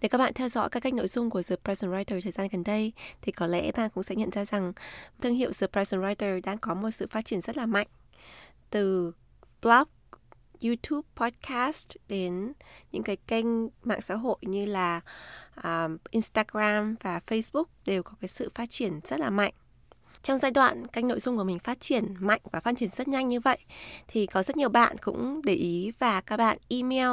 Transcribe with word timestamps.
Để 0.00 0.08
các 0.08 0.18
bạn 0.18 0.34
theo 0.34 0.48
dõi 0.48 0.70
các 0.70 0.80
cách 0.80 0.94
nội 0.94 1.08
dung 1.08 1.30
của 1.30 1.42
The 1.42 1.56
Present 1.56 1.92
Writer 1.92 2.20
thời 2.22 2.32
gian 2.32 2.48
gần 2.52 2.64
đây, 2.64 2.92
thì 3.22 3.32
có 3.32 3.46
lẽ 3.46 3.72
bạn 3.72 3.90
cũng 3.94 4.02
sẽ 4.02 4.14
nhận 4.14 4.30
ra 4.30 4.44
rằng 4.44 4.72
thương 5.20 5.34
hiệu 5.34 5.50
The 5.60 5.66
Present 5.66 6.02
Writer 6.02 6.40
đang 6.44 6.58
có 6.58 6.74
một 6.74 6.90
sự 6.90 7.06
phát 7.10 7.24
triển 7.24 7.40
rất 7.40 7.56
là 7.56 7.66
mạnh. 7.66 7.86
Từ 8.70 9.12
blog, 9.62 9.88
YouTube, 10.62 11.08
podcast 11.16 11.88
đến 12.08 12.52
những 12.92 13.02
cái 13.02 13.16
kênh 13.16 13.46
mạng 13.82 14.00
xã 14.00 14.14
hội 14.14 14.36
như 14.40 14.66
là 14.66 15.00
um, 15.64 15.96
Instagram 16.10 16.96
và 17.02 17.20
Facebook 17.26 17.64
đều 17.86 18.02
có 18.02 18.12
cái 18.20 18.28
sự 18.28 18.50
phát 18.54 18.70
triển 18.70 19.00
rất 19.04 19.20
là 19.20 19.30
mạnh. 19.30 19.52
Trong 20.22 20.38
giai 20.38 20.50
đoạn 20.50 20.86
kênh 20.86 21.08
nội 21.08 21.20
dung 21.20 21.36
của 21.36 21.44
mình 21.44 21.58
phát 21.58 21.80
triển 21.80 22.14
mạnh 22.18 22.40
và 22.52 22.60
phát 22.60 22.74
triển 22.78 22.90
rất 22.96 23.08
nhanh 23.08 23.28
như 23.28 23.40
vậy 23.40 23.58
thì 24.08 24.26
có 24.26 24.42
rất 24.42 24.56
nhiều 24.56 24.68
bạn 24.68 24.96
cũng 24.98 25.40
để 25.44 25.54
ý 25.54 25.92
và 25.98 26.20
các 26.20 26.36
bạn 26.36 26.58
email, 26.68 27.10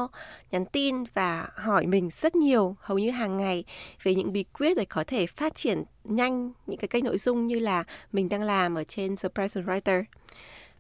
nhắn 0.51 0.65
tin 0.65 1.03
và 1.13 1.49
hỏi 1.55 1.85
mình 1.85 2.09
rất 2.21 2.35
nhiều 2.35 2.75
hầu 2.79 2.99
như 2.99 3.11
hàng 3.11 3.37
ngày 3.37 3.63
về 4.03 4.15
những 4.15 4.33
bí 4.33 4.43
quyết 4.43 4.77
để 4.77 4.85
có 4.85 5.03
thể 5.07 5.27
phát 5.27 5.55
triển 5.55 5.83
nhanh 6.03 6.51
những 6.65 6.77
cái 6.77 6.87
kênh 6.87 7.03
nội 7.03 7.17
dung 7.17 7.47
như 7.47 7.59
là 7.59 7.83
mình 8.11 8.29
đang 8.29 8.41
làm 8.41 8.75
ở 8.75 8.83
trên 8.83 9.15
The 9.15 9.29
Present 9.29 9.65
Writer. 9.65 10.03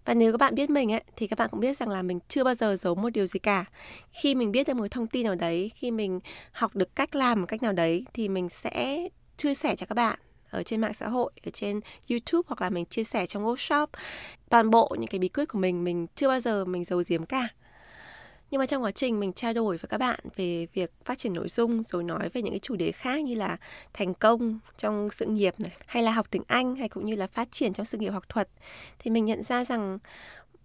Và 0.05 0.13
nếu 0.13 0.31
các 0.31 0.37
bạn 0.37 0.55
biết 0.55 0.69
mình 0.69 0.91
ấy, 0.91 1.03
thì 1.15 1.27
các 1.27 1.39
bạn 1.39 1.49
cũng 1.51 1.59
biết 1.59 1.77
rằng 1.77 1.89
là 1.89 2.01
mình 2.01 2.19
chưa 2.29 2.43
bao 2.43 2.55
giờ 2.55 2.75
giấu 2.75 2.95
một 2.95 3.09
điều 3.09 3.25
gì 3.25 3.39
cả. 3.39 3.65
Khi 4.11 4.35
mình 4.35 4.51
biết 4.51 4.67
được 4.67 4.73
một 4.73 4.87
thông 4.91 5.07
tin 5.07 5.25
nào 5.25 5.35
đấy, 5.35 5.71
khi 5.75 5.91
mình 5.91 6.19
học 6.51 6.75
được 6.75 6.95
cách 6.95 7.15
làm 7.15 7.41
một 7.41 7.45
cách 7.47 7.63
nào 7.63 7.73
đấy 7.73 8.05
thì 8.13 8.29
mình 8.29 8.49
sẽ 8.49 9.07
chia 9.37 9.53
sẻ 9.53 9.75
cho 9.75 9.85
các 9.85 9.95
bạn 9.95 10.19
ở 10.49 10.63
trên 10.63 10.81
mạng 10.81 10.93
xã 10.93 11.07
hội, 11.07 11.31
ở 11.45 11.51
trên 11.51 11.79
YouTube 12.09 12.45
hoặc 12.47 12.61
là 12.61 12.69
mình 12.69 12.85
chia 12.85 13.03
sẻ 13.03 13.25
trong 13.25 13.45
workshop. 13.45 13.87
Toàn 14.49 14.69
bộ 14.69 14.95
những 14.99 15.07
cái 15.07 15.19
bí 15.19 15.27
quyết 15.27 15.45
của 15.49 15.59
mình 15.59 15.83
mình 15.83 16.07
chưa 16.15 16.27
bao 16.27 16.39
giờ 16.39 16.65
mình 16.65 16.83
giấu 16.83 17.03
giếm 17.07 17.25
cả. 17.25 17.47
Nhưng 18.51 18.59
mà 18.59 18.65
trong 18.65 18.83
quá 18.83 18.91
trình 18.91 19.19
mình 19.19 19.33
trao 19.33 19.53
đổi 19.53 19.77
với 19.77 19.87
các 19.89 19.97
bạn 19.97 20.19
về 20.35 20.67
việc 20.73 20.91
phát 21.05 21.17
triển 21.17 21.33
nội 21.33 21.49
dung 21.49 21.83
rồi 21.83 22.03
nói 22.03 22.29
về 22.29 22.41
những 22.41 22.53
cái 22.53 22.59
chủ 22.59 22.75
đề 22.75 22.91
khác 22.91 23.23
như 23.23 23.35
là 23.35 23.57
thành 23.93 24.13
công 24.13 24.59
trong 24.77 25.09
sự 25.11 25.25
nghiệp 25.25 25.53
này 25.59 25.71
hay 25.85 26.03
là 26.03 26.11
học 26.11 26.27
tiếng 26.31 26.43
Anh 26.47 26.75
hay 26.75 26.89
cũng 26.89 27.05
như 27.05 27.15
là 27.15 27.27
phát 27.27 27.51
triển 27.51 27.73
trong 27.73 27.85
sự 27.85 27.97
nghiệp 27.97 28.09
học 28.09 28.29
thuật 28.29 28.49
thì 28.99 29.11
mình 29.11 29.25
nhận 29.25 29.43
ra 29.43 29.65
rằng 29.65 29.99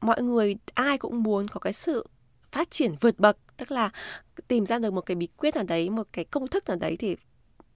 mọi 0.00 0.22
người 0.22 0.56
ai 0.74 0.98
cũng 0.98 1.22
muốn 1.22 1.48
có 1.48 1.60
cái 1.60 1.72
sự 1.72 2.06
phát 2.52 2.70
triển 2.70 2.94
vượt 3.00 3.18
bậc 3.18 3.36
tức 3.56 3.70
là 3.70 3.90
tìm 4.48 4.66
ra 4.66 4.78
được 4.78 4.92
một 4.92 5.00
cái 5.00 5.14
bí 5.14 5.28
quyết 5.36 5.54
nào 5.54 5.64
đấy 5.64 5.90
một 5.90 6.06
cái 6.12 6.24
công 6.24 6.48
thức 6.48 6.68
nào 6.68 6.76
đấy 6.76 6.96
thì 6.96 7.16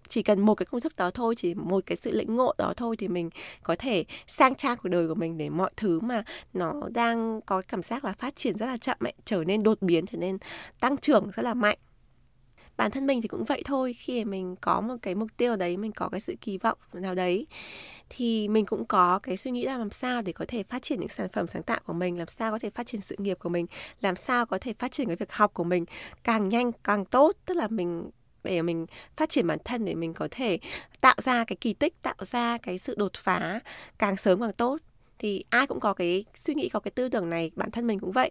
chỉ 0.09 0.23
cần 0.23 0.41
một 0.41 0.55
cái 0.55 0.67
công 0.67 0.81
thức 0.81 0.97
đó 0.97 1.11
thôi, 1.11 1.35
chỉ 1.35 1.55
một 1.55 1.87
cái 1.87 1.97
sự 1.97 2.11
lĩnh 2.11 2.37
ngộ 2.37 2.55
đó 2.59 2.75
thôi 2.77 2.97
thì 2.97 3.09
mình 3.09 3.31
có 3.63 3.77
thể 3.79 4.05
sang 4.27 4.55
trang 4.55 4.77
cuộc 4.83 4.89
đời 4.89 5.09
của 5.09 5.15
mình 5.15 5.39
để 5.39 5.49
mọi 5.49 5.71
thứ 5.77 6.01
mà 6.01 6.25
nó 6.53 6.73
đang 6.95 7.41
có 7.41 7.63
cảm 7.69 7.83
giác 7.83 8.05
là 8.05 8.13
phát 8.13 8.37
triển 8.37 8.57
rất 8.57 8.67
là 8.67 8.77
chậm 8.77 8.97
ấy, 9.01 9.15
trở 9.25 9.45
nên 9.45 9.63
đột 9.63 9.83
biến, 9.83 10.07
trở 10.07 10.19
nên 10.19 10.39
tăng 10.81 10.97
trưởng 10.97 11.31
rất 11.37 11.43
là 11.43 11.55
mạnh. 11.55 11.79
Bản 12.77 12.91
thân 12.91 13.07
mình 13.07 13.23
thì 13.23 13.29
cũng 13.29 13.45
vậy 13.45 13.63
thôi, 13.65 13.93
khi 13.93 14.25
mình 14.25 14.57
có 14.61 14.81
một 14.81 14.95
cái 15.03 15.15
mục 15.15 15.29
tiêu 15.37 15.57
đấy, 15.57 15.77
mình 15.77 15.93
có 15.93 16.09
cái 16.09 16.21
sự 16.21 16.35
kỳ 16.41 16.59
vọng 16.59 16.79
nào 16.93 17.15
đấy, 17.15 17.47
thì 18.09 18.49
mình 18.49 18.67
cũng 18.67 18.85
có 18.85 19.19
cái 19.19 19.37
suy 19.37 19.51
nghĩ 19.51 19.65
là 19.65 19.79
làm 19.79 19.91
sao 19.91 20.23
để 20.23 20.33
có 20.33 20.45
thể 20.49 20.63
phát 20.63 20.83
triển 20.83 21.01
những 21.01 21.09
sản 21.09 21.29
phẩm 21.29 21.47
sáng 21.47 21.63
tạo 21.63 21.81
của 21.87 21.93
mình, 21.93 22.19
làm 22.19 22.29
sao 22.29 22.53
có 22.53 22.59
thể 22.59 22.71
phát 22.71 22.87
triển 22.87 23.01
sự 23.01 23.17
nghiệp 23.19 23.39
của 23.41 23.49
mình, 23.49 23.67
làm 24.01 24.17
sao 24.17 24.47
có 24.47 24.59
thể 24.59 24.73
phát 24.73 24.93
triển 24.93 25.07
cái 25.07 25.17
việc 25.17 25.33
học 25.33 25.55
của 25.55 25.65
mình 25.65 25.85
càng 26.25 26.49
nhanh, 26.49 26.73
càng 26.85 27.05
tốt. 27.05 27.33
Tức 27.47 27.57
là 27.57 27.69
mình 27.69 28.11
để 28.47 28.63
mình 28.63 28.87
phát 29.17 29.29
triển 29.29 29.47
bản 29.47 29.59
thân, 29.65 29.85
để 29.85 29.95
mình 29.95 30.15
có 30.15 30.29
thể 30.31 30.59
tạo 31.01 31.17
ra 31.23 31.45
cái 31.45 31.57
kỳ 31.57 31.73
tích, 31.73 32.03
tạo 32.03 32.17
ra 32.21 32.59
cái 32.59 32.79
sự 32.79 32.95
đột 32.99 33.13
phá 33.17 33.61
càng 33.99 34.17
sớm 34.17 34.41
càng 34.41 34.53
tốt. 34.53 34.79
Thì 35.19 35.45
ai 35.51 35.67
cũng 35.67 35.81
có 35.81 35.95
cái 35.95 36.25
suy 36.35 36.55
nghĩ, 36.55 36.69
có 36.69 36.81
cái 36.81 36.91
tư 36.91 37.09
tưởng 37.09 37.31
này, 37.31 37.51
bản 37.55 37.71
thân 37.71 37.87
mình 37.87 38.01
cũng 38.01 38.13
vậy. 38.13 38.31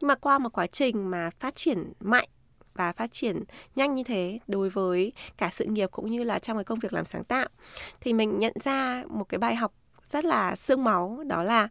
Nhưng 0.00 0.08
mà 0.08 0.14
qua 0.14 0.38
một 0.38 0.52
quá 0.52 0.66
trình 0.66 1.10
mà 1.10 1.30
phát 1.40 1.56
triển 1.56 1.92
mạnh 2.00 2.28
và 2.74 2.92
phát 2.92 3.12
triển 3.12 3.44
nhanh 3.76 3.94
như 3.94 4.02
thế 4.04 4.38
đối 4.46 4.70
với 4.70 5.12
cả 5.36 5.50
sự 5.52 5.64
nghiệp 5.64 5.90
cũng 5.92 6.10
như 6.10 6.22
là 6.22 6.38
trong 6.38 6.56
cái 6.56 6.64
công 6.64 6.78
việc 6.78 6.92
làm 6.92 7.04
sáng 7.04 7.24
tạo, 7.24 7.48
thì 8.00 8.12
mình 8.12 8.38
nhận 8.38 8.52
ra 8.64 9.04
một 9.08 9.24
cái 9.24 9.38
bài 9.38 9.56
học 9.56 9.72
rất 10.08 10.24
là 10.24 10.56
xương 10.56 10.84
máu, 10.84 11.22
đó 11.26 11.42
là 11.42 11.68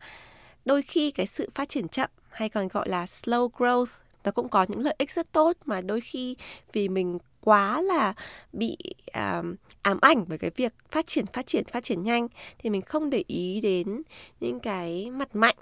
đôi 0.66 0.81
khi 0.81 1.12
cái 1.12 1.25
sự 1.25 1.50
phát 1.56 1.69
triển 1.69 1.88
chậm 1.88 2.09
hay 2.29 2.50
còn 2.50 2.68
gọi 2.68 2.90
là 2.90 3.06
slow 3.06 3.50
growth, 3.50 3.85
nó 4.24 4.31
cũng 4.31 4.50
có 4.50 4.66
những 4.69 4.81
lợi 4.81 4.95
ích 4.97 5.12
rất 5.12 5.31
tốt 5.31 5.57
mà 5.66 5.81
đôi 5.81 6.01
khi 6.01 6.35
vì 6.74 6.90
mình 6.90 7.18
quá 7.45 7.81
là 7.81 8.13
bị 8.53 8.78
um, 9.13 9.56
ám 9.81 9.97
ảnh 10.01 10.25
bởi 10.28 10.38
cái 10.38 10.51
việc 10.56 10.73
phát 10.91 11.07
triển 11.07 11.25
phát 11.25 11.47
triển 11.47 11.63
phát 11.66 11.83
triển 11.83 12.03
nhanh 12.03 12.28
thì 12.59 12.69
mình 12.69 12.81
không 12.81 13.09
để 13.09 13.23
ý 13.28 13.61
đến 13.61 14.01
những 14.39 14.59
cái 14.59 15.11
mặt 15.11 15.35
mạnh. 15.35 15.56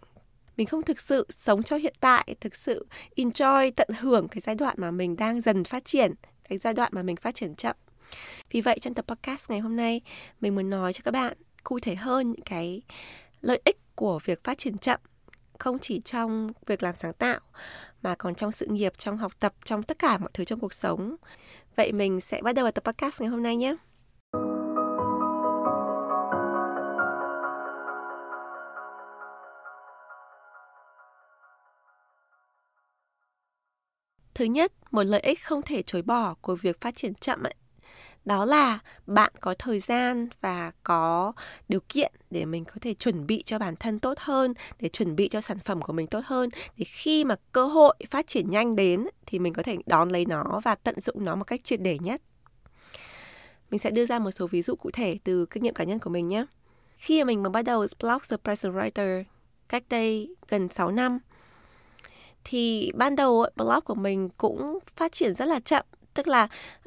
Mình 0.57 0.67
không 0.67 0.83
thực 0.83 0.99
sự 0.99 1.27
sống 1.29 1.63
cho 1.63 1.75
hiện 1.75 1.95
tại 1.99 2.35
thực 2.41 2.55
sự 2.55 2.87
enjoy 3.15 3.71
tận 3.75 3.87
hưởng 3.99 4.27
cái 4.27 4.41
giai 4.41 4.55
đoạn 4.55 4.75
mà 4.79 4.91
mình 4.91 5.15
đang 5.15 5.41
dần 5.41 5.63
phát 5.63 5.85
triển 5.85 6.13
cái 6.49 6.57
giai 6.57 6.73
đoạn 6.73 6.91
mà 6.95 7.03
mình 7.03 7.15
phát 7.15 7.35
triển 7.35 7.55
chậm. 7.55 7.75
Vì 8.51 8.61
vậy 8.61 8.79
trong 8.79 8.93
tập 8.93 9.05
podcast 9.07 9.49
ngày 9.49 9.59
hôm 9.59 9.75
nay 9.75 10.01
mình 10.41 10.55
muốn 10.55 10.69
nói 10.69 10.93
cho 10.93 11.01
các 11.05 11.11
bạn 11.11 11.37
cụ 11.63 11.79
thể 11.79 11.95
hơn 11.95 12.31
những 12.31 12.41
cái 12.45 12.81
lợi 13.41 13.61
ích 13.65 13.77
của 13.95 14.19
việc 14.25 14.43
phát 14.43 14.57
triển 14.57 14.77
chậm 14.77 14.99
không 15.59 15.79
chỉ 15.79 16.01
trong 16.05 16.51
việc 16.65 16.83
làm 16.83 16.95
sáng 16.95 17.13
tạo 17.13 17.39
mà 18.01 18.15
còn 18.15 18.35
trong 18.35 18.51
sự 18.51 18.65
nghiệp 18.65 18.93
trong 18.97 19.17
học 19.17 19.31
tập 19.39 19.53
trong 19.65 19.83
tất 19.83 19.99
cả 19.99 20.17
mọi 20.17 20.29
thứ 20.33 20.45
trong 20.45 20.59
cuộc 20.59 20.73
sống. 20.73 21.15
Vậy 21.75 21.91
mình 21.91 22.21
sẽ 22.21 22.41
bắt 22.41 22.55
đầu 22.55 22.63
vào 22.63 22.71
tập 22.71 22.83
podcast 22.83 23.21
ngày 23.21 23.29
hôm 23.29 23.43
nay 23.43 23.55
nhé. 23.55 23.75
Thứ 34.33 34.45
nhất, 34.45 34.71
một 34.91 35.03
lợi 35.03 35.21
ích 35.21 35.43
không 35.43 35.61
thể 35.61 35.81
chối 35.81 36.01
bỏ 36.01 36.35
của 36.41 36.55
việc 36.55 36.81
phát 36.81 36.95
triển 36.95 37.13
chậm 37.13 37.43
ấy, 37.43 37.55
đó 38.25 38.45
là 38.45 38.79
bạn 39.07 39.31
có 39.39 39.53
thời 39.59 39.79
gian 39.79 40.27
và 40.41 40.71
có 40.83 41.33
điều 41.69 41.79
kiện 41.89 42.11
để 42.29 42.45
mình 42.45 42.65
có 42.65 42.73
thể 42.81 42.93
chuẩn 42.93 43.27
bị 43.27 43.43
cho 43.45 43.59
bản 43.59 43.75
thân 43.75 43.99
tốt 43.99 44.19
hơn 44.19 44.53
để 44.79 44.89
chuẩn 44.89 45.15
bị 45.15 45.27
cho 45.27 45.41
sản 45.41 45.59
phẩm 45.59 45.81
của 45.81 45.93
mình 45.93 46.07
tốt 46.07 46.21
hơn 46.25 46.49
thì 46.77 46.85
khi 46.85 47.25
mà 47.25 47.35
cơ 47.51 47.65
hội 47.65 47.95
phát 48.09 48.27
triển 48.27 48.49
nhanh 48.49 48.75
đến 48.75 49.03
thì 49.33 49.39
mình 49.39 49.53
có 49.53 49.63
thể 49.63 49.77
đón 49.85 50.09
lấy 50.09 50.25
nó 50.25 50.61
và 50.63 50.75
tận 50.75 50.99
dụng 50.99 51.25
nó 51.25 51.35
một 51.35 51.43
cách 51.43 51.63
triệt 51.63 51.81
để 51.81 51.97
nhất. 51.99 52.21
Mình 53.71 53.79
sẽ 53.79 53.91
đưa 53.91 54.05
ra 54.05 54.19
một 54.19 54.31
số 54.31 54.47
ví 54.47 54.61
dụ 54.61 54.75
cụ 54.75 54.91
thể 54.91 55.17
từ 55.23 55.45
kinh 55.45 55.63
nghiệm 55.63 55.73
cá 55.73 55.83
nhân 55.83 55.99
của 55.99 56.09
mình 56.09 56.27
nhé. 56.27 56.45
Khi 56.97 57.23
mà 57.23 57.27
mình 57.27 57.43
mới 57.43 57.49
bắt 57.49 57.61
đầu 57.61 57.85
blog 58.01 58.17
The 58.29 58.37
Present 58.43 58.73
Writer 58.73 59.23
cách 59.69 59.83
đây 59.89 60.35
gần 60.47 60.69
6 60.69 60.91
năm 60.91 61.19
thì 62.43 62.91
ban 62.95 63.15
đầu 63.15 63.45
blog 63.55 63.81
của 63.85 63.95
mình 63.95 64.29
cũng 64.37 64.79
phát 64.95 65.11
triển 65.11 65.33
rất 65.33 65.45
là 65.45 65.59
chậm 65.59 65.85
tức 66.13 66.27
là 66.27 66.43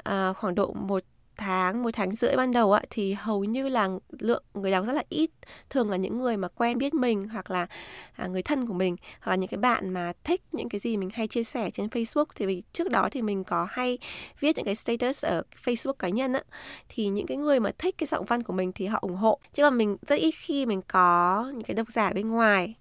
uh, 0.09 0.37
khoảng 0.37 0.55
độ 0.55 0.73
một 0.73 1.03
tháng 1.37 1.83
một 1.83 1.89
tháng 1.93 2.15
rưỡi 2.15 2.35
ban 2.35 2.51
đầu 2.51 2.73
ạ 2.73 2.81
thì 2.89 3.13
hầu 3.13 3.43
như 3.43 3.69
là 3.69 3.89
lượng 4.19 4.43
người 4.53 4.71
đọc 4.71 4.85
rất 4.85 4.93
là 4.93 5.03
ít. 5.09 5.31
Thường 5.69 5.89
là 5.89 5.97
những 5.97 6.17
người 6.17 6.37
mà 6.37 6.47
quen 6.47 6.77
biết 6.77 6.93
mình 6.93 7.27
hoặc 7.29 7.51
là 7.51 7.67
à, 8.15 8.27
người 8.27 8.41
thân 8.41 8.67
của 8.67 8.73
mình 8.73 8.95
hoặc 9.21 9.31
là 9.31 9.35
những 9.35 9.47
cái 9.47 9.57
bạn 9.57 9.89
mà 9.89 10.13
thích 10.23 10.41
những 10.51 10.69
cái 10.69 10.79
gì 10.79 10.97
mình 10.97 11.09
hay 11.13 11.27
chia 11.27 11.43
sẻ 11.43 11.69
trên 11.73 11.87
Facebook. 11.87 12.25
Thì 12.35 12.45
vì 12.45 12.63
trước 12.73 12.89
đó 12.89 13.09
thì 13.11 13.21
mình 13.21 13.43
có 13.43 13.67
hay 13.69 13.97
viết 14.39 14.55
những 14.55 14.65
cái 14.65 14.75
status 14.75 15.25
ở 15.25 15.43
Facebook 15.63 15.93
cá 15.93 16.09
nhân 16.09 16.33
á. 16.33 16.41
Thì 16.89 17.07
những 17.07 17.27
cái 17.27 17.37
người 17.37 17.59
mà 17.59 17.71
thích 17.77 17.95
cái 17.97 18.07
giọng 18.07 18.25
văn 18.25 18.43
của 18.43 18.53
mình 18.53 18.71
thì 18.75 18.85
họ 18.85 18.99
ủng 19.01 19.15
hộ. 19.15 19.39
Chứ 19.53 19.63
còn 19.63 19.77
mình 19.77 19.97
rất 20.07 20.15
ít 20.15 20.31
khi 20.31 20.65
mình 20.65 20.81
có 20.87 21.45
những 21.53 21.63
cái 21.63 21.75
độc 21.75 21.87
giả 21.89 22.13
bên 22.13 22.29
ngoài. 22.29 22.75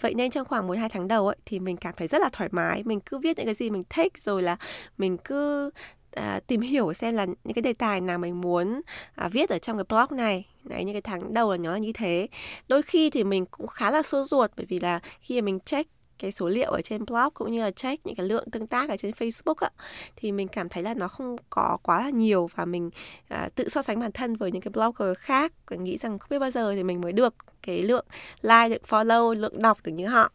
Vậy 0.00 0.14
nên 0.14 0.30
trong 0.30 0.46
khoảng 0.46 0.68
1-2 0.68 0.88
tháng 0.88 1.08
đầu 1.08 1.26
ấy, 1.28 1.36
thì 1.46 1.58
mình 1.58 1.76
cảm 1.76 1.94
thấy 1.96 2.08
rất 2.08 2.22
là 2.22 2.28
thoải 2.32 2.48
mái. 2.52 2.82
Mình 2.84 3.00
cứ 3.00 3.18
viết 3.18 3.36
những 3.36 3.46
cái 3.46 3.54
gì 3.54 3.70
mình 3.70 3.82
thích 3.90 4.12
Rồi 4.18 4.42
là 4.42 4.56
mình 4.98 5.16
cứ 5.18 5.70
à, 6.12 6.40
tìm 6.46 6.60
hiểu 6.60 6.92
xem 6.92 7.14
là 7.14 7.26
những 7.26 7.54
cái 7.54 7.62
đề 7.62 7.72
tài 7.72 8.00
nào 8.00 8.18
mình 8.18 8.40
muốn 8.40 8.80
à, 9.14 9.28
viết 9.28 9.50
ở 9.50 9.58
trong 9.58 9.76
cái 9.76 9.84
blog 9.88 10.18
này. 10.18 10.46
Đấy 10.64 10.84
những 10.84 10.94
cái 10.94 11.02
tháng 11.02 11.34
đầu 11.34 11.50
là 11.50 11.56
nó 11.56 11.72
là 11.72 11.78
như 11.78 11.92
thế. 11.92 12.28
Đôi 12.68 12.82
khi 12.82 13.10
thì 13.10 13.24
mình 13.24 13.46
cũng 13.46 13.66
khá 13.66 13.90
là 13.90 14.02
sốt 14.02 14.26
ruột 14.26 14.50
bởi 14.56 14.66
vì 14.66 14.78
là 14.80 15.00
khi 15.20 15.40
mà 15.40 15.44
mình 15.44 15.58
check 15.60 15.90
cái 16.18 16.32
số 16.32 16.48
liệu 16.48 16.70
ở 16.70 16.80
trên 16.82 17.04
blog 17.04 17.28
cũng 17.34 17.52
như 17.52 17.60
là 17.60 17.70
check 17.70 18.06
những 18.06 18.16
cái 18.16 18.26
lượng 18.26 18.50
tương 18.50 18.66
tác 18.66 18.88
ở 18.90 18.96
trên 18.96 19.10
Facebook 19.10 19.54
á, 19.54 19.70
thì 20.16 20.32
mình 20.32 20.48
cảm 20.48 20.68
thấy 20.68 20.82
là 20.82 20.94
nó 20.94 21.08
không 21.08 21.36
có 21.50 21.78
quá 21.82 22.00
là 22.04 22.10
nhiều 22.10 22.50
và 22.54 22.64
mình 22.64 22.90
à, 23.28 23.48
tự 23.54 23.68
so 23.68 23.82
sánh 23.82 24.00
bản 24.00 24.12
thân 24.12 24.36
với 24.36 24.52
những 24.52 24.62
cái 24.62 24.70
blogger 24.70 25.18
khác. 25.18 25.52
Và 25.70 25.76
nghĩ 25.76 25.98
rằng 25.98 26.18
không 26.18 26.28
biết 26.30 26.38
bao 26.38 26.50
giờ 26.50 26.74
thì 26.74 26.82
mình 26.82 27.00
mới 27.00 27.12
được 27.12 27.34
cái 27.62 27.82
lượng 27.82 28.06
like 28.42 28.68
được 28.68 28.82
follow 28.88 29.34
lượng 29.34 29.62
đọc 29.62 29.78
được 29.84 29.92
như 29.92 30.06
họ. 30.06 30.30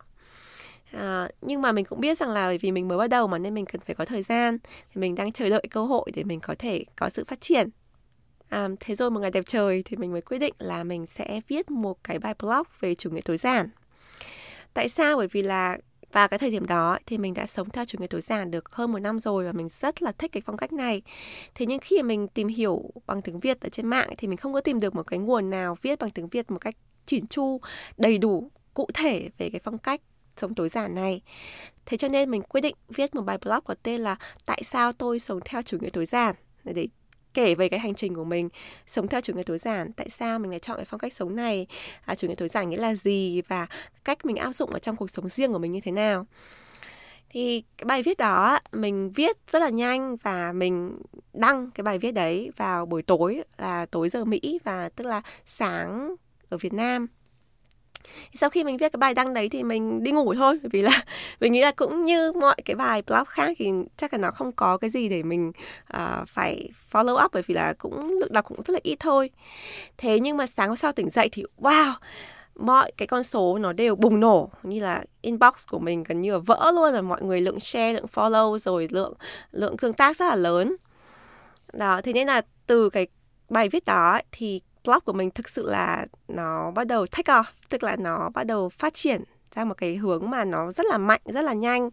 À, 0.92 1.30
nhưng 1.42 1.62
mà 1.62 1.72
mình 1.72 1.86
cũng 1.86 2.00
biết 2.00 2.18
rằng 2.18 2.30
là 2.30 2.48
bởi 2.48 2.58
vì 2.58 2.72
mình 2.72 2.88
mới 2.88 2.98
bắt 2.98 3.08
đầu 3.08 3.28
mà 3.28 3.38
nên 3.38 3.54
mình 3.54 3.66
cần 3.66 3.82
phải 3.82 3.96
có 3.96 4.06
thời 4.06 4.24
gian 4.24 4.58
thì 4.64 5.02
mình 5.02 5.16
đang 5.16 5.32
chờ 5.32 5.50
đợi 5.50 5.68
cơ 5.72 5.86
hội 5.86 6.12
để 6.16 6.24
mình 6.24 6.40
có 6.40 6.56
thể 6.60 6.84
có 6.96 7.10
sự 7.10 7.24
phát 7.28 7.42
triển 7.42 7.70
À, 8.50 8.70
thế 8.80 8.96
rồi 8.96 9.12
một 9.12 9.20
ngày 9.20 9.32
đẹp 9.32 9.44
trời 9.48 9.84
thì 9.86 9.98
mình 9.98 10.12
mới 10.12 10.22
quyết 10.22 10.38
định 10.38 10.54
là 10.60 10.84
mình 10.84 11.06
sẽ 11.06 11.42
viết 11.48 11.72
một 11.72 12.04
cái 12.04 12.20
bài 12.20 12.34
blog 12.40 12.64
về 12.80 12.96
chủ 12.96 13.10
nghĩa 13.10 13.22
tối 13.22 13.38
giản. 13.38 13.70
Tại 14.74 14.90
sao? 14.90 15.18
Bởi 15.18 15.28
vì 15.28 15.42
là 15.42 15.78
và 16.12 16.28
cái 16.28 16.40
thời 16.40 16.52
điểm 16.52 16.66
đó 16.68 16.98
thì 17.06 17.18
mình 17.18 17.34
đã 17.34 17.46
sống 17.46 17.70
theo 17.70 17.86
chủ 17.86 17.98
nghĩa 18.00 18.08
tối 18.08 18.22
giản 18.22 18.52
được 18.52 18.70
hơn 18.72 18.92
một 18.92 19.00
năm 19.00 19.20
rồi 19.20 19.46
và 19.46 19.52
mình 19.52 19.70
rất 19.70 20.02
là 20.02 20.12
thích 20.12 20.32
cái 20.32 20.42
phong 20.46 20.58
cách 20.58 20.74
này. 20.74 21.02
Thế 21.56 21.66
nhưng 21.66 21.80
khi 21.80 22.04
mình 22.04 22.28
tìm 22.28 22.48
hiểu 22.48 22.92
bằng 23.08 23.22
tiếng 23.22 23.40
Việt 23.40 23.62
ở 23.62 23.70
trên 23.70 23.88
mạng 23.88 24.10
thì 24.18 24.28
mình 24.28 24.38
không 24.38 24.54
có 24.54 24.62
tìm 24.62 24.80
được 24.80 24.96
một 24.96 25.08
cái 25.08 25.20
nguồn 25.20 25.50
nào 25.50 25.78
viết 25.82 26.00
bằng 26.00 26.10
tiếng 26.10 26.28
Việt 26.28 26.52
một 26.52 26.60
cách 26.62 26.76
chỉn 27.06 27.28
chu, 27.28 27.62
đầy 27.98 28.18
đủ, 28.18 28.52
cụ 28.74 28.88
thể 28.94 29.30
về 29.38 29.50
cái 29.50 29.62
phong 29.64 29.78
cách 29.78 30.02
sống 30.38 30.54
tối 30.54 30.70
giản 30.70 30.96
này. 30.96 31.22
Thế 31.86 31.98
cho 31.98 32.08
nên 32.08 32.32
mình 32.32 32.42
quyết 32.42 32.62
định 32.62 32.76
viết 32.90 33.16
một 33.16 33.22
bài 33.22 33.38
blog 33.46 33.60
có 33.66 33.76
tên 33.84 34.02
là 34.02 34.16
Tại 34.46 34.64
sao 34.64 34.94
tôi 34.94 35.20
sống 35.20 35.40
theo 35.46 35.62
chủ 35.62 35.78
nghĩa 35.82 35.90
tối 35.90 36.06
giản? 36.06 36.36
Để 36.64 36.88
kể 37.34 37.56
về 37.56 37.70
cái 37.70 37.80
hành 37.80 37.96
trình 37.96 38.16
của 38.16 38.24
mình 38.24 38.50
sống 38.88 39.08
theo 39.08 39.22
chủ 39.22 39.34
nghĩa 39.34 39.44
tối 39.44 39.58
giản. 39.58 39.94
Tại 39.94 40.10
sao 40.10 40.40
mình 40.40 40.52
lại 40.52 40.60
chọn 40.60 40.78
cái 40.78 40.86
phong 40.86 41.00
cách 41.00 41.14
sống 41.14 41.36
này? 41.36 41.68
À, 42.06 42.16
chủ 42.16 42.28
nghĩa 42.28 42.36
tối 42.36 42.48
giản 42.48 42.70
nghĩa 42.70 42.78
là 42.78 42.96
gì? 42.96 43.42
Và 43.48 43.68
cách 44.04 44.26
mình 44.26 44.36
áp 44.36 44.52
dụng 44.52 44.70
ở 44.70 44.80
trong 44.80 44.96
cuộc 44.96 45.10
sống 45.10 45.30
riêng 45.30 45.54
của 45.54 45.60
mình 45.60 45.72
như 45.72 45.82
thế 45.82 45.92
nào? 45.92 46.26
Thì 47.30 47.64
cái 47.78 47.86
bài 47.86 48.04
viết 48.04 48.18
đó 48.18 48.60
mình 48.72 49.12
viết 49.16 49.38
rất 49.52 49.60
là 49.60 49.70
nhanh 49.70 50.16
và 50.16 50.52
mình 50.52 51.00
đăng 51.34 51.72
cái 51.72 51.84
bài 51.84 52.00
viết 52.00 52.12
đấy 52.12 52.52
vào 52.58 52.86
buổi 52.86 53.02
tối 53.02 53.44
là 53.58 53.86
tối 53.86 54.10
giờ 54.10 54.26
Mỹ 54.26 54.60
và 54.64 54.90
tức 54.90 55.08
là 55.08 55.22
sáng 55.46 56.16
ở 56.50 56.58
Việt 56.58 56.74
Nam 56.74 57.08
sau 58.36 58.50
khi 58.50 58.64
mình 58.64 58.78
viết 58.78 58.92
cái 58.92 58.98
bài 58.98 59.14
đăng 59.14 59.34
đấy 59.34 59.50
thì 59.50 59.64
mình 59.64 60.04
đi 60.04 60.12
ngủ 60.12 60.34
thôi 60.34 60.60
vì 60.64 60.82
là 60.82 61.04
mình 61.40 61.54
nghĩ 61.54 61.62
là 61.62 61.72
cũng 61.72 62.06
như 62.06 62.32
mọi 62.32 62.56
cái 62.66 62.76
bài 62.76 63.02
blog 63.08 63.26
khác 63.28 63.52
thì 63.58 63.72
chắc 63.98 64.14
là 64.14 64.20
nó 64.20 64.32
không 64.32 64.52
có 64.52 64.78
cái 64.78 64.90
gì 64.90 65.10
để 65.10 65.24
mình 65.24 65.52
uh, 65.94 66.28
phải 66.28 66.70
follow 66.92 67.26
up 67.26 67.32
bởi 67.34 67.44
vì 67.48 67.54
là 67.54 67.74
cũng 67.78 68.18
lượng 68.20 68.34
đọc 68.34 68.46
cũng 68.48 68.62
rất 68.62 68.74
là 68.74 68.80
ít 68.84 68.96
thôi. 69.00 69.30
Thế 69.98 70.20
nhưng 70.20 70.38
mà 70.38 70.46
sáng 70.46 70.68
hôm 70.68 70.76
sau 70.76 70.92
tỉnh 70.92 71.10
dậy 71.10 71.30
thì 71.32 71.44
wow 71.60 71.94
mọi 72.56 72.92
cái 72.98 73.08
con 73.08 73.24
số 73.24 73.58
nó 73.58 73.74
đều 73.74 73.96
bùng 73.96 74.20
nổ. 74.20 74.50
Như 74.64 74.80
là 74.80 75.04
inbox 75.22 75.68
của 75.70 75.80
mình 75.80 76.04
gần 76.04 76.22
như 76.22 76.32
là 76.32 76.38
vỡ 76.38 76.72
luôn 76.76 76.94
rồi 76.94 77.02
mọi 77.02 77.22
người 77.22 77.42
lượng 77.42 77.60
share 77.60 77.94
lượng 77.94 78.06
follow 78.14 78.58
rồi 78.58 78.88
lượng 78.92 79.14
lượng 79.52 79.78
tương 79.78 79.94
tác 79.94 80.18
rất 80.18 80.26
là 80.26 80.36
lớn. 80.36 80.76
Đó 81.74 82.02
thế 82.04 82.14
nên 82.14 82.28
là 82.28 82.42
từ 82.68 82.90
cái 82.90 83.08
bài 83.50 83.70
viết 83.70 83.86
đó 83.86 84.20
thì 84.32 84.62
blog 84.88 85.00
của 85.06 85.14
mình 85.14 85.32
thực 85.32 85.50
sự 85.50 85.70
là 85.70 86.06
nó 86.28 86.72
bắt 86.72 86.88
đầu 86.88 87.06
take 87.08 87.34
off 87.34 87.44
tức 87.70 87.84
là 87.84 87.96
nó 87.96 88.30
bắt 88.34 88.44
đầu 88.44 88.70
phát 88.70 88.94
triển 88.94 89.24
ra 89.56 89.66
một 89.66 89.74
cái 89.78 89.96
hướng 89.96 90.30
mà 90.30 90.46
nó 90.46 90.72
rất 90.72 90.86
là 90.86 90.98
mạnh 90.98 91.22
rất 91.26 91.42
là 91.42 91.54
nhanh. 91.54 91.90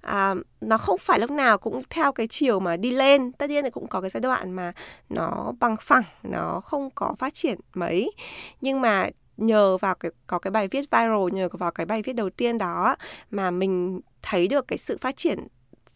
À, 0.00 0.34
nó 0.60 0.78
không 0.78 0.98
phải 0.98 1.20
lúc 1.20 1.30
nào 1.30 1.58
cũng 1.58 1.82
theo 1.90 2.12
cái 2.12 2.26
chiều 2.26 2.60
mà 2.60 2.76
đi 2.76 2.90
lên. 2.90 3.32
Tất 3.32 3.50
nhiên 3.50 3.64
là 3.64 3.70
cũng 3.70 3.86
có 3.88 4.00
cái 4.00 4.10
giai 4.10 4.20
đoạn 4.20 4.52
mà 4.52 4.72
nó 5.08 5.52
bằng 5.60 5.76
phẳng 5.80 6.02
nó 6.22 6.60
không 6.60 6.90
có 6.94 7.14
phát 7.18 7.34
triển 7.34 7.60
mấy. 7.74 8.12
Nhưng 8.60 8.80
mà 8.80 9.08
nhờ 9.36 9.78
vào 9.78 9.94
cái 9.94 10.12
có 10.26 10.38
cái 10.38 10.50
bài 10.50 10.68
viết 10.68 10.80
viral 10.90 11.32
nhờ 11.32 11.48
vào 11.52 11.70
cái 11.70 11.86
bài 11.86 12.02
viết 12.02 12.12
đầu 12.12 12.30
tiên 12.30 12.58
đó 12.58 12.96
mà 13.30 13.50
mình 13.50 14.00
thấy 14.22 14.48
được 14.48 14.68
cái 14.68 14.78
sự 14.78 14.98
phát 15.00 15.16
triển 15.16 15.46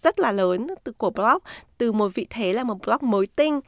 rất 0.02 0.20
là 0.20 0.32
lớn 0.32 0.67
từ 0.85 0.93
của 0.93 1.11
blog 1.11 1.38
từ 1.79 1.93
một 1.93 2.14
vị 2.14 2.26
thế 2.31 2.52
là 2.52 2.64
một 2.64 2.76
blog 2.87 3.11
mới 3.11 3.26
tinh. 3.26 3.61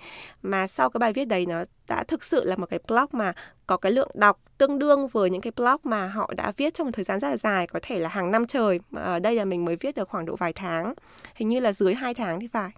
Mà 0.42 0.66
sau 0.66 0.90
cái 0.90 0.98
bài 0.98 1.12
viết 1.12 1.24
đấy 1.24 1.46
nó 1.46 1.64
đã 1.88 2.04
thực 2.04 2.24
sự 2.24 2.44
là 2.44 2.56
một 2.56 2.66
cái 2.70 2.80
blog 2.88 3.06
mà 3.12 3.32
có 3.66 3.76
cái 3.76 3.92
lượng 3.92 4.10
đọc 4.14 4.40
tương 4.58 4.78
đương 4.78 5.08
với 5.08 5.30
những 5.30 5.40
cái 5.40 5.52
blog 5.56 5.76
mà 5.82 6.06
họ 6.06 6.30
đã 6.36 6.52
viết 6.56 6.74
trong 6.74 6.86
một 6.86 6.92
thời 6.94 7.04
gian 7.04 7.20
rất 7.20 7.28
là 7.28 7.36
dài 7.36 7.66
có 7.66 7.80
thể 7.82 7.98
là 7.98 8.08
hàng 8.08 8.30
năm 8.30 8.46
trời. 8.46 8.80
Ở 8.94 9.18
đây 9.18 9.34
là 9.34 9.44
mình 9.44 9.64
mới 9.64 9.76
viết 9.76 9.94
được 9.94 10.08
khoảng 10.08 10.26
độ 10.26 10.36
vài 10.36 10.52
tháng 10.52 10.94
hình 11.34 11.48
như 11.48 11.60
là 11.60 11.72
dưới 11.72 11.94
2 11.94 12.14
tháng 12.14 12.40
thì 12.40 12.48
phải. 12.48 12.70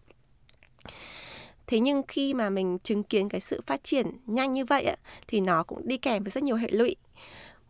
Thế 1.66 1.80
nhưng 1.80 2.02
khi 2.08 2.34
mà 2.34 2.50
mình 2.50 2.78
chứng 2.78 3.02
kiến 3.02 3.28
cái 3.28 3.40
sự 3.40 3.60
phát 3.66 3.84
triển 3.84 4.06
nhanh 4.26 4.52
như 4.52 4.64
vậy 4.64 4.96
thì 5.28 5.40
nó 5.40 5.62
cũng 5.62 5.88
đi 5.88 5.98
kèm 5.98 6.24
với 6.24 6.30
rất 6.30 6.42
nhiều 6.42 6.56
hệ 6.56 6.68
lụy. 6.70 6.96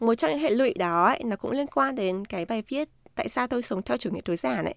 Một 0.00 0.14
trong 0.14 0.30
những 0.30 0.40
hệ 0.40 0.50
lụy 0.50 0.74
đó 0.74 1.04
ấy, 1.04 1.20
nó 1.24 1.36
cũng 1.36 1.50
liên 1.50 1.66
quan 1.66 1.94
đến 1.94 2.24
cái 2.24 2.44
bài 2.44 2.62
viết 2.68 2.88
tại 3.14 3.28
sao 3.28 3.46
tôi 3.46 3.62
sống 3.62 3.82
theo 3.82 3.96
chủ 3.96 4.10
nghĩa 4.10 4.20
tối 4.24 4.36
giản 4.36 4.64
ấy 4.64 4.74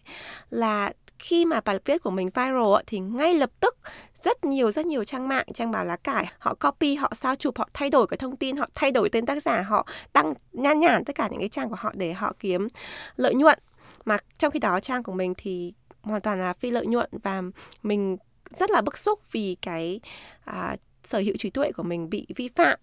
là 0.49 0.93
khi 1.19 1.45
mà 1.45 1.61
bài 1.61 1.79
viết 1.85 2.03
của 2.03 2.09
mình 2.09 2.29
viral 2.29 2.83
thì 2.87 2.99
ngay 2.99 3.33
lập 3.33 3.51
tức 3.59 3.77
rất 4.23 4.45
nhiều 4.45 4.71
rất 4.71 4.85
nhiều 4.85 5.03
trang 5.03 5.27
mạng 5.27 5.45
trang 5.53 5.71
báo 5.71 5.85
lá 5.85 5.95
cải 5.95 6.27
họ 6.39 6.53
copy 6.53 6.95
họ 6.95 7.11
sao 7.15 7.35
chụp 7.35 7.57
họ 7.57 7.69
thay 7.73 7.89
đổi 7.89 8.07
cái 8.07 8.17
thông 8.17 8.35
tin 8.37 8.57
họ 8.57 8.69
thay 8.75 8.91
đổi 8.91 9.09
tên 9.09 9.25
tác 9.25 9.43
giả 9.43 9.61
họ 9.61 9.87
đăng 10.13 10.33
nhan 10.51 10.79
nhản 10.79 11.05
tất 11.05 11.15
cả 11.15 11.27
những 11.31 11.39
cái 11.39 11.49
trang 11.49 11.69
của 11.69 11.75
họ 11.79 11.91
để 11.95 12.13
họ 12.13 12.33
kiếm 12.39 12.67
lợi 13.15 13.35
nhuận. 13.35 13.59
Mà 14.05 14.17
trong 14.37 14.51
khi 14.51 14.59
đó 14.59 14.79
trang 14.79 15.03
của 15.03 15.13
mình 15.13 15.33
thì 15.37 15.73
hoàn 16.01 16.21
toàn 16.21 16.39
là 16.39 16.53
phi 16.53 16.71
lợi 16.71 16.87
nhuận 16.87 17.09
và 17.23 17.41
mình 17.83 18.17
rất 18.59 18.71
là 18.71 18.81
bức 18.81 18.97
xúc 18.97 19.19
vì 19.31 19.57
cái 19.61 19.99
à, 20.45 20.75
sở 21.03 21.19
hữu 21.19 21.35
trí 21.37 21.49
tuệ 21.49 21.71
của 21.71 21.83
mình 21.83 22.09
bị 22.09 22.27
vi 22.35 22.49
phạm 22.55 22.79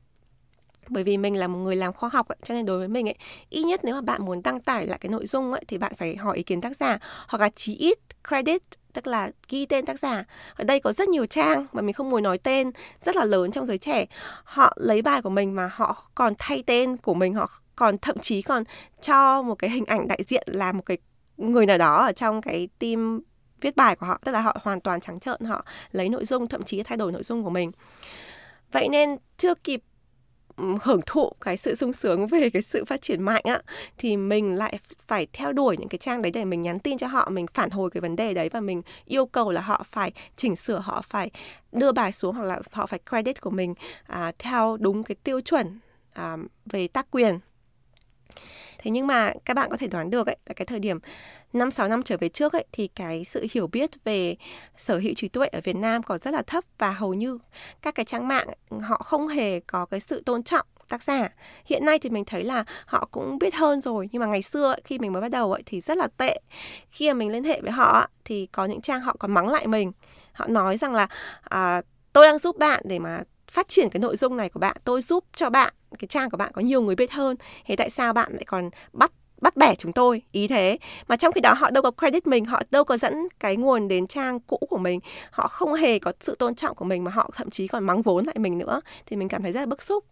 bởi 0.88 1.04
vì 1.04 1.16
mình 1.16 1.36
là 1.36 1.46
một 1.46 1.58
người 1.58 1.76
làm 1.76 1.92
khoa 1.92 2.10
học 2.12 2.28
ấy, 2.28 2.36
cho 2.44 2.54
nên 2.54 2.66
đối 2.66 2.78
với 2.78 2.88
mình 2.88 3.08
ấy 3.08 3.14
ít 3.48 3.62
nhất 3.62 3.80
nếu 3.82 3.94
mà 3.94 4.00
bạn 4.00 4.24
muốn 4.24 4.42
đăng 4.42 4.60
tải 4.60 4.86
lại 4.86 4.98
cái 4.98 5.10
nội 5.10 5.26
dung 5.26 5.52
ấy 5.52 5.64
thì 5.68 5.78
bạn 5.78 5.92
phải 5.98 6.16
hỏi 6.16 6.36
ý 6.36 6.42
kiến 6.42 6.60
tác 6.60 6.76
giả 6.76 6.98
hoặc 7.28 7.38
là 7.38 7.48
chí 7.48 7.76
ít 7.76 7.98
credit 8.28 8.62
tức 8.92 9.06
là 9.06 9.30
ghi 9.48 9.66
tên 9.66 9.86
tác 9.86 9.98
giả. 9.98 10.24
Ở 10.54 10.64
đây 10.64 10.80
có 10.80 10.92
rất 10.92 11.08
nhiều 11.08 11.26
trang 11.26 11.66
mà 11.72 11.82
mình 11.82 11.92
không 11.92 12.10
muốn 12.10 12.22
nói 12.22 12.38
tên 12.38 12.70
rất 13.04 13.16
là 13.16 13.24
lớn 13.24 13.50
trong 13.50 13.66
giới 13.66 13.78
trẻ. 13.78 14.06
Họ 14.44 14.72
lấy 14.76 15.02
bài 15.02 15.22
của 15.22 15.30
mình 15.30 15.54
mà 15.54 15.70
họ 15.72 16.06
còn 16.14 16.32
thay 16.38 16.62
tên 16.66 16.96
của 16.96 17.14
mình 17.14 17.34
họ 17.34 17.50
còn 17.76 17.98
thậm 17.98 18.18
chí 18.18 18.42
còn 18.42 18.64
cho 19.00 19.42
một 19.42 19.54
cái 19.54 19.70
hình 19.70 19.84
ảnh 19.84 20.08
đại 20.08 20.20
diện 20.26 20.42
là 20.46 20.72
một 20.72 20.82
cái 20.86 20.98
người 21.36 21.66
nào 21.66 21.78
đó 21.78 22.06
ở 22.06 22.12
trong 22.12 22.42
cái 22.42 22.68
team 22.78 23.20
viết 23.60 23.76
bài 23.76 23.96
của 23.96 24.06
họ 24.06 24.18
tức 24.24 24.32
là 24.32 24.40
họ 24.40 24.56
hoàn 24.62 24.80
toàn 24.80 25.00
trắng 25.00 25.20
trợn 25.20 25.40
họ 25.40 25.64
lấy 25.92 26.08
nội 26.08 26.24
dung 26.24 26.46
thậm 26.46 26.62
chí 26.62 26.82
thay 26.82 26.98
đổi 26.98 27.12
nội 27.12 27.22
dung 27.22 27.44
của 27.44 27.50
mình. 27.50 27.72
Vậy 28.72 28.88
nên 28.88 29.16
chưa 29.36 29.54
kịp 29.54 29.82
Ừ, 30.56 30.64
hưởng 30.82 31.00
thụ 31.06 31.32
cái 31.40 31.56
sự 31.56 31.74
sung 31.74 31.92
sướng 31.92 32.26
về 32.26 32.50
cái 32.50 32.62
sự 32.62 32.84
phát 32.84 33.02
triển 33.02 33.22
mạnh 33.22 33.42
á 33.44 33.62
thì 33.98 34.16
mình 34.16 34.54
lại 34.54 34.78
phải 35.06 35.26
theo 35.32 35.52
đuổi 35.52 35.76
những 35.76 35.88
cái 35.88 35.98
trang 35.98 36.22
đấy 36.22 36.32
để 36.32 36.44
mình 36.44 36.60
nhắn 36.60 36.78
tin 36.78 36.98
cho 36.98 37.06
họ 37.06 37.30
mình 37.30 37.46
phản 37.54 37.70
hồi 37.70 37.90
cái 37.90 38.00
vấn 38.00 38.16
đề 38.16 38.34
đấy 38.34 38.48
và 38.48 38.60
mình 38.60 38.82
yêu 39.04 39.26
cầu 39.26 39.50
là 39.50 39.60
họ 39.60 39.84
phải 39.92 40.12
chỉnh 40.36 40.56
sửa 40.56 40.78
họ 40.78 41.02
phải 41.08 41.30
đưa 41.72 41.92
bài 41.92 42.12
xuống 42.12 42.34
hoặc 42.34 42.44
là 42.44 42.60
họ 42.70 42.86
phải 42.86 43.00
credit 43.10 43.40
của 43.40 43.50
mình 43.50 43.74
à, 44.06 44.32
theo 44.38 44.76
đúng 44.80 45.02
cái 45.02 45.16
tiêu 45.24 45.40
chuẩn 45.40 45.78
à, 46.12 46.36
về 46.66 46.88
tác 46.88 47.06
quyền. 47.10 47.38
Thế 48.78 48.90
nhưng 48.90 49.06
mà 49.06 49.32
các 49.44 49.54
bạn 49.54 49.70
có 49.70 49.76
thể 49.76 49.86
đoán 49.86 50.10
được 50.10 50.26
ấy 50.26 50.36
là 50.46 50.54
cái 50.54 50.66
thời 50.66 50.78
điểm 50.78 50.98
5 51.54 51.70
6 51.70 51.88
năm 51.88 52.02
trở 52.02 52.16
về 52.16 52.28
trước 52.28 52.52
ấy 52.52 52.64
thì 52.72 52.88
cái 52.88 53.24
sự 53.24 53.46
hiểu 53.52 53.66
biết 53.66 53.90
về 54.04 54.36
sở 54.76 54.98
hữu 54.98 55.14
trí 55.16 55.28
tuệ 55.28 55.46
ở 55.46 55.60
Việt 55.64 55.76
Nam 55.76 56.02
còn 56.02 56.18
rất 56.18 56.30
là 56.30 56.42
thấp 56.42 56.64
và 56.78 56.92
hầu 56.92 57.14
như 57.14 57.38
các 57.82 57.94
cái 57.94 58.04
trang 58.04 58.28
mạng 58.28 58.48
họ 58.82 58.96
không 58.96 59.28
hề 59.28 59.60
có 59.60 59.86
cái 59.86 60.00
sự 60.00 60.22
tôn 60.26 60.42
trọng 60.42 60.66
tác 60.88 61.02
giả. 61.02 61.28
Hiện 61.64 61.84
nay 61.84 61.98
thì 61.98 62.10
mình 62.10 62.24
thấy 62.24 62.44
là 62.44 62.64
họ 62.86 63.08
cũng 63.10 63.38
biết 63.38 63.54
hơn 63.54 63.80
rồi 63.80 64.08
nhưng 64.12 64.20
mà 64.20 64.26
ngày 64.26 64.42
xưa 64.42 64.72
ấy, 64.72 64.80
khi 64.84 64.98
mình 64.98 65.12
mới 65.12 65.22
bắt 65.22 65.30
đầu 65.30 65.52
ấy, 65.52 65.62
thì 65.66 65.80
rất 65.80 65.98
là 65.98 66.08
tệ. 66.16 66.40
Khi 66.90 67.08
mà 67.08 67.14
mình 67.14 67.32
liên 67.32 67.44
hệ 67.44 67.60
với 67.60 67.70
họ 67.70 68.08
thì 68.24 68.46
có 68.46 68.64
những 68.64 68.80
trang 68.80 69.00
họ 69.00 69.16
còn 69.18 69.34
mắng 69.34 69.48
lại 69.48 69.66
mình. 69.66 69.92
Họ 70.32 70.46
nói 70.46 70.76
rằng 70.76 70.92
là 70.92 71.06
à, 71.42 71.82
tôi 72.12 72.26
đang 72.26 72.38
giúp 72.38 72.58
bạn 72.58 72.82
để 72.84 72.98
mà 72.98 73.22
phát 73.50 73.68
triển 73.68 73.90
cái 73.90 74.00
nội 74.00 74.16
dung 74.16 74.36
này 74.36 74.48
của 74.48 74.60
bạn, 74.60 74.76
tôi 74.84 75.02
giúp 75.02 75.24
cho 75.36 75.50
bạn 75.50 75.74
cái 75.98 76.08
trang 76.08 76.30
của 76.30 76.36
bạn 76.36 76.52
có 76.54 76.62
nhiều 76.62 76.82
người 76.82 76.94
biết 76.94 77.12
hơn. 77.12 77.36
Thế 77.66 77.76
tại 77.76 77.90
sao 77.90 78.12
bạn 78.12 78.32
lại 78.32 78.44
còn 78.46 78.70
bắt 78.92 79.10
bắt 79.40 79.56
bẻ 79.56 79.74
chúng 79.74 79.92
tôi 79.92 80.22
ý 80.32 80.48
thế. 80.48 80.78
Mà 81.08 81.16
trong 81.16 81.32
khi 81.32 81.40
đó 81.40 81.52
họ 81.52 81.70
đâu 81.70 81.82
có 81.82 81.90
credit 81.90 82.26
mình 82.26 82.44
họ 82.44 82.62
đâu 82.70 82.84
có 82.84 82.96
dẫn 82.96 83.28
cái 83.40 83.56
nguồn 83.56 83.88
đến 83.88 84.06
trang 84.06 84.40
cũ 84.40 84.58
của 84.70 84.78
mình. 84.78 85.00
Họ 85.30 85.48
không 85.48 85.74
hề 85.74 85.98
có 85.98 86.12
sự 86.20 86.36
tôn 86.38 86.54
trọng 86.54 86.76
của 86.76 86.84
mình 86.84 87.04
mà 87.04 87.10
họ 87.10 87.30
thậm 87.34 87.50
chí 87.50 87.68
còn 87.68 87.84
mắng 87.84 88.02
vốn 88.02 88.24
lại 88.24 88.36
mình 88.38 88.58
nữa. 88.58 88.80
Thì 89.06 89.16
mình 89.16 89.28
cảm 89.28 89.42
thấy 89.42 89.52
rất 89.52 89.60
là 89.60 89.66
bức 89.66 89.82
xúc. 89.82 90.04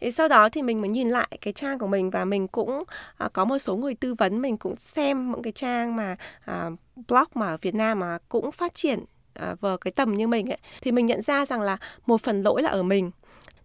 Thì 0.00 0.10
sau 0.10 0.28
đó 0.28 0.48
thì 0.48 0.62
mình 0.62 0.80
mới 0.80 0.88
nhìn 0.88 1.10
lại 1.10 1.38
cái 1.40 1.52
trang 1.52 1.78
của 1.78 1.86
mình 1.86 2.10
và 2.10 2.24
mình 2.24 2.48
cũng 2.48 2.84
à, 3.18 3.28
có 3.32 3.44
một 3.44 3.58
số 3.58 3.76
người 3.76 3.94
tư 3.94 4.14
vấn 4.14 4.42
mình 4.42 4.56
cũng 4.56 4.76
xem 4.76 5.32
những 5.32 5.42
cái 5.42 5.52
trang 5.52 5.96
mà 5.96 6.16
à, 6.44 6.70
blog 7.08 7.24
mà 7.34 7.46
ở 7.46 7.56
Việt 7.62 7.74
Nam 7.74 7.98
mà 7.98 8.18
cũng 8.28 8.52
phát 8.52 8.74
triển 8.74 9.04
à, 9.34 9.54
vào 9.60 9.78
cái 9.78 9.92
tầm 9.92 10.14
như 10.14 10.28
mình 10.28 10.50
ấy. 10.50 10.58
Thì 10.82 10.92
mình 10.92 11.06
nhận 11.06 11.22
ra 11.22 11.46
rằng 11.46 11.60
là 11.60 11.76
một 12.06 12.20
phần 12.22 12.42
lỗi 12.42 12.62
là 12.62 12.70
ở 12.70 12.82
mình 12.82 13.10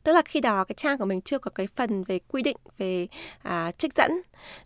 tức 0.03 0.11
là 0.11 0.21
khi 0.25 0.41
đó 0.41 0.63
cái 0.63 0.75
trang 0.77 0.97
của 0.97 1.05
mình 1.05 1.21
chưa 1.21 1.39
có 1.39 1.51
cái 1.55 1.67
phần 1.75 2.03
về 2.03 2.19
quy 2.27 2.41
định 2.41 2.57
về 2.77 3.07
à, 3.41 3.71
trích 3.71 3.93
dẫn. 3.95 4.11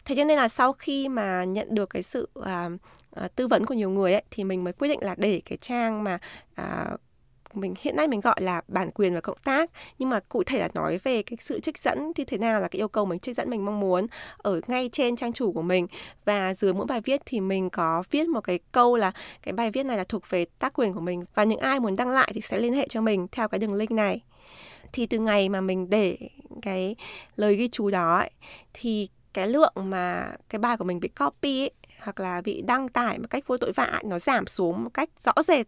Thế 0.05 0.15
cho 0.15 0.23
nên 0.23 0.37
là 0.37 0.47
sau 0.47 0.73
khi 0.73 1.09
mà 1.09 1.43
nhận 1.43 1.75
được 1.75 1.89
cái 1.89 2.03
sự 2.03 2.29
à, 2.45 2.69
à, 3.15 3.27
tư 3.35 3.47
vấn 3.47 3.65
của 3.65 3.73
nhiều 3.73 3.89
người 3.89 4.13
ấy 4.13 4.23
thì 4.31 4.43
mình 4.43 4.63
mới 4.63 4.73
quyết 4.73 4.87
định 4.87 4.99
là 5.01 5.15
để 5.17 5.41
cái 5.45 5.57
trang 5.57 6.03
mà 6.03 6.19
à, 6.55 6.85
mình 7.57 7.74
hiện 7.81 7.95
nay 7.95 8.07
mình 8.07 8.19
gọi 8.19 8.41
là 8.41 8.62
bản 8.67 8.91
quyền 8.91 9.13
và 9.13 9.22
cộng 9.22 9.38
tác. 9.43 9.72
Nhưng 10.00 10.10
mà 10.10 10.19
cụ 10.19 10.43
thể 10.43 10.60
là 10.60 10.69
nói 10.74 10.98
về 11.03 11.24
cái 11.24 11.38
sự 11.41 11.60
trích 11.60 11.77
dẫn 11.77 12.12
như 12.15 12.25
thế 12.25 12.38
nào 12.38 12.60
là 12.60 12.67
cái 12.67 12.79
yêu 12.79 12.88
cầu 12.88 13.05
mình 13.05 13.19
trích 13.19 13.38
dẫn 13.38 13.50
mình 13.50 13.65
mong 13.65 13.79
muốn 13.79 14.07
ở 14.38 14.62
ngay 14.67 14.89
trên 14.91 15.15
trang 15.15 15.33
chủ 15.33 15.51
của 15.53 15.62
mình. 15.62 15.88
Và 16.25 16.53
dưới 16.53 16.74
mỗi 16.74 16.86
bài 16.86 17.01
viết 17.01 17.22
thì 17.25 17.39
mình 17.39 17.69
có 17.69 18.03
viết 18.12 18.27
một 18.27 18.41
cái 18.41 18.60
câu 18.72 18.95
là 18.95 19.12
cái 19.41 19.53
bài 19.53 19.72
viết 19.72 19.83
này 19.83 19.98
là 19.98 20.03
thuộc 20.03 20.29
về 20.29 20.45
tác 20.60 20.74
quyền 20.74 20.93
của 20.93 21.00
mình 21.00 21.25
và 21.36 21.43
những 21.43 21.60
ai 21.60 21.79
muốn 21.79 21.95
đăng 21.95 22.10
lại 22.10 22.31
thì 22.36 22.41
sẽ 22.41 22.57
liên 22.57 22.74
hệ 22.74 22.88
cho 22.89 23.01
mình 23.01 23.27
theo 23.31 23.48
cái 23.48 23.60
đường 23.60 23.74
link 23.74 23.91
này. 23.91 24.22
Thì 24.93 25.05
từ 25.05 25.19
ngày 25.19 25.50
mà 25.50 25.62
mình 25.62 25.89
để 25.89 26.17
cái 26.62 26.95
lời 27.36 27.55
ghi 27.55 27.67
chú 27.67 27.89
đó 27.89 28.17
ấy, 28.17 28.31
thì 28.74 29.07
cái 29.33 29.48
lượng 29.48 29.74
mà 29.75 30.31
cái 30.50 30.60
bài 30.60 30.77
của 30.77 30.83
mình 30.83 31.00
bị 31.00 31.07
copy 31.07 31.62
ấy, 31.63 31.72
hoặc 32.00 32.19
là 32.19 32.41
bị 32.41 32.62
đăng 32.62 32.89
tải 32.89 33.19
một 33.19 33.27
cách 33.29 33.48
vô 33.48 33.57
tội 33.57 33.72
vạ 33.72 34.01
nó 34.03 34.19
giảm 34.19 34.48
xuống 34.48 34.83
một 34.83 34.89
cách 34.93 35.10
rõ 35.24 35.33
rệt 35.48 35.67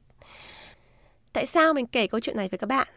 tại 1.36 1.46
sao 1.46 1.74
mình 1.74 1.88
kể 1.88 2.08
câu 2.08 2.20
chuyện 2.20 2.38
này 2.38 2.50
với 2.50 2.58
các 2.58 2.68
bạn? 2.68 2.88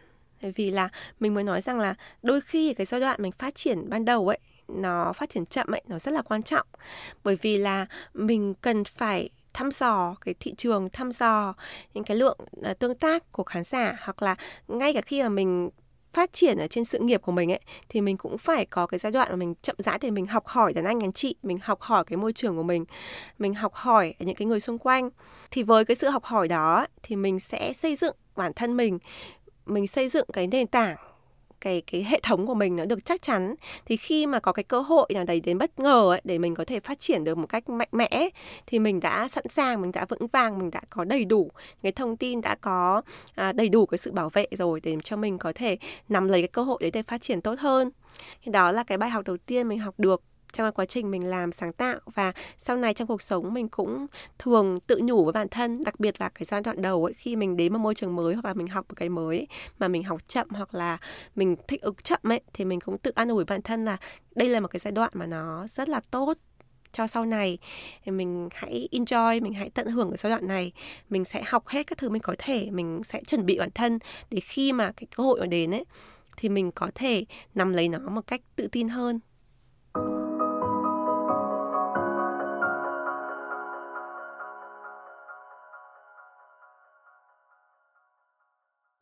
Bởi 0.41 0.51
vì 0.51 0.71
là 0.71 0.89
mình 1.19 1.33
mới 1.33 1.43
nói 1.43 1.61
rằng 1.61 1.79
là 1.79 1.95
đôi 2.23 2.41
khi 2.41 2.73
cái 2.73 2.85
giai 2.85 3.01
đoạn 3.01 3.21
mình 3.21 3.31
phát 3.31 3.55
triển 3.55 3.89
ban 3.89 4.05
đầu 4.05 4.27
ấy 4.27 4.39
nó 4.67 5.13
phát 5.13 5.29
triển 5.29 5.45
chậm 5.45 5.71
ấy 5.71 5.81
nó 5.87 5.99
rất 5.99 6.11
là 6.11 6.21
quan 6.21 6.43
trọng. 6.43 6.67
Bởi 7.23 7.35
vì 7.41 7.57
là 7.57 7.85
mình 8.13 8.53
cần 8.61 8.83
phải 8.83 9.29
thăm 9.53 9.71
dò 9.71 10.15
cái 10.21 10.35
thị 10.39 10.53
trường 10.57 10.89
thăm 10.89 11.11
dò 11.11 11.53
những 11.93 12.03
cái 12.03 12.17
lượng 12.17 12.37
uh, 12.69 12.79
tương 12.79 12.95
tác 12.95 13.31
của 13.31 13.43
khán 13.43 13.63
giả 13.63 13.95
hoặc 13.99 14.21
là 14.21 14.35
ngay 14.67 14.93
cả 14.93 15.01
khi 15.01 15.23
mà 15.23 15.29
mình 15.29 15.69
phát 16.13 16.33
triển 16.33 16.57
ở 16.57 16.67
trên 16.67 16.85
sự 16.85 16.99
nghiệp 16.99 17.21
của 17.21 17.31
mình 17.31 17.51
ấy, 17.51 17.59
thì 17.89 18.01
mình 18.01 18.17
cũng 18.17 18.37
phải 18.37 18.65
có 18.65 18.87
cái 18.87 18.99
giai 18.99 19.11
đoạn 19.11 19.29
mà 19.29 19.35
mình 19.35 19.53
chậm 19.61 19.75
rãi 19.79 19.99
thì 19.99 20.11
mình 20.11 20.25
học 20.25 20.47
hỏi 20.47 20.73
đàn 20.73 20.85
anh 20.85 20.99
đàn 20.99 21.11
chị, 21.11 21.35
mình 21.43 21.59
học 21.61 21.81
hỏi 21.81 22.03
cái 22.07 22.17
môi 22.17 22.33
trường 22.33 22.57
của 22.57 22.63
mình 22.63 22.85
mình 23.39 23.53
học 23.53 23.73
hỏi 23.73 24.13
những 24.19 24.35
cái 24.35 24.45
người 24.45 24.59
xung 24.59 24.77
quanh. 24.77 25.09
Thì 25.51 25.63
với 25.63 25.85
cái 25.85 25.95
sự 25.95 26.09
học 26.09 26.23
hỏi 26.23 26.47
đó, 26.47 26.85
thì 27.03 27.15
mình 27.15 27.39
sẽ 27.39 27.73
xây 27.73 27.95
dựng 27.95 28.15
bản 28.35 28.53
thân 28.53 28.77
mình 28.77 28.99
mình 29.65 29.87
xây 29.87 30.09
dựng 30.09 30.25
cái 30.33 30.47
nền 30.47 30.67
tảng 30.67 30.95
cái 31.61 31.81
cái 31.91 32.03
hệ 32.03 32.19
thống 32.23 32.47
của 32.47 32.53
mình 32.53 32.75
nó 32.75 32.85
được 32.85 33.05
chắc 33.05 33.21
chắn. 33.21 33.55
Thì 33.85 33.97
khi 33.97 34.25
mà 34.25 34.39
có 34.39 34.51
cái 34.51 34.63
cơ 34.63 34.79
hội 34.79 35.07
nào 35.13 35.23
đấy 35.23 35.39
đến 35.39 35.57
bất 35.57 35.79
ngờ 35.79 36.11
ấy, 36.11 36.21
để 36.23 36.37
mình 36.37 36.55
có 36.55 36.65
thể 36.65 36.79
phát 36.79 36.99
triển 36.99 37.23
được 37.23 37.37
một 37.37 37.47
cách 37.49 37.69
mạnh 37.69 37.89
mẽ 37.91 38.29
thì 38.67 38.79
mình 38.79 38.99
đã 38.99 39.27
sẵn 39.27 39.47
sàng 39.49 39.81
mình 39.81 39.91
đã 39.91 40.05
vững 40.09 40.27
vàng 40.27 40.59
mình 40.59 40.71
đã 40.71 40.81
có 40.89 41.03
đầy 41.03 41.25
đủ 41.25 41.51
cái 41.83 41.91
thông 41.91 42.17
tin 42.17 42.41
đã 42.41 42.55
có 42.55 43.01
à, 43.35 43.53
đầy 43.53 43.69
đủ 43.69 43.85
cái 43.85 43.97
sự 43.97 44.11
bảo 44.11 44.29
vệ 44.29 44.47
rồi 44.51 44.79
để 44.83 44.97
cho 45.03 45.17
mình 45.17 45.37
có 45.37 45.53
thể 45.55 45.77
nắm 46.09 46.27
lấy 46.27 46.41
cái 46.41 46.47
cơ 46.47 46.61
hội 46.61 46.77
đấy 46.81 46.91
để 46.91 47.03
phát 47.03 47.21
triển 47.21 47.41
tốt 47.41 47.59
hơn. 47.59 47.89
Thì 48.43 48.51
đó 48.51 48.71
là 48.71 48.83
cái 48.83 48.97
bài 48.97 49.09
học 49.09 49.23
đầu 49.25 49.37
tiên 49.37 49.67
mình 49.67 49.79
học 49.79 49.95
được 49.97 50.23
trong 50.53 50.71
quá 50.71 50.85
trình 50.85 51.11
mình 51.11 51.25
làm 51.25 51.51
sáng 51.51 51.73
tạo. 51.73 51.99
Và 52.05 52.33
sau 52.57 52.77
này 52.77 52.93
trong 52.93 53.07
cuộc 53.07 53.21
sống 53.21 53.53
mình 53.53 53.69
cũng 53.69 54.07
thường 54.39 54.79
tự 54.87 54.99
nhủ 55.03 55.23
với 55.23 55.33
bản 55.33 55.47
thân, 55.49 55.83
đặc 55.83 55.99
biệt 55.99 56.21
là 56.21 56.29
cái 56.29 56.45
giai 56.45 56.61
đoạn 56.61 56.81
đầu 56.81 57.05
ấy, 57.05 57.13
khi 57.13 57.35
mình 57.35 57.57
đến 57.57 57.73
một 57.73 57.79
môi 57.79 57.95
trường 57.95 58.15
mới 58.15 58.33
hoặc 58.33 58.45
là 58.45 58.53
mình 58.53 58.67
học 58.67 58.85
một 58.89 58.95
cái 58.95 59.09
mới 59.09 59.47
mà 59.79 59.87
mình 59.87 60.03
học 60.03 60.27
chậm 60.27 60.47
hoặc 60.49 60.75
là 60.75 60.97
mình 61.35 61.55
thích 61.67 61.81
ứng 61.81 61.95
chậm 62.03 62.19
ấy, 62.23 62.41
thì 62.53 62.65
mình 62.65 62.79
cũng 62.79 62.97
tự 62.97 63.11
an 63.15 63.29
ủi 63.29 63.45
bản 63.45 63.61
thân 63.61 63.85
là 63.85 63.97
đây 64.35 64.49
là 64.49 64.59
một 64.59 64.67
cái 64.67 64.79
giai 64.79 64.91
đoạn 64.91 65.11
mà 65.13 65.25
nó 65.25 65.67
rất 65.67 65.89
là 65.89 66.01
tốt 66.11 66.37
cho 66.91 67.07
sau 67.07 67.25
này. 67.25 67.57
Thì 68.03 68.11
mình 68.11 68.49
hãy 68.51 68.87
enjoy, 68.91 69.41
mình 69.41 69.53
hãy 69.53 69.69
tận 69.69 69.87
hưởng 69.87 70.09
cái 70.09 70.17
giai 70.17 70.29
đoạn 70.29 70.47
này. 70.47 70.71
Mình 71.09 71.25
sẽ 71.25 71.43
học 71.47 71.67
hết 71.67 71.87
các 71.87 71.97
thứ 71.97 72.09
mình 72.09 72.21
có 72.21 72.35
thể, 72.37 72.69
mình 72.71 73.01
sẽ 73.03 73.23
chuẩn 73.23 73.45
bị 73.45 73.59
bản 73.59 73.69
thân 73.75 73.99
để 74.31 74.39
khi 74.39 74.73
mà 74.73 74.91
cái 74.91 75.07
cơ 75.15 75.23
hội 75.23 75.39
nó 75.39 75.45
đến 75.45 75.71
ấy, 75.71 75.85
thì 76.37 76.49
mình 76.49 76.71
có 76.71 76.91
thể 76.95 77.25
nắm 77.53 77.73
lấy 77.73 77.89
nó 77.89 77.99
một 77.99 78.27
cách 78.27 78.41
tự 78.55 78.67
tin 78.71 78.89
hơn. 78.89 79.19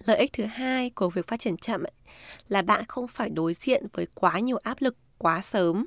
Lợi 0.05 0.17
ích 0.17 0.33
thứ 0.33 0.45
hai 0.45 0.89
của 0.89 1.09
việc 1.09 1.27
phát 1.27 1.39
triển 1.39 1.57
chậm 1.57 1.83
ấy, 1.83 1.91
là 2.47 2.61
bạn 2.61 2.85
không 2.87 3.07
phải 3.07 3.29
đối 3.29 3.53
diện 3.53 3.87
với 3.93 4.07
quá 4.15 4.39
nhiều 4.39 4.57
áp 4.63 4.77
lực 4.81 4.95
quá 5.17 5.41
sớm 5.41 5.85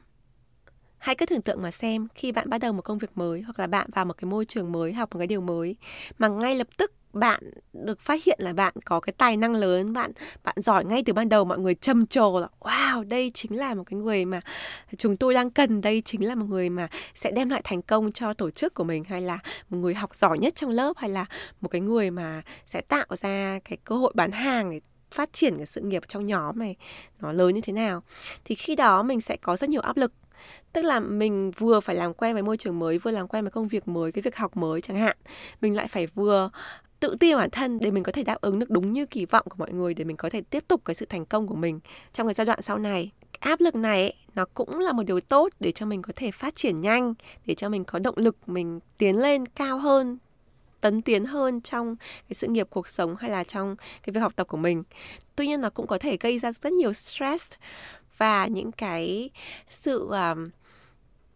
hãy 1.01 1.15
cứ 1.15 1.27
tưởng 1.27 1.43
tượng 1.43 1.63
mà 1.63 1.71
xem, 1.71 2.09
khi 2.15 2.33
bạn 2.33 2.51
bắt 2.51 2.59
đầu 2.59 2.73
một 2.73 2.83
công 2.83 2.99
việc 2.99 3.11
mới 3.15 3.41
hoặc 3.41 3.59
là 3.59 3.67
bạn 3.67 3.91
vào 3.95 4.05
một 4.05 4.17
cái 4.17 4.27
môi 4.31 4.45
trường 4.45 4.73
mới, 4.73 4.93
học 4.93 5.09
một 5.13 5.19
cái 5.19 5.27
điều 5.27 5.41
mới, 5.41 5.77
mà 6.19 6.29
ngay 6.29 6.55
lập 6.55 6.69
tức 6.77 6.93
bạn 7.13 7.51
được 7.73 8.01
phát 8.01 8.25
hiện 8.25 8.39
là 8.43 8.53
bạn 8.53 8.75
có 8.85 9.01
cái 9.01 9.13
tài 9.19 9.37
năng 9.37 9.55
lớn, 9.55 9.93
bạn 9.93 10.13
bạn 10.45 10.55
giỏi 10.59 10.85
ngay 10.85 11.03
từ 11.07 11.13
ban 11.13 11.29
đầu, 11.29 11.45
mọi 11.45 11.59
người 11.59 11.75
trầm 11.75 12.07
trồ 12.07 12.41
là, 12.41 12.49
wow, 12.61 13.09
đây 13.09 13.31
chính 13.35 13.59
là 13.59 13.75
một 13.75 13.85
cái 13.87 14.01
người 14.01 14.25
mà 14.25 14.41
chúng 14.97 15.17
tôi 15.17 15.35
đang 15.35 15.51
cần, 15.51 15.81
đây 15.81 16.03
chính 16.05 16.27
là 16.27 16.35
một 16.35 16.47
người 16.49 16.71
mà 16.71 16.89
sẽ 17.15 17.31
đem 17.31 17.49
lại 17.49 17.61
thành 17.65 17.83
công 17.83 18.13
cho 18.13 18.35
tổ 18.35 18.51
chức 18.51 18.75
của 18.75 18.85
mình. 18.85 19.05
Hay 19.05 19.21
là 19.21 19.39
một 19.69 19.79
người 19.79 19.95
học 19.95 20.15
giỏi 20.15 20.39
nhất 20.39 20.55
trong 20.57 20.71
lớp, 20.71 20.93
hay 20.97 21.11
là 21.11 21.27
một 21.61 21.69
cái 21.69 21.81
người 21.81 22.11
mà 22.11 22.43
sẽ 22.67 22.81
tạo 22.81 23.07
ra 23.11 23.59
cái 23.65 23.79
cơ 23.85 23.97
hội 23.97 24.13
bán 24.15 24.31
hàng 24.31 24.71
để 24.71 24.81
phát 25.11 25.33
triển 25.33 25.57
cái 25.57 25.67
sự 25.67 25.81
nghiệp 25.81 26.03
trong 26.09 26.27
nhóm 26.27 26.59
này, 26.59 26.77
nó 27.21 27.33
lớn 27.33 27.55
như 27.55 27.61
thế 27.61 27.73
nào. 27.73 28.03
Thì 28.45 28.55
khi 28.55 28.77
đó 28.77 29.03
mình 29.03 29.21
sẽ 29.21 29.37
có 29.37 29.57
rất 29.57 29.71
nhiều 29.71 29.81
áp 29.81 29.97
lực 29.97 30.13
tức 30.73 30.83
là 30.83 31.01
mình 31.01 31.51
vừa 31.51 31.81
phải 31.81 31.97
làm 31.97 32.15
quen 32.15 32.35
với 32.35 32.43
môi 32.43 32.57
trường 32.57 32.79
mới, 32.79 32.99
vừa 32.99 33.11
làm 33.11 33.29
quen 33.29 33.45
với 33.45 33.51
công 33.51 33.69
việc 33.69 33.89
mới, 33.89 34.13
cái 34.13 34.23
việc 34.23 34.37
học 34.37 34.57
mới 34.57 34.81
chẳng 34.81 34.97
hạn. 34.97 35.17
Mình 35.61 35.77
lại 35.77 35.89
phải 35.89 36.07
vừa 36.07 36.51
tự 37.01 37.17
tin 37.21 37.37
bản 37.37 37.51
thân 37.51 37.81
để 37.81 37.91
mình 37.91 38.03
có 38.03 38.13
thể 38.13 38.23
đáp 38.23 38.41
ứng 38.41 38.59
được 38.59 38.71
đúng 38.71 38.93
như 38.93 39.07
kỳ 39.07 39.27
vọng 39.27 39.47
của 39.49 39.57
mọi 39.59 39.73
người, 39.73 39.95
để 39.95 40.05
mình 40.05 40.17
có 40.17 40.31
thể 40.31 40.41
tiếp 40.41 40.65
tục 40.69 40.85
cái 40.85 40.95
sự 40.95 41.07
thành 41.07 41.27
công 41.27 41.47
của 41.47 41.55
mình 41.55 41.81
trong 42.13 42.27
cái 42.27 42.35
giai 42.35 42.45
đoạn 42.45 42.63
sau 42.63 42.79
này. 42.79 43.11
Áp 43.39 43.61
lực 43.61 43.75
này 43.75 44.15
nó 44.35 44.45
cũng 44.55 44.79
là 44.79 44.93
một 44.93 45.03
điều 45.03 45.21
tốt 45.21 45.49
để 45.61 45.73
cho 45.73 45.87
mình 45.87 46.03
có 46.03 46.13
thể 46.17 46.31
phát 46.31 46.57
triển 46.57 46.81
nhanh, 46.81 47.15
để 47.47 47.55
cho 47.55 47.69
mình 47.69 47.85
có 47.85 47.99
động 47.99 48.15
lực, 48.19 48.49
mình 48.49 48.81
tiến 48.99 49.17
lên 49.17 49.47
cao 49.47 49.79
hơn, 49.79 50.19
tấn 50.81 51.03
tiến 51.03 51.25
hơn 51.25 51.61
trong 51.61 51.97
cái 52.29 52.35
sự 52.35 52.47
nghiệp, 52.47 52.67
cuộc 52.71 52.89
sống 52.89 53.17
hay 53.17 53.31
là 53.31 53.45
trong 53.45 53.77
cái 53.77 54.13
việc 54.13 54.21
học 54.21 54.33
tập 54.37 54.47
của 54.47 54.57
mình. 54.57 54.83
Tuy 55.37 55.47
nhiên 55.47 55.61
nó 55.61 55.71
cũng 55.71 55.87
có 55.87 55.99
thể 55.99 56.17
gây 56.21 56.39
ra 56.39 56.53
rất 56.63 56.73
nhiều 56.73 56.93
stress 56.93 57.53
và 58.21 58.47
những 58.47 58.73
cái 58.73 59.31
sự 59.69 60.09
um, 60.11 60.49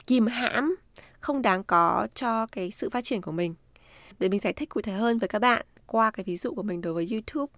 kìm 0.06 0.26
hãm 0.26 0.76
không 1.20 1.42
đáng 1.42 1.64
có 1.64 2.08
cho 2.14 2.46
cái 2.46 2.70
sự 2.70 2.90
phát 2.90 3.04
triển 3.04 3.22
của 3.22 3.32
mình 3.32 3.54
để 4.18 4.28
mình 4.28 4.40
giải 4.40 4.52
thích 4.52 4.68
cụ 4.68 4.80
thể 4.80 4.92
hơn 4.92 5.18
với 5.18 5.28
các 5.28 5.38
bạn 5.38 5.66
qua 5.86 6.10
cái 6.10 6.24
ví 6.24 6.36
dụ 6.36 6.54
của 6.54 6.62
mình 6.62 6.80
đối 6.80 6.92
với 6.92 7.08
YouTube. 7.10 7.52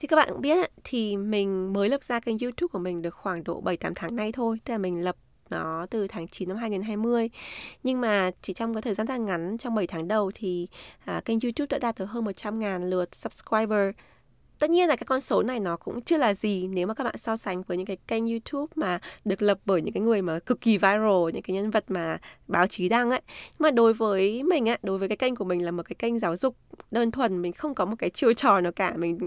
Thì 0.00 0.08
các 0.08 0.16
bạn 0.16 0.28
cũng 0.30 0.40
biết 0.40 0.70
thì 0.84 1.16
mình 1.16 1.72
mới 1.72 1.88
lập 1.88 2.02
ra 2.02 2.20
kênh 2.20 2.38
YouTube 2.38 2.68
của 2.72 2.78
mình 2.78 3.02
được 3.02 3.14
khoảng 3.14 3.44
độ 3.44 3.62
7-8 3.62 3.92
tháng 3.94 4.16
nay 4.16 4.32
thôi. 4.32 4.58
Tức 4.64 4.74
là 4.74 4.78
mình 4.78 5.04
lập 5.04 5.16
nó 5.50 5.86
từ 5.90 6.06
tháng 6.08 6.28
9 6.28 6.48
năm 6.48 6.58
2020 6.58 7.30
Nhưng 7.82 8.00
mà 8.00 8.30
chỉ 8.42 8.52
trong 8.52 8.74
cái 8.74 8.82
thời 8.82 8.94
gian 8.94 9.06
rất 9.06 9.20
ngắn 9.20 9.58
Trong 9.58 9.74
7 9.74 9.86
tháng 9.86 10.08
đầu 10.08 10.30
thì 10.34 10.68
à, 11.04 11.20
kênh 11.24 11.40
YouTube 11.40 11.66
đã 11.70 11.78
đạt 11.78 11.98
được 11.98 12.06
hơn 12.06 12.24
100.000 12.24 12.84
lượt 12.88 13.14
subscriber 13.14 13.90
tất 14.60 14.70
nhiên 14.70 14.88
là 14.88 14.96
cái 14.96 15.04
con 15.06 15.20
số 15.20 15.42
này 15.42 15.60
nó 15.60 15.76
cũng 15.76 16.02
chưa 16.02 16.16
là 16.16 16.34
gì 16.34 16.68
nếu 16.68 16.86
mà 16.86 16.94
các 16.94 17.04
bạn 17.04 17.16
so 17.18 17.36
sánh 17.36 17.62
với 17.62 17.76
những 17.76 17.86
cái 17.86 17.96
kênh 18.08 18.26
YouTube 18.26 18.72
mà 18.74 18.98
được 19.24 19.42
lập 19.42 19.58
bởi 19.64 19.82
những 19.82 19.94
cái 19.94 20.00
người 20.00 20.22
mà 20.22 20.38
cực 20.38 20.60
kỳ 20.60 20.78
viral, 20.78 21.32
những 21.32 21.42
cái 21.42 21.56
nhân 21.56 21.70
vật 21.70 21.84
mà 21.88 22.18
báo 22.48 22.66
chí 22.66 22.88
đăng 22.88 23.10
ấy. 23.10 23.20
Nhưng 23.26 23.56
mà 23.58 23.70
đối 23.70 23.94
với 23.94 24.42
mình 24.42 24.66
á, 24.66 24.78
đối 24.82 24.98
với 24.98 25.08
cái 25.08 25.16
kênh 25.16 25.34
của 25.34 25.44
mình 25.44 25.64
là 25.64 25.70
một 25.70 25.82
cái 25.82 25.96
kênh 25.98 26.18
giáo 26.18 26.36
dục 26.36 26.56
đơn 26.90 27.10
thuần, 27.10 27.42
mình 27.42 27.52
không 27.52 27.74
có 27.74 27.84
một 27.84 27.96
cái 27.98 28.10
chiêu 28.10 28.32
trò 28.32 28.60
nào 28.60 28.72
cả. 28.72 28.94
Mình 28.96 29.18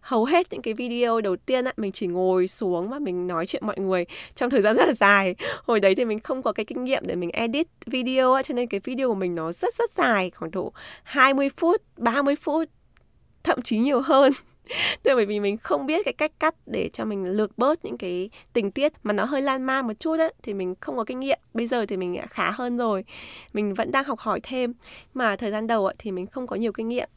hầu 0.00 0.24
hết 0.24 0.46
những 0.50 0.62
cái 0.62 0.74
video 0.74 1.20
đầu 1.20 1.36
tiên 1.36 1.64
á, 1.64 1.72
mình 1.76 1.92
chỉ 1.92 2.06
ngồi 2.06 2.48
xuống 2.48 2.88
và 2.90 2.98
mình 2.98 3.26
nói 3.26 3.46
chuyện 3.46 3.66
mọi 3.66 3.78
người 3.78 4.04
trong 4.34 4.50
thời 4.50 4.62
gian 4.62 4.76
rất 4.76 4.86
là 4.86 4.92
dài. 4.92 5.34
Hồi 5.64 5.80
đấy 5.80 5.94
thì 5.94 6.04
mình 6.04 6.20
không 6.20 6.42
có 6.42 6.52
cái 6.52 6.64
kinh 6.64 6.84
nghiệm 6.84 7.02
để 7.06 7.14
mình 7.14 7.30
edit 7.30 7.66
video 7.86 8.32
á, 8.32 8.42
cho 8.42 8.54
nên 8.54 8.68
cái 8.68 8.80
video 8.84 9.08
của 9.08 9.14
mình 9.14 9.34
nó 9.34 9.52
rất 9.52 9.74
rất 9.74 9.90
dài, 9.90 10.30
khoảng 10.30 10.50
độ 10.50 10.72
20 11.02 11.50
phút 11.56 11.82
30 11.96 12.36
phút, 12.36 12.68
thậm 13.42 13.62
chí 13.62 13.78
nhiều 13.78 14.00
hơn. 14.00 14.32
thế 15.04 15.14
bởi 15.14 15.26
vì 15.26 15.40
mình 15.40 15.56
không 15.56 15.86
biết 15.86 16.04
cái 16.04 16.12
cách 16.12 16.32
cắt 16.40 16.54
để 16.66 16.90
cho 16.92 17.04
mình 17.04 17.24
lược 17.24 17.58
bớt 17.58 17.84
những 17.84 17.98
cái 17.98 18.30
tình 18.52 18.70
tiết 18.70 18.92
mà 19.02 19.12
nó 19.12 19.24
hơi 19.24 19.42
lan 19.42 19.62
man 19.62 19.86
một 19.86 19.94
chút 19.98 20.18
ấy, 20.18 20.34
thì 20.42 20.54
mình 20.54 20.74
không 20.80 20.96
có 20.96 21.04
kinh 21.04 21.20
nghiệm. 21.20 21.38
Bây 21.54 21.66
giờ 21.66 21.86
thì 21.86 21.96
mình 21.96 22.16
đã 22.16 22.26
khá 22.26 22.50
hơn 22.50 22.76
rồi. 22.76 23.04
Mình 23.52 23.74
vẫn 23.74 23.92
đang 23.92 24.04
học 24.04 24.18
hỏi 24.18 24.40
thêm 24.42 24.74
mà 25.14 25.36
thời 25.36 25.50
gian 25.50 25.66
đầu 25.66 25.86
ấy, 25.86 25.94
thì 25.98 26.12
mình 26.12 26.26
không 26.26 26.46
có 26.46 26.56
nhiều 26.56 26.72
kinh 26.72 26.88
nghiệm. 26.88 27.08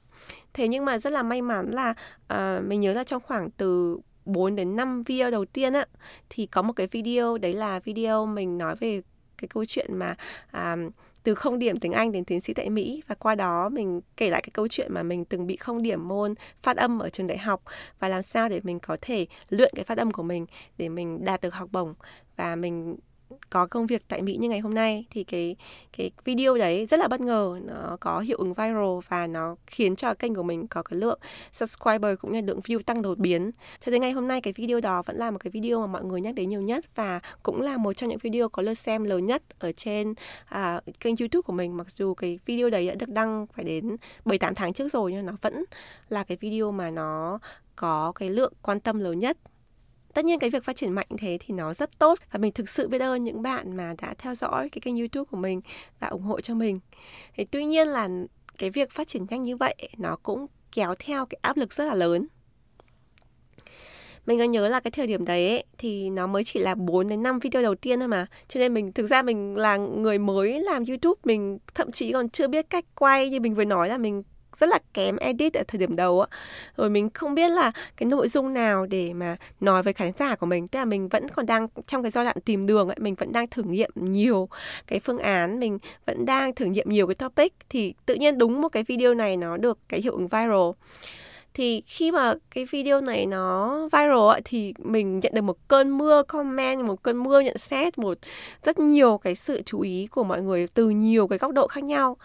Thế 0.54 0.68
nhưng 0.68 0.86
mà 0.86 0.98
rất 0.98 1.14
là 1.14 1.24
may 1.24 1.42
mắn 1.42 1.72
là 1.72 1.94
uh, 2.34 2.66
mình 2.66 2.82
nhớ 2.82 2.94
là 2.94 3.04
trong 3.04 3.22
khoảng 3.22 3.52
từ 3.52 4.00
4 4.26 4.56
đến 4.56 4.76
5 4.76 5.04
video 5.04 5.32
đầu 5.32 5.46
tiên 5.46 5.74
á 5.74 5.86
thì 6.30 6.46
có 6.46 6.62
một 6.62 6.74
cái 6.74 6.88
video 6.88 7.38
đấy 7.38 7.54
là 7.54 7.80
video 7.80 8.26
mình 8.26 8.58
nói 8.58 8.76
về 8.76 9.02
cái 9.38 9.48
câu 9.48 9.66
chuyện 9.66 9.98
mà 9.98 10.16
uh, 10.58 10.94
từ 11.24 11.36
không 11.36 11.60
điểm 11.60 11.77
tiếng 11.77 11.92
Anh 11.92 12.12
đến 12.12 12.25
tiến 12.25 12.42
sĩ 12.42 12.53
tại 12.53 12.70
Mỹ. 12.70 13.03
Và 13.08 13.15
qua 13.15 13.36
đó 13.36 13.70
mình 13.70 14.01
kể 14.18 14.30
lại 14.30 14.42
cái 14.42 14.50
câu 14.53 14.68
chuyện 14.68 14.94
mà 14.94 15.03
mình 15.03 15.25
từng 15.25 15.48
bị 15.48 15.56
không 15.58 15.82
điểm 15.82 16.08
môn 16.08 16.36
phát 16.62 16.77
âm 16.77 17.00
ở 17.00 17.10
trường 17.10 17.27
đại 17.27 17.38
học 17.38 17.62
và 18.00 18.10
làm 18.10 18.22
sao 18.22 18.50
để 18.50 18.62
mình 18.63 18.80
có 18.80 18.98
thể 19.01 19.25
luyện 19.50 19.72
cái 19.75 19.86
phát 19.86 19.98
âm 19.98 20.12
của 20.12 20.24
mình 20.24 20.46
để 20.77 20.89
mình 20.89 21.25
đạt 21.25 21.42
được 21.42 21.53
học 21.53 21.70
bổng. 21.72 21.94
Và 22.36 22.56
mình 22.56 22.96
có 23.50 23.66
công 23.66 23.88
việc 23.88 24.08
tại 24.08 24.22
Mỹ 24.22 24.38
như 24.38 24.50
ngày 24.50 24.60
hôm 24.60 24.74
nay 24.74 25.06
thì 25.10 25.24
cái 25.24 25.56
cái 25.98 26.12
video 26.25 26.58
đấy 26.58 26.86
rất 26.86 27.00
là 27.00 27.08
bất 27.08 27.22
ngờ. 27.22 27.60
Nó 27.63 27.98
có 28.00 28.20
hiệu 28.20 28.38
ứng 28.38 28.54
viral 28.54 29.00
và 29.10 29.28
nó 29.28 29.56
khiến 29.68 29.96
cho 29.96 30.13
kênh 30.13 30.36
của 30.36 30.44
mình 30.44 30.68
có 30.68 30.84
cái 30.84 31.00
lượng 31.00 31.20
subscriber 31.52 32.20
cũng 32.20 32.32
như 32.32 32.42
lượng 32.42 32.60
view 32.60 32.80
tăng 32.82 33.02
đột 33.02 33.18
biến. 33.18 33.52
Cho 33.80 33.92
đến 33.92 34.02
ngày 34.02 34.12
hôm 34.12 34.28
nay 34.28 34.42
cái 34.42 34.54
video 34.54 34.80
đó 34.80 35.02
vẫn 35.02 35.18
là 35.18 35.32
một 35.32 35.38
cái 35.44 35.52
video 35.52 35.80
mà 35.80 35.88
mọi 35.88 36.04
người 36.04 36.22
nhắc 36.22 36.36
đến 36.36 36.50
nhiều 36.50 36.62
nhất 36.62 36.86
và 36.96 37.20
cũng 37.44 37.62
là 37.62 37.78
một 37.78 37.94
trong 37.94 38.10
những 38.10 38.20
video 38.22 38.50
có 38.50 38.62
lượt 38.62 38.74
xem 38.74 39.04
lớn 39.04 39.25
nhất 39.25 39.44
ở 39.60 39.72
trên 39.72 40.13
à, 40.46 40.82
kênh 41.00 41.16
YouTube 41.20 41.42
của 41.42 41.54
mình. 41.54 41.78
Mặc 41.78 41.92
dù 41.92 42.13
cái 42.13 42.40
video 42.46 42.70
đấy 42.70 42.88
đã 42.88 42.96
được 42.96 43.10
đăng 43.10 43.48
phải 43.54 43.66
đến 43.66 43.98
7 44.25 44.38
8 44.38 44.56
tháng 44.56 44.74
trước 44.74 44.92
rồi 44.92 45.12
nhưng 45.12 45.25
nó 45.25 45.34
vẫn 45.42 45.63
là 46.10 46.24
cái 46.24 46.38
video 46.42 46.72
mà 46.72 46.90
nó 46.92 47.40
có 47.75 48.12
cái 48.16 48.30
lượng 48.30 48.54
quan 48.62 48.80
tâm 48.80 49.00
lớn 49.00 49.20
nhất 49.20 49.38
tất 50.13 50.25
nhiên 50.25 50.39
cái 50.39 50.50
việc 50.50 50.63
phát 50.63 50.75
triển 50.75 50.93
mạnh 50.93 51.08
thế 51.17 51.38
thì 51.41 51.53
nó 51.53 51.74
rất 51.74 52.00
tốt 52.00 52.20
và 52.32 52.38
mình 52.38 52.53
thực 52.53 52.70
sự 52.70 52.88
biết 52.88 53.01
ơn 53.01 53.24
những 53.24 53.41
bạn 53.41 53.77
mà 53.77 53.93
đã 54.01 54.13
theo 54.17 54.36
dõi 54.36 54.70
cái 54.70 54.82
kênh 54.82 54.98
youtube 54.98 55.25
của 55.32 55.38
mình 55.38 55.62
và 56.00 56.08
ủng 56.08 56.24
hộ 56.24 56.41
cho 56.41 56.55
mình 56.55 56.79
thì 57.36 57.46
tuy 57.46 57.65
nhiên 57.65 57.88
là 57.88 58.10
cái 58.58 58.70
việc 58.70 58.91
phát 58.91 59.08
triển 59.08 59.25
nhanh 59.29 59.41
như 59.41 59.58
vậy 59.58 59.75
nó 59.98 60.17
cũng 60.24 60.46
kéo 60.72 60.96
theo 61.00 61.25
cái 61.25 61.39
áp 61.41 61.58
lực 61.58 61.74
rất 61.74 61.86
là 61.86 61.96
lớn 61.96 62.27
mình 64.25 64.39
có 64.39 64.43
nhớ 64.43 64.67
là 64.67 64.79
cái 64.79 64.91
thời 64.91 65.08
điểm 65.08 65.25
đấy 65.25 65.50
ấy, 65.50 65.63
thì 65.77 66.10
nó 66.10 66.27
mới 66.27 66.43
chỉ 66.43 66.60
là 66.60 66.75
4 66.75 67.08
đến 67.08 67.24
5 67.24 67.39
video 67.39 67.62
đầu 67.62 67.75
tiên 67.75 68.00
thôi 68.00 68.08
mà. 68.08 68.25
Cho 68.48 68.60
nên 68.60 68.74
mình 68.74 68.93
thực 68.93 69.08
ra 69.08 69.22
mình 69.22 69.58
là 69.58 69.77
người 69.77 70.17
mới 70.17 70.62
làm 70.62 70.84
YouTube, 70.86 71.20
mình 71.24 71.60
thậm 71.75 71.91
chí 71.91 72.12
còn 72.12 72.29
chưa 72.29 72.48
biết 72.48 72.70
cách 72.70 72.86
quay 72.96 73.29
như 73.29 73.39
mình 73.39 73.53
vừa 73.53 73.65
nói 73.65 73.89
là 73.89 73.98
mình 73.98 74.24
rất 74.60 74.69
là 74.69 74.79
kém 74.93 75.17
edit 75.17 75.53
ở 75.53 75.63
thời 75.67 75.79
điểm 75.79 75.95
đầu 75.95 76.22
á. 76.22 76.27
Rồi 76.77 76.89
mình 76.89 77.10
không 77.10 77.36
biết 77.36 77.50
là 77.50 77.72
cái 77.98 78.07
nội 78.07 78.27
dung 78.27 78.53
nào 78.53 78.86
để 78.86 79.13
mà 79.13 79.38
nói 79.60 79.83
với 79.83 79.93
khán 79.93 80.12
giả 80.19 80.36
của 80.36 80.45
mình. 80.45 80.67
Tức 80.67 80.79
là 80.79 80.86
mình 80.86 81.07
vẫn 81.07 81.29
còn 81.29 81.45
đang 81.45 81.67
trong 81.88 82.01
cái 82.01 82.12
giai 82.12 82.25
đoạn 82.25 82.38
tìm 82.45 82.65
đường 82.65 82.88
ấy 82.88 82.98
mình 83.00 83.15
vẫn 83.15 83.31
đang 83.33 83.48
thử 83.48 83.63
nghiệm 83.63 83.91
nhiều 83.95 84.50
cái 84.88 85.00
phương 85.00 85.17
án 85.17 85.60
mình 85.60 85.79
vẫn 86.05 86.25
đang 86.25 86.55
thử 86.55 86.65
nghiệm 86.65 86.89
nhiều 86.89 87.07
cái 87.07 87.15
topic 87.15 87.53
thì 87.69 87.93
tự 88.05 88.15
nhiên 88.15 88.38
đúng 88.38 88.62
một 88.62 88.69
cái 88.69 88.83
video 88.83 89.13
này 89.13 89.38
nó 89.38 89.57
được 89.57 89.79
cái 89.89 90.01
hiệu 90.01 90.13
ứng 90.13 90.27
viral. 90.27 90.72
Thì 91.53 91.83
khi 91.86 92.12
mà 92.12 92.33
cái 92.51 92.65
video 92.65 93.01
này 93.01 93.25
nó 93.25 93.77
viral 93.91 94.29
ấy, 94.29 94.41
thì 94.45 94.74
mình 94.77 95.19
nhận 95.19 95.31
được 95.36 95.41
một 95.41 95.57
cơn 95.67 95.98
mưa 95.98 96.24
comment 96.24 96.86
một 96.86 97.03
cơn 97.03 97.24
mưa 97.24 97.39
nhận 97.39 97.57
xét 97.57 97.98
một 97.98 98.17
rất 98.63 98.79
nhiều 98.79 99.17
cái 99.17 99.36
sự 99.36 99.62
chú 99.65 99.81
ý 99.81 100.07
của 100.12 100.24
mọi 100.24 100.41
người 100.41 100.67
từ 100.74 100.89
nhiều 100.89 101.27
cái 101.27 101.39
góc 101.39 101.51
độ 101.51 101.67
khác 101.67 101.83
nhau. 101.83 102.17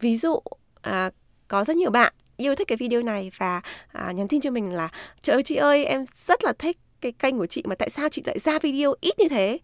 Ví 0.00 0.16
dụ 0.16 0.40
à, 0.82 1.10
có 1.50 1.64
rất 1.64 1.76
nhiều 1.76 1.90
bạn 1.90 2.12
yêu 2.36 2.54
thích 2.54 2.68
cái 2.68 2.76
video 2.76 3.02
này 3.02 3.30
và 3.38 3.60
à, 3.92 4.12
nhắn 4.12 4.28
tin 4.28 4.40
cho 4.40 4.50
mình 4.50 4.72
là 4.72 4.88
trời 5.22 5.34
ơi 5.36 5.42
chị 5.42 5.56
ơi 5.56 5.84
em 5.84 6.04
rất 6.26 6.44
là 6.44 6.52
thích 6.52 6.78
cái 7.00 7.12
kênh 7.12 7.38
của 7.38 7.46
chị 7.46 7.62
mà 7.66 7.74
tại 7.74 7.90
sao 7.90 8.08
chị 8.08 8.22
lại 8.24 8.38
ra 8.38 8.58
video 8.58 8.94
ít 9.00 9.18
như 9.18 9.28
thế? 9.28 9.58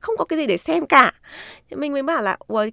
Không 0.00 0.16
có 0.16 0.24
cái 0.24 0.38
gì 0.38 0.46
để 0.46 0.56
xem 0.56 0.86
cả. 0.86 1.12
Mình 1.70 1.92
mới 1.92 2.02
bảo 2.02 2.22
là 2.22 2.36
ủa 2.46 2.66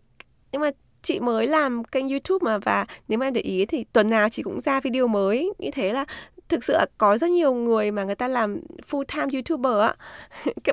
nhưng 0.51 0.61
mà 0.61 0.69
chị 1.01 1.19
mới 1.19 1.47
làm 1.47 1.83
kênh 1.83 2.09
YouTube 2.09 2.45
mà 2.45 2.57
và 2.57 2.85
nếu 3.07 3.19
mà 3.19 3.27
em 3.27 3.33
để 3.33 3.41
ý 3.41 3.65
thì 3.65 3.85
tuần 3.93 4.09
nào 4.09 4.29
chị 4.29 4.43
cũng 4.43 4.61
ra 4.61 4.81
video 4.81 5.07
mới. 5.07 5.53
Như 5.57 5.71
thế 5.71 5.93
là 5.93 6.05
thực 6.51 6.63
sự 6.63 6.77
có 6.97 7.17
rất 7.17 7.29
nhiều 7.29 7.53
người 7.53 7.91
mà 7.91 8.03
người 8.03 8.15
ta 8.15 8.27
làm 8.27 8.59
full 8.89 9.03
time 9.03 9.27
youtuber 9.33 9.81
á. 9.81 9.95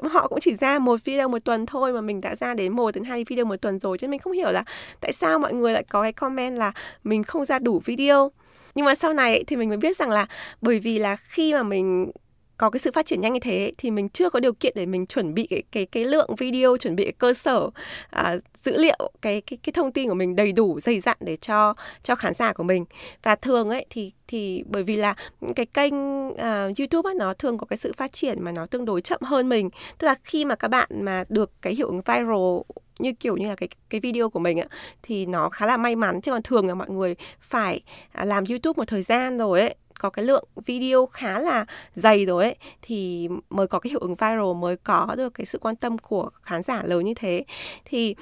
Họ 0.10 0.28
cũng 0.28 0.40
chỉ 0.40 0.56
ra 0.56 0.78
một 0.78 1.00
video 1.04 1.28
một 1.28 1.44
tuần 1.44 1.66
thôi 1.66 1.92
mà 1.92 2.00
mình 2.00 2.20
đã 2.20 2.36
ra 2.36 2.54
đến 2.54 2.72
một 2.72 2.94
đến 2.94 3.04
hai 3.04 3.24
video 3.24 3.44
một 3.44 3.56
tuần 3.56 3.80
rồi 3.80 3.98
chứ 3.98 4.08
mình 4.08 4.20
không 4.20 4.32
hiểu 4.32 4.50
là 4.50 4.64
tại 5.00 5.12
sao 5.12 5.38
mọi 5.38 5.52
người 5.52 5.72
lại 5.72 5.84
có 5.88 6.02
cái 6.02 6.12
comment 6.12 6.58
là 6.58 6.72
mình 7.04 7.24
không 7.24 7.44
ra 7.44 7.58
đủ 7.58 7.82
video. 7.84 8.32
Nhưng 8.74 8.86
mà 8.86 8.94
sau 8.94 9.12
này 9.12 9.44
thì 9.46 9.56
mình 9.56 9.68
mới 9.68 9.78
biết 9.78 9.96
rằng 9.96 10.10
là 10.10 10.26
bởi 10.60 10.80
vì 10.80 10.98
là 10.98 11.16
khi 11.16 11.54
mà 11.54 11.62
mình 11.62 12.10
có 12.58 12.70
cái 12.70 12.80
sự 12.80 12.90
phát 12.94 13.06
triển 13.06 13.20
nhanh 13.20 13.32
như 13.32 13.40
thế 13.40 13.72
thì 13.78 13.90
mình 13.90 14.08
chưa 14.08 14.30
có 14.30 14.40
điều 14.40 14.52
kiện 14.52 14.72
để 14.76 14.86
mình 14.86 15.06
chuẩn 15.06 15.34
bị 15.34 15.46
cái 15.46 15.62
cái 15.72 15.86
cái 15.86 16.04
lượng 16.04 16.36
video 16.38 16.76
chuẩn 16.76 16.96
bị 16.96 17.04
cái 17.04 17.12
cơ 17.12 17.34
sở 17.34 17.70
à, 18.10 18.36
dữ 18.64 18.76
liệu 18.78 19.10
cái 19.22 19.40
cái 19.40 19.58
cái 19.62 19.72
thông 19.72 19.92
tin 19.92 20.08
của 20.08 20.14
mình 20.14 20.36
đầy 20.36 20.52
đủ 20.52 20.80
dày 20.80 21.00
dặn 21.00 21.16
để 21.20 21.36
cho 21.36 21.74
cho 22.02 22.14
khán 22.14 22.34
giả 22.34 22.52
của 22.52 22.62
mình. 22.62 22.84
Và 23.22 23.34
thường 23.34 23.70
ấy 23.70 23.86
thì 23.90 24.12
thì 24.28 24.64
bởi 24.66 24.82
vì 24.82 24.96
là 24.96 25.14
cái 25.56 25.66
kênh 25.66 25.94
uh, 26.28 26.38
YouTube 26.78 27.10
ấy, 27.10 27.14
nó 27.14 27.34
thường 27.34 27.58
có 27.58 27.66
cái 27.66 27.76
sự 27.76 27.92
phát 27.96 28.12
triển 28.12 28.42
mà 28.44 28.52
nó 28.52 28.66
tương 28.66 28.84
đối 28.84 29.00
chậm 29.00 29.20
hơn 29.22 29.48
mình. 29.48 29.70
Tức 29.98 30.06
là 30.06 30.14
khi 30.24 30.44
mà 30.44 30.54
các 30.54 30.68
bạn 30.68 30.88
mà 30.90 31.24
được 31.28 31.50
cái 31.62 31.74
hiệu 31.74 31.86
ứng 31.86 32.00
viral 32.00 32.78
như 32.98 33.12
kiểu 33.12 33.36
như 33.36 33.48
là 33.48 33.54
cái 33.54 33.68
cái 33.90 34.00
video 34.00 34.30
của 34.30 34.38
mình 34.38 34.60
ạ 34.60 34.66
thì 35.02 35.26
nó 35.26 35.48
khá 35.48 35.66
là 35.66 35.76
may 35.76 35.96
mắn. 35.96 36.20
Chứ 36.20 36.32
còn 36.32 36.42
thường 36.42 36.66
là 36.66 36.74
mọi 36.74 36.90
người 36.90 37.14
phải 37.40 37.80
à, 38.12 38.24
làm 38.24 38.44
YouTube 38.48 38.76
một 38.76 38.88
thời 38.88 39.02
gian 39.02 39.38
rồi 39.38 39.60
ấy 39.60 39.74
có 39.98 40.10
cái 40.10 40.24
lượng 40.24 40.44
video 40.66 41.06
khá 41.06 41.40
là 41.40 41.64
dày 41.94 42.26
rồi 42.26 42.44
ấy 42.44 42.56
thì 42.82 43.28
mới 43.50 43.66
có 43.66 43.78
cái 43.78 43.90
hiệu 43.90 44.00
ứng 44.00 44.14
viral 44.14 44.54
mới 44.56 44.76
có 44.76 45.14
được 45.16 45.34
cái 45.34 45.46
sự 45.46 45.58
quan 45.58 45.76
tâm 45.76 45.98
của 45.98 46.30
khán 46.42 46.62
giả 46.62 46.82
lớn 46.84 47.04
như 47.04 47.14
thế. 47.14 47.44
Thì 47.84 48.14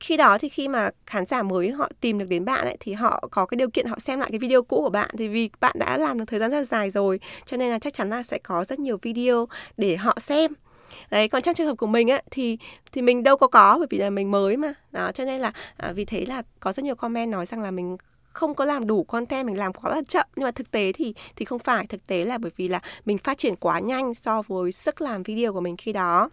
khi 0.00 0.16
đó 0.16 0.38
thì 0.38 0.48
khi 0.48 0.68
mà 0.68 0.90
khán 1.06 1.26
giả 1.26 1.42
mới 1.42 1.70
họ 1.70 1.88
tìm 2.00 2.18
được 2.18 2.26
đến 2.28 2.44
bạn 2.44 2.64
ấy 2.64 2.76
thì 2.80 2.92
họ 2.92 3.28
có 3.30 3.46
cái 3.46 3.56
điều 3.56 3.70
kiện 3.70 3.86
họ 3.86 3.98
xem 3.98 4.20
lại 4.20 4.30
cái 4.30 4.38
video 4.38 4.62
cũ 4.62 4.82
của 4.82 4.90
bạn 4.90 5.10
thì 5.18 5.28
vì 5.28 5.50
bạn 5.60 5.76
đã 5.78 5.98
làm 5.98 6.18
được 6.18 6.24
thời 6.26 6.40
gian 6.40 6.50
rất 6.50 6.68
dài 6.68 6.90
rồi 6.90 7.20
cho 7.46 7.56
nên 7.56 7.70
là 7.70 7.78
chắc 7.78 7.94
chắn 7.94 8.10
là 8.10 8.22
sẽ 8.22 8.38
có 8.38 8.64
rất 8.64 8.78
nhiều 8.78 8.98
video 9.02 9.48
để 9.76 9.96
họ 9.96 10.16
xem. 10.20 10.52
Đấy 11.10 11.28
còn 11.28 11.42
trong 11.42 11.54
trường 11.54 11.66
hợp 11.66 11.74
của 11.74 11.86
mình 11.86 12.08
á 12.08 12.22
thì 12.30 12.58
thì 12.92 13.02
mình 13.02 13.22
đâu 13.22 13.36
có 13.36 13.46
có 13.46 13.76
bởi 13.78 13.86
vì 13.90 13.98
là 13.98 14.10
mình 14.10 14.30
mới 14.30 14.56
mà. 14.56 14.74
Đó 14.92 15.12
cho 15.12 15.24
nên 15.24 15.40
là 15.40 15.52
à, 15.76 15.92
vì 15.92 16.04
thế 16.04 16.26
là 16.26 16.42
có 16.60 16.72
rất 16.72 16.82
nhiều 16.82 16.94
comment 16.94 17.32
nói 17.32 17.46
rằng 17.46 17.60
là 17.60 17.70
mình 17.70 17.96
không 18.32 18.54
có 18.54 18.64
làm 18.64 18.86
đủ 18.86 19.04
content 19.04 19.46
mình 19.46 19.58
làm 19.58 19.72
quá 19.72 19.90
là 19.90 20.02
chậm. 20.08 20.26
Nhưng 20.36 20.44
mà 20.44 20.50
thực 20.50 20.70
tế 20.70 20.92
thì 20.92 21.14
thì 21.36 21.44
không 21.44 21.58
phải. 21.58 21.86
Thực 21.86 22.06
tế 22.06 22.24
là 22.24 22.38
bởi 22.38 22.52
vì 22.56 22.68
là 22.68 22.80
mình 23.04 23.18
phát 23.18 23.38
triển 23.38 23.56
quá 23.56 23.78
nhanh 23.78 24.14
so 24.14 24.42
với 24.42 24.72
sức 24.72 25.00
làm 25.00 25.22
video 25.22 25.52
của 25.52 25.60
mình 25.60 25.76
khi 25.76 25.92
đó. 25.92 26.30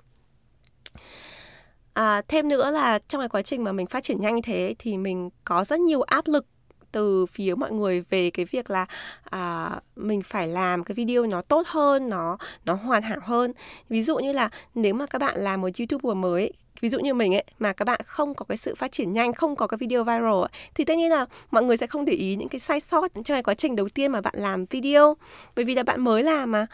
À, 1.94 2.22
thêm 2.28 2.48
nữa 2.48 2.72
là 2.72 3.00
trong 3.08 3.22
cái 3.22 3.30
quá 3.30 3.42
trình 3.42 3.64
mà 3.64 3.72
mình 3.72 3.88
phát 3.88 4.04
triển 4.04 4.22
nhanh 4.22 4.36
như 4.36 4.42
thế 4.42 4.76
thì 4.80 4.98
mình 4.98 5.30
có 5.44 5.64
rất 5.64 5.80
nhiều 5.80 6.02
áp 6.02 6.28
lực 6.28 6.46
từ 6.92 7.26
phía 7.26 7.56
mọi 7.56 7.72
người 7.72 8.02
về 8.02 8.30
cái 8.30 8.46
việc 8.46 8.70
là 8.70 8.86
à, 9.24 9.72
mình 9.96 10.22
phải 10.22 10.48
làm 10.48 10.84
cái 10.84 10.96
video 10.96 11.26
nó 11.26 11.42
tốt 11.42 11.68
hơn 11.68 12.10
nó 12.10 12.38
nó 12.66 12.74
hoàn 12.74 13.04
hảo 13.04 13.20
hơn. 13.24 13.54
Ví 13.90 14.04
dụ 14.04 14.18
như 14.18 14.32
là 14.32 14.50
nếu 14.76 14.94
mà 14.94 15.06
các 15.06 15.20
bạn 15.20 15.40
làm 15.40 15.62
một 15.62 15.70
youtuber 15.80 16.18
mới 16.18 16.54
ví 16.82 16.90
dụ 16.90 17.00
như 17.00 17.14
mình 17.14 17.36
ấy 17.36 17.44
mà 17.60 17.74
các 17.74 17.86
bạn 17.86 18.02
không 18.06 18.34
có 18.34 18.46
cái 18.50 18.58
sự 18.58 18.76
phát 18.76 18.92
triển 18.92 19.14
nhanh 19.14 19.34
không 19.34 19.56
có 19.56 19.68
cái 19.68 19.78
video 19.78 20.04
viral 20.04 20.42
ấy, 20.42 20.50
thì 20.76 20.86
tất 20.86 20.98
nhiên 20.98 21.10
là 21.10 21.26
mọi 21.52 21.64
người 21.64 21.78
sẽ 21.78 21.88
không 21.88 22.06
để 22.06 22.14
ý 22.14 22.36
những 22.36 22.50
cái 22.50 22.60
sai 22.60 22.80
sót 22.80 23.14
trong 23.14 23.24
cái 23.24 23.44
quá 23.44 23.54
trình 23.54 23.76
đầu 23.76 23.90
tiên 23.90 24.12
mà 24.12 24.22
bạn 24.22 24.34
làm 24.38 24.66
video. 24.66 25.18
Bởi 25.56 25.66
vì 25.66 25.76
là 25.76 25.84
bạn 25.84 26.02
mới 26.02 26.24
làm 26.24 26.52
mà 26.52 26.68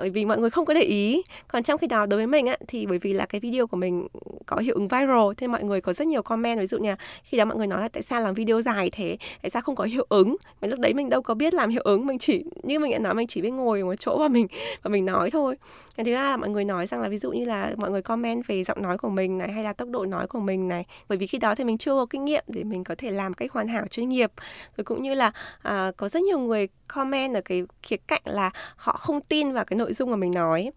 bởi 0.00 0.10
vì 0.10 0.24
mọi 0.24 0.38
người 0.38 0.50
không 0.50 0.64
có 0.64 0.74
để 0.74 0.80
ý. 0.80 1.22
Còn 1.48 1.62
trong 1.62 1.78
khi 1.78 1.86
đó 1.86 2.06
đối 2.06 2.18
với 2.18 2.26
mình 2.26 2.46
á 2.46 2.56
thì 2.68 2.86
bởi 2.86 2.98
vì 2.98 3.12
là 3.12 3.26
cái 3.26 3.40
video 3.40 3.66
của 3.66 3.76
mình 3.76 4.08
có 4.46 4.56
hiệu 4.56 4.74
ứng 4.74 4.88
viral 4.88 5.32
thế 5.36 5.46
mọi 5.46 5.64
người 5.64 5.80
có 5.80 5.92
rất 5.92 6.06
nhiều 6.06 6.22
comment. 6.22 6.60
Ví 6.60 6.66
dụ 6.66 6.78
như 6.78 6.94
khi 7.24 7.38
đó 7.38 7.44
mọi 7.44 7.56
người 7.56 7.66
nói 7.66 7.80
là 7.80 7.88
tại 7.88 8.02
sao 8.02 8.20
làm 8.20 8.34
video 8.34 8.62
dài 8.62 8.90
thế? 8.92 9.16
Tại 9.42 9.50
sao 9.50 9.62
không 9.62 9.74
có 9.74 9.84
hiệu 9.84 10.06
ứng? 10.08 10.36
Mà 10.60 10.68
lúc 10.68 10.78
đấy 10.78 10.94
mình 10.94 11.08
đâu 11.08 11.22
có 11.22 11.34
biết 11.34 11.54
làm 11.54 11.70
hiệu 11.70 11.82
ứng. 11.84 12.06
Mình 12.06 12.18
chỉ 12.18 12.44
như 12.62 12.78
mình 12.78 12.92
đã 12.92 12.98
nói 12.98 13.14
mình 13.14 13.26
chỉ 13.26 13.40
biết 13.40 13.50
ngồi 13.50 13.82
một 13.82 13.94
chỗ 13.98 14.18
và 14.18 14.28
mình 14.28 14.46
và 14.82 14.88
mình 14.88 15.04
nói 15.04 15.30
thôi. 15.30 15.56
Cái 15.96 16.04
thứ 16.04 16.14
hai 16.14 16.30
là 16.30 16.36
mọi 16.36 16.48
người 16.48 16.64
nói 16.64 16.86
rằng 16.86 17.00
là 17.00 17.08
ví 17.08 17.18
dụ 17.18 17.32
như 17.32 17.44
là 17.44 17.72
mọi 17.76 17.90
người 17.90 18.02
comment 18.02 18.46
về 18.46 18.64
giọng 18.64 18.82
nói 18.82 18.98
của 18.98 19.08
mình 19.08 19.38
này 19.38 19.52
hay 19.52 19.64
là 19.64 19.72
tốc 19.72 19.88
độ 19.88 20.04
nói 20.04 20.26
của 20.26 20.40
mình 20.40 20.68
này. 20.68 20.84
Bởi 21.08 21.18
vì 21.18 21.26
khi 21.26 21.38
đó 21.38 21.54
thì 21.54 21.64
mình 21.64 21.78
chưa 21.78 21.94
có 21.94 22.06
kinh 22.10 22.24
nghiệm 22.24 22.44
để 22.46 22.64
mình 22.64 22.84
có 22.84 22.94
thể 22.98 23.10
làm 23.10 23.34
cách 23.34 23.52
hoàn 23.52 23.68
hảo 23.68 23.86
chuyên 23.86 24.08
nghiệp. 24.08 24.32
Rồi 24.76 24.84
cũng 24.84 25.02
như 25.02 25.14
là 25.14 25.32
à, 25.62 25.92
có 25.96 26.08
rất 26.08 26.22
nhiều 26.22 26.38
người 26.38 26.68
comment 26.88 27.34
ở 27.34 27.40
cái 27.40 27.62
khía 27.82 27.96
cạnh 27.96 28.22
là 28.24 28.50
họ 28.76 28.92
không 28.92 29.20
tin 29.20 29.52
vào 29.52 29.64
cái 29.64 29.76
nội 29.76 29.89
dung 29.92 30.10
mà 30.10 30.16
mình 30.16 30.30
nói. 30.34 30.70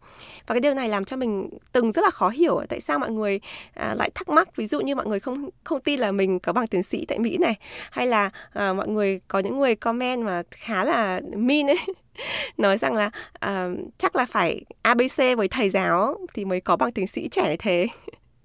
Và 0.47 0.55
cái 0.55 0.59
điều 0.59 0.73
này 0.73 0.89
làm 0.89 1.05
cho 1.05 1.17
mình 1.17 1.49
từng 1.71 1.91
rất 1.91 2.01
là 2.01 2.09
khó 2.09 2.29
hiểu 2.29 2.61
tại 2.69 2.81
sao 2.81 2.99
mọi 2.99 3.11
người 3.11 3.39
à, 3.73 3.95
lại 3.97 4.09
thắc 4.15 4.29
mắc. 4.29 4.55
Ví 4.55 4.67
dụ 4.67 4.81
như 4.81 4.95
mọi 4.95 5.05
người 5.05 5.19
không 5.19 5.49
không 5.63 5.81
tin 5.81 5.99
là 5.99 6.11
mình 6.11 6.39
có 6.39 6.53
bằng 6.53 6.67
tiến 6.67 6.83
sĩ 6.83 7.05
tại 7.05 7.19
Mỹ 7.19 7.37
này 7.37 7.55
hay 7.91 8.07
là 8.07 8.29
à, 8.53 8.73
mọi 8.73 8.87
người 8.87 9.19
có 9.27 9.39
những 9.39 9.59
người 9.59 9.75
comment 9.75 10.23
mà 10.23 10.43
khá 10.51 10.83
là 10.83 11.21
mean 11.35 11.67
ấy. 11.67 11.77
Nói 12.57 12.77
rằng 12.77 12.93
là 12.93 13.11
uh, 13.45 13.79
chắc 13.97 14.15
là 14.15 14.25
phải 14.25 14.61
ABC 14.81 15.17
với 15.37 15.47
thầy 15.47 15.69
giáo 15.69 16.17
thì 16.33 16.45
mới 16.45 16.61
có 16.61 16.75
bằng 16.75 16.91
tiến 16.91 17.07
sĩ 17.07 17.27
trẻ 17.27 17.49
như 17.49 17.57
thế. 17.59 17.87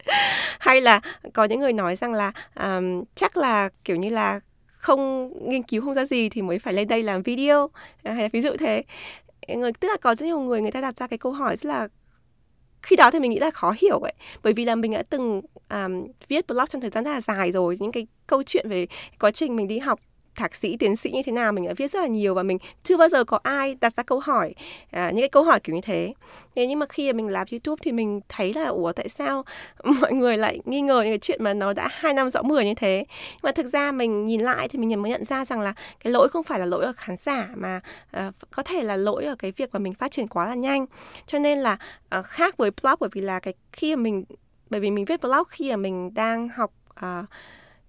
Hay 0.59 0.81
là 0.81 1.01
có 1.33 1.45
những 1.45 1.61
người 1.61 1.73
nói 1.73 1.97
rằng 1.97 2.13
là 2.13 2.33
um, 2.55 3.05
chắc 3.15 3.37
là 3.37 3.69
kiểu 3.85 3.97
như 3.97 4.11
là 4.11 4.41
không 4.67 5.33
nghiên 5.51 5.63
cứu 5.63 5.83
không 5.83 5.95
ra 5.95 6.05
gì 6.05 6.29
thì 6.29 6.43
mới 6.43 6.59
phải 6.59 6.75
lên 6.75 6.89
đây 6.89 7.03
làm 7.03 7.23
video 7.23 7.71
à, 8.03 8.13
hay 8.13 8.23
là 8.23 8.29
ví 8.33 8.43
dụ 8.43 8.51
thế 8.59 8.83
người 9.57 9.73
tức 9.73 9.89
là 9.89 9.97
có 9.97 10.15
rất 10.15 10.27
nhiều 10.27 10.41
người 10.41 10.61
người 10.61 10.71
ta 10.71 10.81
đặt 10.81 10.97
ra 10.97 11.07
cái 11.07 11.19
câu 11.19 11.33
hỏi 11.33 11.57
rất 11.57 11.69
là 11.69 11.89
khi 12.83 12.97
đó 12.97 13.11
thì 13.11 13.21
mình 13.21 13.31
nghĩ 13.31 13.39
là 13.39 13.51
khó 13.51 13.75
hiểu 13.79 13.99
ấy. 13.99 14.15
Bởi 14.43 14.53
vì 14.53 14.65
là 14.65 14.75
mình 14.75 14.93
đã 14.93 15.03
từng 15.11 15.41
um, 15.71 16.07
viết 16.29 16.47
blog 16.47 16.67
trong 16.69 16.81
thời 16.81 16.91
gian 16.91 17.05
rất 17.05 17.11
là 17.11 17.21
dài 17.21 17.53
rồi 17.53 17.77
những 17.81 17.93
cái 17.93 18.07
câu 18.27 18.43
chuyện 18.43 18.69
về 18.69 18.87
quá 19.21 19.31
trình 19.31 19.57
mình 19.57 19.69
đi 19.69 19.79
học 19.79 20.01
thạc 20.39 20.55
sĩ 20.55 20.77
tiến 20.77 20.97
sĩ 20.97 21.11
như 21.11 21.23
thế 21.23 21.33
nào 21.33 21.53
mình 21.53 21.67
đã 21.67 21.75
viết 21.77 21.93
rất 21.93 22.01
là 22.01 22.07
nhiều 22.07 22.35
và 22.35 22.43
mình 22.43 22.59
chưa 22.85 22.97
bao 22.97 23.09
giờ 23.09 23.25
có 23.25 23.39
ai 23.43 23.77
đặt 23.81 23.97
ra 23.97 24.03
câu 24.03 24.19
hỏi 24.19 24.55
à, 24.91 25.11
những 25.11 25.23
cái 25.23 25.29
câu 25.29 25.43
hỏi 25.43 25.61
kiểu 25.61 25.75
như 25.75 25.81
thế. 25.81 26.15
Thế 26.57 26.67
nhưng 26.67 26.79
mà 26.79 26.87
khi 26.89 27.13
mình 27.13 27.29
làm 27.29 27.47
youtube 27.51 27.81
thì 27.83 27.93
mình 27.93 28.21
thấy 28.29 28.55
là 28.55 28.67
ủa 28.67 28.93
tại 28.93 29.09
sao 29.09 29.45
mọi 30.01 30.13
người 30.13 30.37
lại 30.37 30.61
nghi 30.65 30.81
ngờ 30.81 31.01
những 31.03 31.13
cái 31.13 31.19
chuyện 31.19 31.45
mà 31.45 31.55
nó 31.55 31.73
đã 31.73 31.89
hai 31.91 32.15
năm 32.15 32.31
rõ 32.31 32.43
mười 32.43 32.65
như 32.65 32.75
thế? 32.75 33.05
Nhưng 33.09 33.41
mà 33.43 33.53
thực 33.53 33.67
ra 33.67 33.93
mình 33.93 34.27
nhìn 34.27 34.41
lại 34.41 34.69
thì 34.69 34.79
mình 34.79 35.03
mới 35.03 35.11
nhận 35.11 35.25
ra 35.25 35.45
rằng 35.45 35.61
là 35.61 35.75
cái 36.05 36.13
lỗi 36.13 36.29
không 36.29 36.45
phải 36.45 36.59
là 36.59 36.67
lỗi 36.67 36.85
ở 36.85 36.93
khán 36.97 37.17
giả 37.17 37.49
mà 37.55 37.81
à, 38.11 38.33
có 38.51 38.63
thể 38.63 38.83
là 38.83 38.97
lỗi 38.97 39.25
ở 39.25 39.35
cái 39.35 39.53
việc 39.53 39.71
mà 39.73 39.79
mình 39.79 39.95
phát 39.95 40.11
triển 40.11 40.29
quá 40.29 40.49
là 40.49 40.55
nhanh. 40.55 40.87
Cho 41.27 41.39
nên 41.39 41.59
là 41.59 41.77
à, 42.09 42.23
khác 42.23 42.57
với 42.57 42.71
blog 42.83 42.95
bởi 43.01 43.11
vì 43.13 43.21
là 43.21 43.41
cái 43.41 43.55
khi 43.73 43.97
mà 43.97 44.03
mình 44.03 44.25
bởi 44.71 44.81
vì 44.81 44.91
mình 44.91 45.05
viết 45.05 45.21
blog 45.21 45.45
khi 45.49 45.71
mà 45.71 45.77
mình 45.77 46.15
đang 46.15 46.49
học 46.49 46.73
uh, 46.91 47.25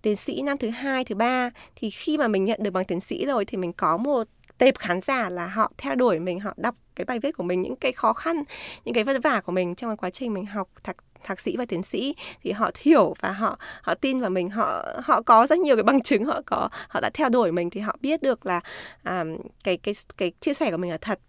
tiến 0.01 0.15
sĩ 0.15 0.41
năm 0.41 0.57
thứ 0.57 0.69
hai 0.69 1.05
thứ 1.05 1.15
ba. 1.15 1.49
Thì 1.75 1.89
khi 1.89 2.17
mà 2.17 2.27
mình 2.27 2.45
nhận 2.45 2.63
được 2.63 2.71
bằng 2.71 2.85
tiến 2.85 2.99
sĩ 2.99 3.25
rồi 3.25 3.45
thì 3.45 3.57
mình 3.57 3.73
có 3.73 3.97
một 3.97 4.27
tệp 4.57 4.77
khán 4.77 5.01
giả 5.01 5.29
là 5.29 5.47
họ 5.47 5.71
theo 5.77 5.95
đuổi 5.95 6.19
mình 6.19 6.39
họ 6.39 6.53
đọc 6.57 6.75
cái 6.95 7.05
bài 7.05 7.19
viết 7.19 7.31
của 7.37 7.43
mình 7.43 7.61
những 7.61 7.75
cái 7.75 7.91
khó 7.91 8.13
khăn 8.13 8.43
những 8.85 8.93
cái 8.95 9.03
vất 9.03 9.23
vả 9.23 9.41
của 9.41 9.51
mình 9.51 9.75
trong 9.75 9.89
cái 9.89 9.97
quá 9.97 10.09
trình 10.09 10.33
mình 10.33 10.45
học 10.45 10.69
thạc 10.83 10.95
thạc 11.23 11.39
sĩ 11.39 11.57
và 11.57 11.65
tiến 11.65 11.83
sĩ. 11.83 12.15
Thì 12.43 12.51
họ 12.51 12.71
hiểu 12.81 13.13
và 13.19 13.31
họ 13.31 13.59
họ 13.81 13.95
tin 13.95 14.21
vào 14.21 14.29
mình. 14.29 14.49
Họ 14.49 14.85
họ 15.03 15.21
có 15.21 15.47
rất 15.47 15.59
nhiều 15.59 15.75
cái 15.75 15.83
bằng 15.83 16.01
chứng 16.01 16.25
họ 16.25 16.41
có 16.45 16.69
họ 16.87 16.99
đã 16.99 17.09
theo 17.13 17.29
đuổi 17.29 17.51
mình 17.51 17.69
thì 17.69 17.81
họ 17.81 17.95
biết 18.01 18.21
được 18.21 18.45
là 18.45 18.61
à, 19.03 19.23
cái 19.63 19.77
cái 19.77 19.93
cái 20.17 20.31
chia 20.39 20.53
sẻ 20.53 20.71
của 20.71 20.77
mình 20.77 20.91
là 20.91 20.97
thật. 20.97 21.19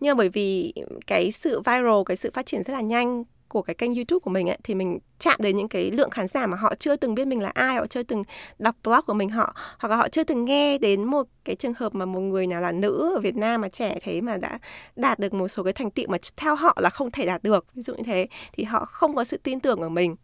Nhưng 0.00 0.16
mà 0.16 0.18
bởi 0.18 0.28
vì 0.28 0.72
cái 1.06 1.32
sự 1.32 1.60
viral 1.60 2.02
cái 2.06 2.16
sự 2.16 2.30
phát 2.34 2.46
triển 2.46 2.62
rất 2.62 2.72
là 2.72 2.80
nhanh 2.80 3.24
của 3.48 3.62
cái 3.62 3.74
kênh 3.74 3.94
YouTube 3.94 4.20
của 4.20 4.30
mình 4.30 4.48
ấy 4.48 4.58
thì 4.62 4.74
mình 4.74 4.98
chạm 5.18 5.36
đến 5.38 5.56
những 5.56 5.68
cái 5.68 5.90
lượng 5.90 6.10
khán 6.10 6.28
giả 6.28 6.46
mà 6.46 6.56
họ 6.56 6.74
chưa 6.74 6.96
từng 6.96 7.14
biết 7.14 7.24
mình 7.24 7.40
là 7.40 7.48
ai, 7.48 7.76
họ 7.76 7.86
chưa 7.86 8.02
từng 8.02 8.22
đọc 8.58 8.76
blog 8.84 9.00
của 9.06 9.14
mình 9.14 9.28
họ 9.28 9.54
hoặc 9.78 9.88
là 9.88 9.96
họ 9.96 10.08
chưa 10.08 10.24
từng 10.24 10.44
nghe 10.44 10.78
đến 10.78 11.04
một 11.04 11.26
cái 11.44 11.56
trường 11.56 11.74
hợp 11.74 11.94
mà 11.94 12.04
một 12.04 12.20
người 12.20 12.46
nào 12.46 12.60
là 12.60 12.72
nữ 12.72 13.12
ở 13.16 13.20
Việt 13.20 13.36
Nam 13.36 13.60
mà 13.60 13.68
trẻ 13.68 13.98
thế 14.02 14.20
mà 14.20 14.36
đã 14.36 14.58
đạt 14.96 15.18
được 15.18 15.34
một 15.34 15.48
số 15.48 15.62
cái 15.62 15.72
thành 15.72 15.90
tựu 15.90 16.06
mà 16.08 16.18
theo 16.36 16.54
họ 16.54 16.76
là 16.80 16.90
không 16.90 17.10
thể 17.10 17.26
đạt 17.26 17.42
được, 17.42 17.66
ví 17.74 17.82
dụ 17.82 17.94
như 17.94 18.02
thế 18.06 18.26
thì 18.52 18.64
họ 18.64 18.84
không 18.84 19.14
có 19.14 19.24
sự 19.24 19.36
tin 19.36 19.60
tưởng 19.60 19.80
ở 19.80 19.88
mình. 19.88 20.16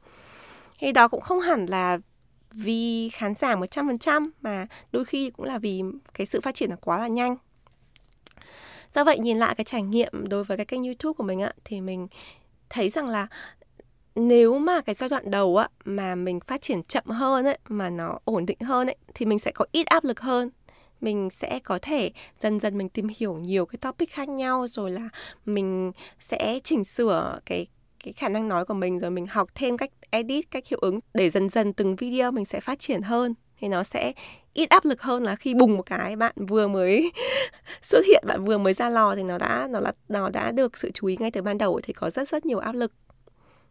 Thì 0.78 0.92
đó 0.92 1.08
cũng 1.08 1.20
không 1.20 1.40
hẳn 1.40 1.66
là 1.66 1.98
vì 2.50 3.10
khán 3.12 3.34
giả 3.34 3.54
100% 3.56 4.28
mà 4.40 4.66
đôi 4.92 5.04
khi 5.04 5.30
cũng 5.30 5.46
là 5.46 5.58
vì 5.58 5.82
cái 6.14 6.26
sự 6.26 6.40
phát 6.40 6.54
triển 6.54 6.70
nó 6.70 6.76
quá 6.80 6.98
là 6.98 7.08
nhanh 7.08 7.36
do 8.94 9.04
vậy 9.04 9.18
nhìn 9.18 9.38
lại 9.38 9.54
cái 9.54 9.64
trải 9.64 9.82
nghiệm 9.82 10.28
đối 10.28 10.44
với 10.44 10.56
cái 10.56 10.66
kênh 10.66 10.84
youtube 10.84 11.16
của 11.16 11.24
mình 11.24 11.42
ạ 11.42 11.52
thì 11.64 11.80
mình 11.80 12.08
thấy 12.74 12.88
rằng 12.90 13.08
là 13.08 13.26
nếu 14.14 14.58
mà 14.58 14.80
cái 14.80 14.94
giai 14.94 15.08
đoạn 15.08 15.30
đầu 15.30 15.56
á, 15.56 15.68
mà 15.84 16.14
mình 16.14 16.40
phát 16.40 16.62
triển 16.62 16.82
chậm 16.82 17.04
hơn 17.06 17.44
ấy, 17.44 17.58
mà 17.68 17.90
nó 17.90 18.18
ổn 18.24 18.46
định 18.46 18.60
hơn 18.60 18.86
ấy, 18.86 18.96
thì 19.14 19.26
mình 19.26 19.38
sẽ 19.38 19.52
có 19.52 19.64
ít 19.72 19.86
áp 19.86 20.04
lực 20.04 20.20
hơn. 20.20 20.50
Mình 21.00 21.30
sẽ 21.30 21.58
có 21.64 21.78
thể 21.82 22.10
dần 22.40 22.60
dần 22.60 22.78
mình 22.78 22.88
tìm 22.88 23.08
hiểu 23.16 23.34
nhiều 23.34 23.66
cái 23.66 23.78
topic 23.78 24.10
khác 24.12 24.28
nhau, 24.28 24.66
rồi 24.66 24.90
là 24.90 25.08
mình 25.44 25.92
sẽ 26.20 26.60
chỉnh 26.64 26.84
sửa 26.84 27.38
cái 27.46 27.66
cái 28.04 28.12
khả 28.12 28.28
năng 28.28 28.48
nói 28.48 28.64
của 28.64 28.74
mình, 28.74 28.98
rồi 28.98 29.10
mình 29.10 29.26
học 29.26 29.48
thêm 29.54 29.76
cách 29.76 29.90
edit, 30.10 30.50
cách 30.50 30.66
hiệu 30.66 30.78
ứng 30.82 31.00
để 31.14 31.30
dần 31.30 31.48
dần 31.48 31.72
từng 31.72 31.96
video 31.96 32.30
mình 32.30 32.44
sẽ 32.44 32.60
phát 32.60 32.78
triển 32.78 33.02
hơn 33.02 33.34
thì 33.64 33.68
nó 33.68 33.82
sẽ 33.82 34.12
ít 34.52 34.70
áp 34.70 34.84
lực 34.84 35.02
hơn 35.02 35.22
là 35.22 35.36
khi 35.36 35.54
bùng 35.54 35.76
một 35.76 35.82
cái 35.82 36.16
bạn 36.16 36.32
vừa 36.36 36.68
mới 36.68 37.12
xuất 37.82 38.06
hiện 38.06 38.24
bạn 38.26 38.44
vừa 38.44 38.58
mới 38.58 38.74
ra 38.74 38.88
lò 38.88 39.14
thì 39.16 39.22
nó 39.22 39.38
đã 39.38 39.68
nó 39.70 39.80
là 39.80 39.92
nó 40.08 40.28
đã 40.28 40.50
được 40.50 40.76
sự 40.78 40.90
chú 40.94 41.06
ý 41.06 41.16
ngay 41.20 41.30
từ 41.30 41.42
ban 41.42 41.58
đầu 41.58 41.80
thì 41.82 41.92
có 41.92 42.10
rất 42.10 42.28
rất 42.28 42.46
nhiều 42.46 42.58
áp 42.58 42.72
lực. 42.72 42.92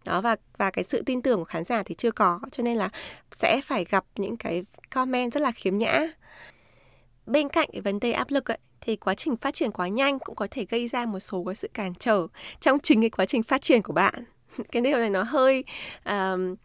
Đó 0.06 0.22
và 0.22 0.36
và 0.58 0.72
cái 0.72 0.84
sự 0.84 1.04
tin 1.06 1.22
tưởng 1.22 1.40
của 1.40 1.46
khán 1.46 1.64
giả 1.64 1.84
thì 1.84 1.96
chưa 1.96 2.12
có 2.12 2.40
cho 2.52 2.64
nên 2.64 2.78
là 2.78 2.90
sẽ 3.32 3.62
phải 3.66 3.86
gặp 3.86 4.06
những 4.16 4.38
cái 4.38 4.64
comment 4.90 5.34
rất 5.34 5.42
là 5.42 5.52
khiếm 5.52 5.78
nhã. 5.78 6.08
Bên 7.26 7.50
cạnh 7.50 7.70
cái 7.74 7.82
vấn 7.82 8.00
đề 8.00 8.12
áp 8.12 8.32
lực 8.32 8.52
ấy, 8.52 8.58
thì 8.82 8.96
quá 8.96 9.16
trình 9.16 9.38
phát 9.38 9.54
triển 9.54 9.72
quá 9.72 9.88
nhanh 9.88 10.20
cũng 10.20 10.36
có 10.36 10.48
thể 10.52 10.66
gây 10.70 10.88
ra 10.88 11.06
một 11.06 11.20
số 11.20 11.44
cái 11.46 11.56
sự 11.56 11.70
cản 11.74 11.94
trở 12.00 12.28
trong 12.60 12.80
chính 12.80 13.02
cái 13.02 13.10
quá 13.10 13.26
trình 13.26 13.44
phát 13.44 13.62
triển 13.62 13.82
của 13.82 13.94
bạn. 13.94 14.24
Cái 14.72 14.82
điều 14.82 14.98
này 14.98 15.10
nó 15.10 15.24
hơi 15.24 15.64
um, 16.06 16.56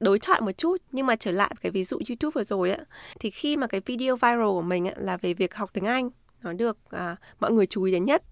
đối 0.00 0.18
chọi 0.18 0.40
một 0.40 0.52
chút 0.58 0.76
nhưng 0.92 1.06
mà 1.06 1.16
trở 1.16 1.30
lại 1.30 1.54
cái 1.60 1.72
ví 1.72 1.84
dụ 1.84 1.98
YouTube 2.08 2.32
vừa 2.34 2.44
rồi 2.44 2.70
á 2.70 2.78
thì 3.20 3.30
khi 3.30 3.56
mà 3.56 3.66
cái 3.66 3.80
video 3.86 4.16
viral 4.16 4.44
của 4.44 4.62
mình 4.62 4.86
á, 4.86 4.92
là 4.96 5.16
về 5.16 5.34
việc 5.34 5.54
học 5.54 5.70
tiếng 5.72 5.84
Anh 5.84 6.10
nó 6.42 6.52
được 6.52 6.78
à, 6.90 7.16
mọi 7.40 7.52
người 7.52 7.66
chú 7.66 7.82
ý 7.82 7.92
đến 7.92 8.04
nhất. 8.04 8.22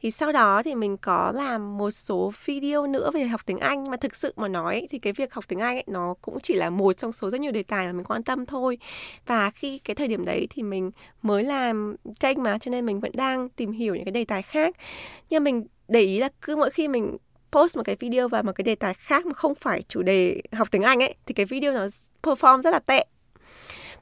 Thì 0.00 0.10
sau 0.10 0.32
đó 0.32 0.62
thì 0.62 0.74
mình 0.74 0.96
có 0.96 1.32
làm 1.34 1.78
một 1.78 1.90
số 1.90 2.32
video 2.44 2.86
nữa 2.86 3.10
về 3.14 3.24
học 3.24 3.40
tiếng 3.46 3.58
Anh 3.58 3.90
mà 3.90 3.96
thực 3.96 4.16
sự 4.16 4.32
mà 4.36 4.48
nói 4.48 4.86
thì 4.90 4.98
cái 4.98 5.12
việc 5.12 5.34
học 5.34 5.44
tiếng 5.48 5.58
Anh 5.58 5.76
ấy, 5.76 5.84
nó 5.86 6.14
cũng 6.20 6.40
chỉ 6.42 6.54
là 6.54 6.70
một 6.70 6.92
trong 6.92 7.12
số 7.12 7.30
rất 7.30 7.40
nhiều 7.40 7.52
đề 7.52 7.62
tài 7.62 7.86
mà 7.86 7.92
mình 7.92 8.04
quan 8.04 8.22
tâm 8.22 8.46
thôi. 8.46 8.78
Và 9.26 9.50
khi 9.50 9.78
cái 9.78 9.94
thời 9.94 10.08
điểm 10.08 10.24
đấy 10.24 10.46
thì 10.50 10.62
mình 10.62 10.90
mới 11.22 11.44
làm 11.44 11.96
kênh 12.20 12.42
mà 12.42 12.58
cho 12.58 12.70
nên 12.70 12.86
mình 12.86 13.00
vẫn 13.00 13.12
đang 13.14 13.48
tìm 13.48 13.72
hiểu 13.72 13.94
những 13.94 14.04
cái 14.04 14.12
đề 14.12 14.24
tài 14.24 14.42
khác. 14.42 14.76
Nhưng 15.30 15.44
mình 15.44 15.66
để 15.88 16.00
ý 16.00 16.18
là 16.18 16.28
cứ 16.40 16.56
mỗi 16.56 16.70
khi 16.70 16.88
mình 16.88 17.16
post 17.52 17.76
một 17.76 17.82
cái 17.82 17.96
video 18.00 18.28
và 18.28 18.42
một 18.42 18.52
cái 18.54 18.62
đề 18.62 18.74
tài 18.74 18.94
khác 18.94 19.26
mà 19.26 19.34
không 19.34 19.54
phải 19.54 19.82
chủ 19.88 20.02
đề 20.02 20.42
học 20.52 20.68
tiếng 20.70 20.82
Anh 20.82 21.02
ấy 21.02 21.14
thì 21.26 21.34
cái 21.34 21.46
video 21.46 21.72
nó 21.72 21.86
perform 22.22 22.62
rất 22.62 22.70
là 22.70 22.78
tệ. 22.78 23.06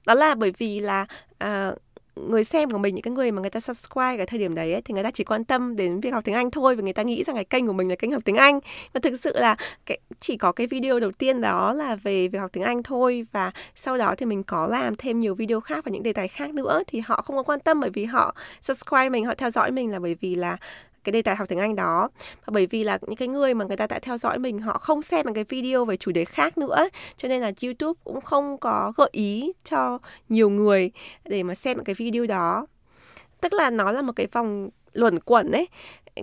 Đó 0.06 0.14
là 0.14 0.34
bởi 0.34 0.52
vì 0.58 0.80
là 0.80 1.06
uh, 1.44 1.78
người 2.16 2.44
xem 2.44 2.70
của 2.70 2.78
mình 2.78 2.94
những 2.94 3.02
cái 3.02 3.12
người 3.12 3.30
mà 3.30 3.40
người 3.40 3.50
ta 3.50 3.60
subscribe 3.60 4.16
cái 4.16 4.26
thời 4.26 4.38
điểm 4.38 4.54
đấy 4.54 4.72
ấy, 4.72 4.82
thì 4.82 4.94
người 4.94 5.02
ta 5.02 5.10
chỉ 5.10 5.24
quan 5.24 5.44
tâm 5.44 5.76
đến 5.76 6.00
việc 6.00 6.10
học 6.10 6.24
tiếng 6.24 6.34
Anh 6.34 6.50
thôi 6.50 6.76
và 6.76 6.82
người 6.82 6.92
ta 6.92 7.02
nghĩ 7.02 7.24
rằng 7.24 7.36
cái 7.36 7.44
kênh 7.44 7.66
của 7.66 7.72
mình 7.72 7.88
là 7.88 7.96
kênh 7.96 8.12
học 8.12 8.22
tiếng 8.24 8.36
Anh. 8.36 8.60
Và 8.92 9.00
thực 9.02 9.20
sự 9.20 9.38
là 9.38 9.56
cái 9.86 9.98
chỉ 10.20 10.36
có 10.36 10.52
cái 10.52 10.66
video 10.66 11.00
đầu 11.00 11.12
tiên 11.12 11.40
đó 11.40 11.72
là 11.72 11.96
về 11.96 12.28
việc 12.28 12.38
học 12.38 12.50
tiếng 12.52 12.64
Anh 12.64 12.82
thôi 12.82 13.26
và 13.32 13.50
sau 13.74 13.96
đó 13.96 14.14
thì 14.18 14.26
mình 14.26 14.42
có 14.42 14.66
làm 14.66 14.96
thêm 14.96 15.18
nhiều 15.18 15.34
video 15.34 15.60
khác 15.60 15.84
và 15.84 15.90
những 15.90 16.02
đề 16.02 16.12
tài 16.12 16.28
khác 16.28 16.54
nữa 16.54 16.82
thì 16.86 17.00
họ 17.00 17.22
không 17.22 17.36
có 17.36 17.42
quan 17.42 17.60
tâm 17.60 17.80
bởi 17.80 17.90
vì 17.90 18.04
họ 18.04 18.34
subscribe 18.60 19.08
mình 19.08 19.24
họ 19.24 19.34
theo 19.34 19.50
dõi 19.50 19.70
mình 19.70 19.90
là 19.90 19.98
bởi 19.98 20.16
vì 20.20 20.34
là 20.34 20.56
cái 21.06 21.12
đề 21.12 21.22
tài 21.22 21.36
học 21.36 21.48
tiếng 21.48 21.58
Anh 21.58 21.76
đó. 21.76 22.08
Và 22.46 22.50
bởi 22.50 22.66
vì 22.66 22.84
là 22.84 22.98
những 23.06 23.16
cái 23.16 23.28
người 23.28 23.54
mà 23.54 23.64
người 23.64 23.76
ta 23.76 23.86
đã 23.86 23.98
theo 23.98 24.18
dõi 24.18 24.38
mình, 24.38 24.58
họ 24.58 24.78
không 24.78 25.02
xem 25.02 25.34
cái 25.34 25.44
video 25.44 25.84
về 25.84 25.96
chủ 25.96 26.12
đề 26.12 26.24
khác 26.24 26.58
nữa, 26.58 26.88
cho 27.16 27.28
nên 27.28 27.42
là 27.42 27.52
YouTube 27.62 28.00
cũng 28.04 28.20
không 28.20 28.58
có 28.58 28.92
gợi 28.96 29.08
ý 29.12 29.52
cho 29.64 29.98
nhiều 30.28 30.50
người 30.50 30.90
để 31.24 31.42
mà 31.42 31.54
xem 31.54 31.84
cái 31.84 31.94
video 31.94 32.26
đó. 32.26 32.66
Tức 33.40 33.52
là 33.52 33.70
nó 33.70 33.92
là 33.92 34.02
một 34.02 34.12
cái 34.16 34.26
vòng 34.26 34.68
luẩn 34.92 35.20
quẩn 35.20 35.52
ấy. 35.52 35.68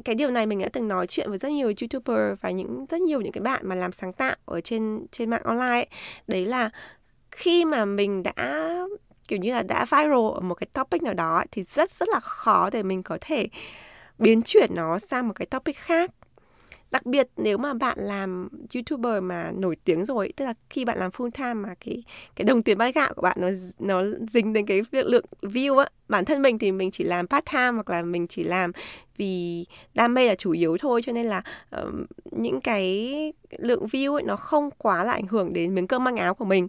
Cái 0.05 0.15
điều 0.15 0.31
này 0.31 0.45
mình 0.45 0.59
đã 0.59 0.69
từng 0.73 0.87
nói 0.87 1.07
chuyện 1.07 1.29
với 1.29 1.37
rất 1.37 1.51
nhiều 1.51 1.73
youtuber 1.81 2.39
và 2.41 2.51
những, 2.51 2.85
rất 2.89 3.01
nhiều 3.01 3.21
những 3.21 3.31
cái 3.31 3.41
bạn 3.41 3.61
mà 3.63 3.75
làm 3.75 3.91
sáng 3.91 4.13
tạo 4.13 4.35
ở 4.45 4.61
trên 4.61 5.05
trên 5.11 5.29
mạng 5.29 5.43
online 5.43 5.65
ấy. 5.65 5.87
đấy 6.27 6.45
là 6.45 6.69
khi 7.31 7.65
mà 7.65 7.85
mình 7.85 8.23
đã, 8.23 8.69
kiểu 9.27 9.39
như 9.39 9.53
là 9.53 9.63
đã 9.63 9.85
viral 9.85 10.33
ở 10.35 10.39
một 10.39 10.55
cái 10.55 10.67
topic 10.73 11.03
nào 11.03 11.13
đó 11.13 11.43
thì 11.51 11.63
rất 11.63 11.91
rất 11.91 12.09
là 12.09 12.19
khó 12.19 12.69
để 12.69 12.83
mình 12.83 13.03
có 13.03 13.17
thể 13.21 13.47
biến 14.19 14.41
chuyển 14.45 14.75
nó 14.75 14.99
sang 14.99 15.27
một 15.27 15.33
cái 15.35 15.45
topic 15.45 15.77
khác. 15.77 16.11
Đặc 16.91 17.05
biệt 17.05 17.27
nếu 17.37 17.57
mà 17.57 17.73
bạn 17.73 17.97
làm 17.99 18.49
youtuber 18.75 19.23
mà 19.23 19.51
nổi 19.55 19.75
tiếng 19.83 20.05
rồi 20.05 20.33
tức 20.35 20.45
là 20.45 20.53
khi 20.69 20.85
bạn 20.85 20.99
làm 20.99 21.11
full 21.11 21.29
time 21.31 21.53
mà 21.53 21.75
cái 21.85 22.03
cái 22.35 22.45
đồng 22.45 22.63
tiền 22.63 22.77
bát 22.77 22.95
gạo 22.95 23.13
của 23.15 23.21
bạn 23.21 23.37
nó 23.39 23.47
nó 23.79 24.03
dính 24.31 24.53
đến 24.53 24.65
cái 24.65 24.81
việc 24.91 25.05
lượng 25.05 25.25
view 25.41 25.77
á 25.77 25.87
bản 26.09 26.25
thân 26.25 26.41
mình 26.41 26.59
thì 26.59 26.71
mình 26.71 26.91
chỉ 26.91 27.03
làm 27.03 27.27
part 27.27 27.45
time 27.51 27.71
hoặc 27.71 27.89
là 27.89 28.01
mình 28.01 28.27
chỉ 28.27 28.43
làm 28.43 28.71
vì 29.17 29.65
đam 29.93 30.13
mê 30.13 30.27
là 30.27 30.35
chủ 30.35 30.51
yếu 30.51 30.77
thôi. 30.77 31.01
Cho 31.01 31.11
nên 31.11 31.25
là 31.25 31.43
uh, 31.81 31.93
những 32.31 32.61
cái 32.61 33.13
lượng 33.57 33.85
view 33.85 34.13
ấy 34.13 34.23
nó 34.23 34.35
không 34.35 34.69
quá 34.77 35.03
là 35.03 35.11
ảnh 35.11 35.27
hưởng 35.27 35.53
đến 35.53 35.75
miếng 35.75 35.87
cơm 35.87 36.03
manh 36.03 36.17
áo 36.17 36.33
của 36.33 36.45
mình 36.45 36.67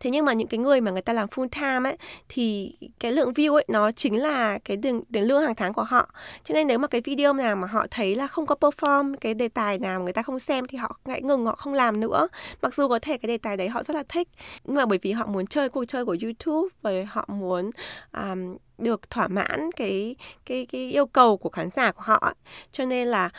thế 0.00 0.10
nhưng 0.10 0.24
mà 0.24 0.32
những 0.32 0.48
cái 0.48 0.58
người 0.58 0.80
mà 0.80 0.90
người 0.90 1.02
ta 1.02 1.12
làm 1.12 1.28
full 1.28 1.48
time 1.48 1.90
ấy 1.90 1.96
thì 2.28 2.76
cái 3.00 3.12
lượng 3.12 3.32
view 3.32 3.54
ấy 3.54 3.64
nó 3.68 3.90
chính 3.90 4.22
là 4.22 4.58
cái 4.58 4.76
tiền 4.82 5.00
tiền 5.12 5.24
lương 5.24 5.42
hàng 5.42 5.54
tháng 5.54 5.72
của 5.72 5.82
họ. 5.82 6.08
Cho 6.44 6.54
nên 6.54 6.66
nếu 6.66 6.78
mà 6.78 6.88
cái 6.88 7.00
video 7.00 7.32
nào 7.32 7.56
mà 7.56 7.68
họ 7.68 7.86
thấy 7.90 8.14
là 8.14 8.26
không 8.26 8.46
có 8.46 8.54
perform 8.60 9.14
cái 9.20 9.34
đề 9.34 9.48
tài 9.48 9.78
nào 9.78 9.98
mà 9.98 10.04
người 10.04 10.12
ta 10.12 10.22
không 10.22 10.38
xem 10.38 10.66
thì 10.66 10.78
họ 10.78 10.96
ngại 11.04 11.22
ngừng 11.22 11.44
họ 11.44 11.54
không 11.54 11.74
làm 11.74 12.00
nữa. 12.00 12.28
Mặc 12.62 12.74
dù 12.74 12.88
có 12.88 12.98
thể 12.98 13.18
cái 13.18 13.28
đề 13.28 13.38
tài 13.38 13.56
đấy 13.56 13.68
họ 13.68 13.82
rất 13.82 13.94
là 13.96 14.02
thích 14.08 14.28
nhưng 14.64 14.76
mà 14.76 14.86
bởi 14.86 14.98
vì 15.02 15.12
họ 15.12 15.26
muốn 15.26 15.46
chơi 15.46 15.68
cuộc 15.68 15.84
chơi 15.84 16.04
của 16.04 16.16
YouTube 16.22 16.68
và 16.82 16.90
họ 17.08 17.24
muốn 17.28 17.70
um, 18.12 18.56
được 18.78 19.10
thỏa 19.10 19.28
mãn 19.28 19.72
cái 19.76 20.16
cái 20.46 20.66
cái 20.72 20.90
yêu 20.90 21.06
cầu 21.06 21.36
của 21.36 21.48
khán 21.48 21.70
giả 21.70 21.92
của 21.92 22.02
họ 22.04 22.34
cho 22.72 22.86
nên 22.86 23.08
là 23.08 23.30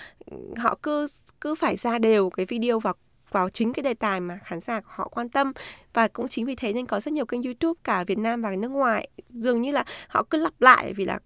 họ 0.57 0.77
cứ 0.83 1.07
cứ 1.41 1.55
phải 1.55 1.77
ra 1.77 1.99
đều 1.99 2.29
cái 2.29 2.45
video 2.45 2.79
vào 2.79 2.93
vào 3.33 3.49
chính 3.49 3.73
cái 3.73 3.83
đề 3.83 3.93
tài 3.93 4.19
mà 4.19 4.39
khán 4.43 4.59
giả 4.59 4.81
của 4.81 4.91
họ 4.91 5.07
quan 5.07 5.29
tâm. 5.29 5.51
Và 5.93 6.07
cũng 6.07 6.27
chính 6.27 6.45
vì 6.45 6.55
thế 6.55 6.73
nên 6.73 6.85
có 6.85 6.99
rất 6.99 7.13
nhiều 7.13 7.25
kênh 7.25 7.43
YouTube 7.43 7.79
cả 7.83 8.03
Việt 8.03 8.17
Nam 8.17 8.41
và 8.41 8.55
nước 8.55 8.71
ngoài 8.71 9.09
dường 9.29 9.61
như 9.61 9.71
là 9.71 9.83
họ 10.07 10.23
cứ 10.29 10.37
lặp 10.37 10.61
lại 10.61 10.93
vì 10.93 11.05
là 11.05 11.19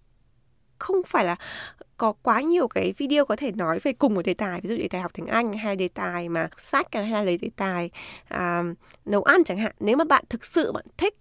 không 0.79 1.01
phải 1.07 1.25
là 1.25 1.35
có 1.97 2.13
quá 2.21 2.41
nhiều 2.41 2.67
cái 2.67 2.93
video 2.97 3.25
có 3.25 3.35
thể 3.35 3.51
nói 3.51 3.79
về 3.83 3.93
cùng 3.93 4.13
một 4.13 4.21
đề 4.25 4.33
tài 4.33 4.61
ví 4.61 4.69
dụ 4.69 4.77
đề 4.77 4.87
tài 4.87 5.01
học 5.01 5.11
tiếng 5.13 5.25
Anh 5.25 5.53
hay 5.53 5.75
đề 5.75 5.87
tài 5.87 6.29
mà 6.29 6.49
sách 6.57 6.87
hay 6.93 7.25
là 7.25 7.37
đề 7.41 7.49
tài 7.55 7.89
à, 8.27 8.63
nấu 9.05 9.23
ăn 9.23 9.43
chẳng 9.43 9.57
hạn. 9.57 9.71
Nếu 9.79 9.97
mà 9.97 10.03
bạn 10.03 10.23
thực 10.29 10.45
sự 10.45 10.71
bạn 10.71 10.85
thích 10.97 11.15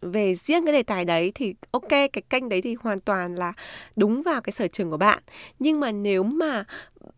về 0.00 0.34
riêng 0.34 0.64
cái 0.64 0.72
đề 0.72 0.82
tài 0.82 1.04
đấy 1.04 1.32
thì 1.34 1.54
ok 1.70 1.88
cái 1.88 2.22
kênh 2.30 2.48
đấy 2.48 2.62
thì 2.62 2.76
hoàn 2.80 2.98
toàn 2.98 3.34
là 3.34 3.52
đúng 3.96 4.22
vào 4.22 4.40
cái 4.40 4.52
sở 4.52 4.68
trường 4.68 4.90
của 4.90 4.96
bạn. 4.96 5.22
Nhưng 5.58 5.80
mà 5.80 5.90
nếu 5.90 6.22
mà 6.22 6.64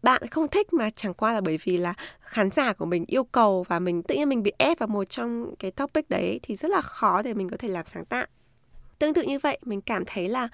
bạn 0.02 0.22
không 0.30 0.48
thích 0.48 0.72
mà 0.72 0.90
chẳng 0.90 1.14
qua 1.14 1.32
là 1.32 1.40
bởi 1.40 1.58
vì 1.64 1.76
là 1.76 1.94
khán 2.20 2.50
giả 2.50 2.72
của 2.72 2.86
mình 2.86 3.04
yêu 3.06 3.24
cầu 3.24 3.64
và 3.68 3.78
mình 3.78 4.02
tự 4.02 4.14
nhiên 4.14 4.28
mình 4.28 4.42
bị 4.42 4.52
ép 4.58 4.78
vào 4.78 4.86
một 4.86 5.04
trong 5.04 5.54
cái 5.58 5.70
topic 5.70 6.10
đấy 6.10 6.40
thì 6.42 6.56
rất 6.56 6.70
là 6.70 6.80
khó 6.80 7.22
để 7.22 7.34
mình 7.34 7.48
có 7.48 7.56
thể 7.56 7.68
làm 7.68 7.86
sáng 7.86 8.04
tạo. 8.04 8.26
Tương 8.98 9.14
tự 9.14 9.22
như 9.22 9.38
vậy, 9.38 9.58
mình 9.62 9.80
cảm 9.80 10.04
thấy 10.06 10.28
là 10.28 10.48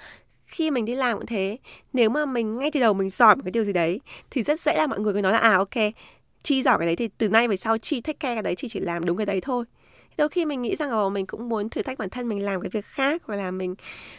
khi 0.46 0.70
mình 0.70 0.84
đi 0.84 0.94
làm 0.94 1.18
cũng 1.18 1.26
thế. 1.26 1.58
Nếu 1.92 2.10
mà 2.10 2.26
mình 2.26 2.58
ngay 2.58 2.70
từ 2.70 2.80
đầu 2.80 2.94
mình 2.94 3.10
giỏi 3.10 3.36
một 3.36 3.42
cái 3.44 3.50
điều 3.50 3.64
gì 3.64 3.72
đấy 3.72 4.00
thì 4.30 4.42
rất 4.42 4.60
dễ 4.60 4.76
là 4.76 4.86
mọi 4.86 5.00
người 5.00 5.14
cứ 5.14 5.20
nói 5.20 5.32
là 5.32 5.38
à 5.38 5.56
ok, 5.56 5.92
chi 6.42 6.62
giỏi 6.62 6.78
cái 6.78 6.86
đấy 6.86 6.96
thì 6.96 7.08
từ 7.18 7.28
nay 7.28 7.48
về 7.48 7.56
sau 7.56 7.78
chi 7.78 8.00
thích 8.00 8.20
care 8.20 8.34
cái 8.34 8.42
đấy, 8.42 8.54
chi 8.54 8.68
chỉ 8.68 8.80
làm 8.80 9.04
đúng 9.04 9.16
cái 9.16 9.26
đấy 9.26 9.40
thôi. 9.40 9.64
Đôi 10.16 10.28
khi 10.28 10.44
mình 10.44 10.62
nghĩ 10.62 10.76
rằng 10.76 10.90
là 10.90 11.08
mình 11.08 11.26
cũng 11.26 11.48
muốn 11.48 11.68
thử 11.68 11.82
thách 11.82 11.98
bản 11.98 12.10
thân 12.10 12.28
mình 12.28 12.44
làm 12.44 12.60
cái 12.60 12.70
việc 12.70 12.84
khác 12.84 13.22
hoặc 13.26 13.36
là 13.36 13.50
mình 13.50 13.74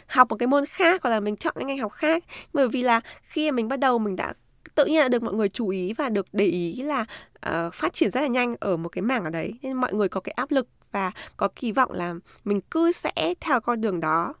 học 0.06 0.28
một 0.30 0.36
cái 0.36 0.46
môn 0.46 0.66
khác 0.66 1.02
hoặc 1.02 1.10
là 1.10 1.20
mình 1.20 1.36
chọn 1.36 1.54
cái 1.56 1.64
ngành 1.64 1.78
học 1.78 1.92
khác. 1.92 2.24
Bởi 2.52 2.68
vì 2.68 2.82
là 2.82 3.00
khi 3.22 3.50
mình 3.50 3.68
bắt 3.68 3.78
đầu 3.78 3.98
mình 3.98 4.16
đã 4.16 4.32
tự 4.78 4.84
nhiên 4.84 5.00
là 5.00 5.08
được 5.08 5.22
mọi 5.22 5.34
người 5.34 5.48
chú 5.48 5.68
ý 5.68 5.92
và 5.92 6.08
được 6.08 6.26
để 6.32 6.44
ý 6.44 6.82
là 6.82 7.04
uh, 7.48 7.74
phát 7.74 7.92
triển 7.92 8.10
rất 8.10 8.20
là 8.20 8.26
nhanh 8.26 8.56
ở 8.60 8.76
một 8.76 8.88
cái 8.88 9.02
mảng 9.02 9.24
ở 9.24 9.30
đấy. 9.30 9.58
Nên 9.62 9.72
mọi 9.72 9.92
người 9.94 10.08
có 10.08 10.20
cái 10.20 10.32
áp 10.32 10.50
lực 10.50 10.68
và 10.92 11.12
có 11.36 11.48
kỳ 11.56 11.72
vọng 11.72 11.92
là 11.92 12.14
mình 12.44 12.60
cứ 12.60 12.92
sẽ 12.92 13.34
theo 13.40 13.60
con 13.60 13.80
đường 13.80 14.00
đó. 14.00 14.34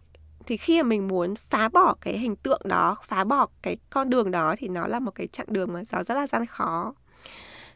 Thì 0.46 0.56
khi 0.56 0.82
mà 0.82 0.88
mình 0.88 1.08
muốn 1.08 1.34
phá 1.50 1.68
bỏ 1.68 1.94
cái 2.00 2.18
hình 2.18 2.36
tượng 2.36 2.60
đó 2.64 2.96
phá 3.04 3.24
bỏ 3.24 3.46
cái 3.62 3.76
con 3.90 4.10
đường 4.10 4.30
đó 4.30 4.54
thì 4.58 4.68
nó 4.68 4.86
là 4.86 5.00
một 5.00 5.10
cái 5.14 5.26
chặng 5.26 5.46
đường 5.50 5.72
mà 5.72 5.82
nó 5.92 6.02
rất 6.02 6.14
là 6.14 6.26
gian 6.26 6.46
khó 6.46 6.94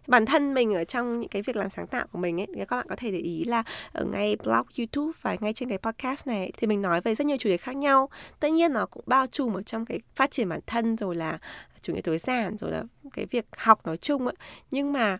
bản 0.07 0.27
thân 0.27 0.55
mình 0.55 0.75
ở 0.75 0.85
trong 0.85 1.21
những 1.21 1.29
cái 1.29 1.43
việc 1.43 1.57
làm 1.57 1.71
sáng 1.71 1.87
tạo 1.87 2.07
của 2.13 2.19
mình 2.19 2.41
ấy, 2.41 2.47
thì 2.55 2.65
các 2.69 2.77
bạn 2.77 2.87
có 2.89 2.97
thể 2.97 3.11
để 3.11 3.19
ý 3.19 3.45
là 3.45 3.63
ở 3.93 4.05
ngay 4.05 4.37
blog, 4.37 4.67
youtube 4.79 5.19
và 5.23 5.37
ngay 5.41 5.53
trên 5.53 5.69
cái 5.69 5.79
podcast 5.79 6.27
này 6.27 6.53
thì 6.57 6.67
mình 6.67 6.83
nói 6.83 7.01
về 7.01 7.15
rất 7.15 7.27
nhiều 7.27 7.37
chủ 7.37 7.49
đề 7.49 7.57
khác 7.57 7.77
nhau. 7.77 8.09
Tất 8.41 8.49
nhiên 8.49 8.73
nó 8.73 8.87
cũng 8.87 9.05
bao 9.07 9.27
trùm 9.27 9.55
ở 9.55 9.63
trong 9.63 9.87
cái 9.87 10.01
phát 10.15 10.31
triển 10.31 10.49
bản 10.49 10.61
thân 10.67 10.97
rồi 10.97 11.17
là 11.17 11.39
chủ 11.81 11.93
nghĩa 11.93 12.01
tối 12.01 12.19
giản, 12.19 12.57
rồi 12.59 12.71
là 12.71 12.83
cái 13.13 13.27
việc 13.27 13.47
học 13.57 13.87
nói 13.87 13.97
chung 13.97 14.27
ấy. 14.27 14.35
Nhưng 14.71 14.93
mà 14.93 15.19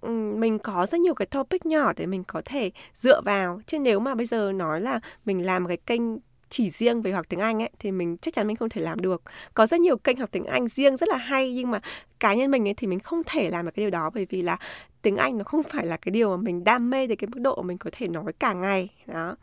ừ, 0.00 0.08
mình 0.36 0.58
có 0.58 0.86
rất 0.86 1.00
nhiều 1.00 1.14
cái 1.14 1.26
topic 1.26 1.66
nhỏ 1.66 1.92
để 1.96 2.06
mình 2.06 2.24
có 2.24 2.42
thể 2.44 2.70
dựa 2.94 3.20
vào. 3.20 3.60
Chứ 3.66 3.78
nếu 3.78 4.00
mà 4.00 4.14
bây 4.14 4.26
giờ 4.26 4.52
nói 4.52 4.80
là 4.80 5.00
mình 5.24 5.46
làm 5.46 5.66
cái 5.66 5.76
kênh 5.76 6.02
chỉ 6.50 6.70
riêng 6.70 7.02
về 7.02 7.12
học 7.12 7.26
tiếng 7.28 7.40
Anh 7.40 7.62
ấy 7.62 7.70
thì 7.78 7.92
mình 7.92 8.16
chắc 8.16 8.34
chắn 8.34 8.46
mình 8.46 8.56
không 8.56 8.68
thể 8.68 8.80
làm 8.82 9.00
được. 9.00 9.22
Có 9.54 9.66
rất 9.66 9.80
nhiều 9.80 9.96
kênh 9.96 10.16
học 10.16 10.28
tiếng 10.32 10.44
Anh 10.44 10.68
riêng 10.68 10.96
rất 10.96 11.08
là 11.08 11.16
hay 11.16 11.52
nhưng 11.52 11.70
mà 11.70 11.80
cá 12.20 12.34
nhân 12.34 12.50
mình 12.50 12.68
ấy 12.68 12.74
thì 12.74 12.86
mình 12.86 13.00
không 13.00 13.22
thể 13.26 13.50
làm 13.50 13.64
được 13.64 13.70
cái 13.74 13.82
điều 13.82 13.90
đó 13.90 14.10
bởi 14.14 14.26
vì 14.30 14.42
là 14.42 14.58
tiếng 15.02 15.16
Anh 15.16 15.38
nó 15.38 15.44
không 15.44 15.62
phải 15.62 15.86
là 15.86 15.96
cái 15.96 16.10
điều 16.10 16.36
mà 16.36 16.42
mình 16.42 16.64
đam 16.64 16.90
mê 16.90 17.06
đến 17.06 17.18
cái 17.18 17.28
mức 17.28 17.40
độ 17.40 17.56
mà 17.56 17.66
mình 17.66 17.78
có 17.78 17.90
thể 17.92 18.08
nói 18.08 18.32
cả 18.38 18.52
ngày 18.52 18.88
đó 19.06 19.36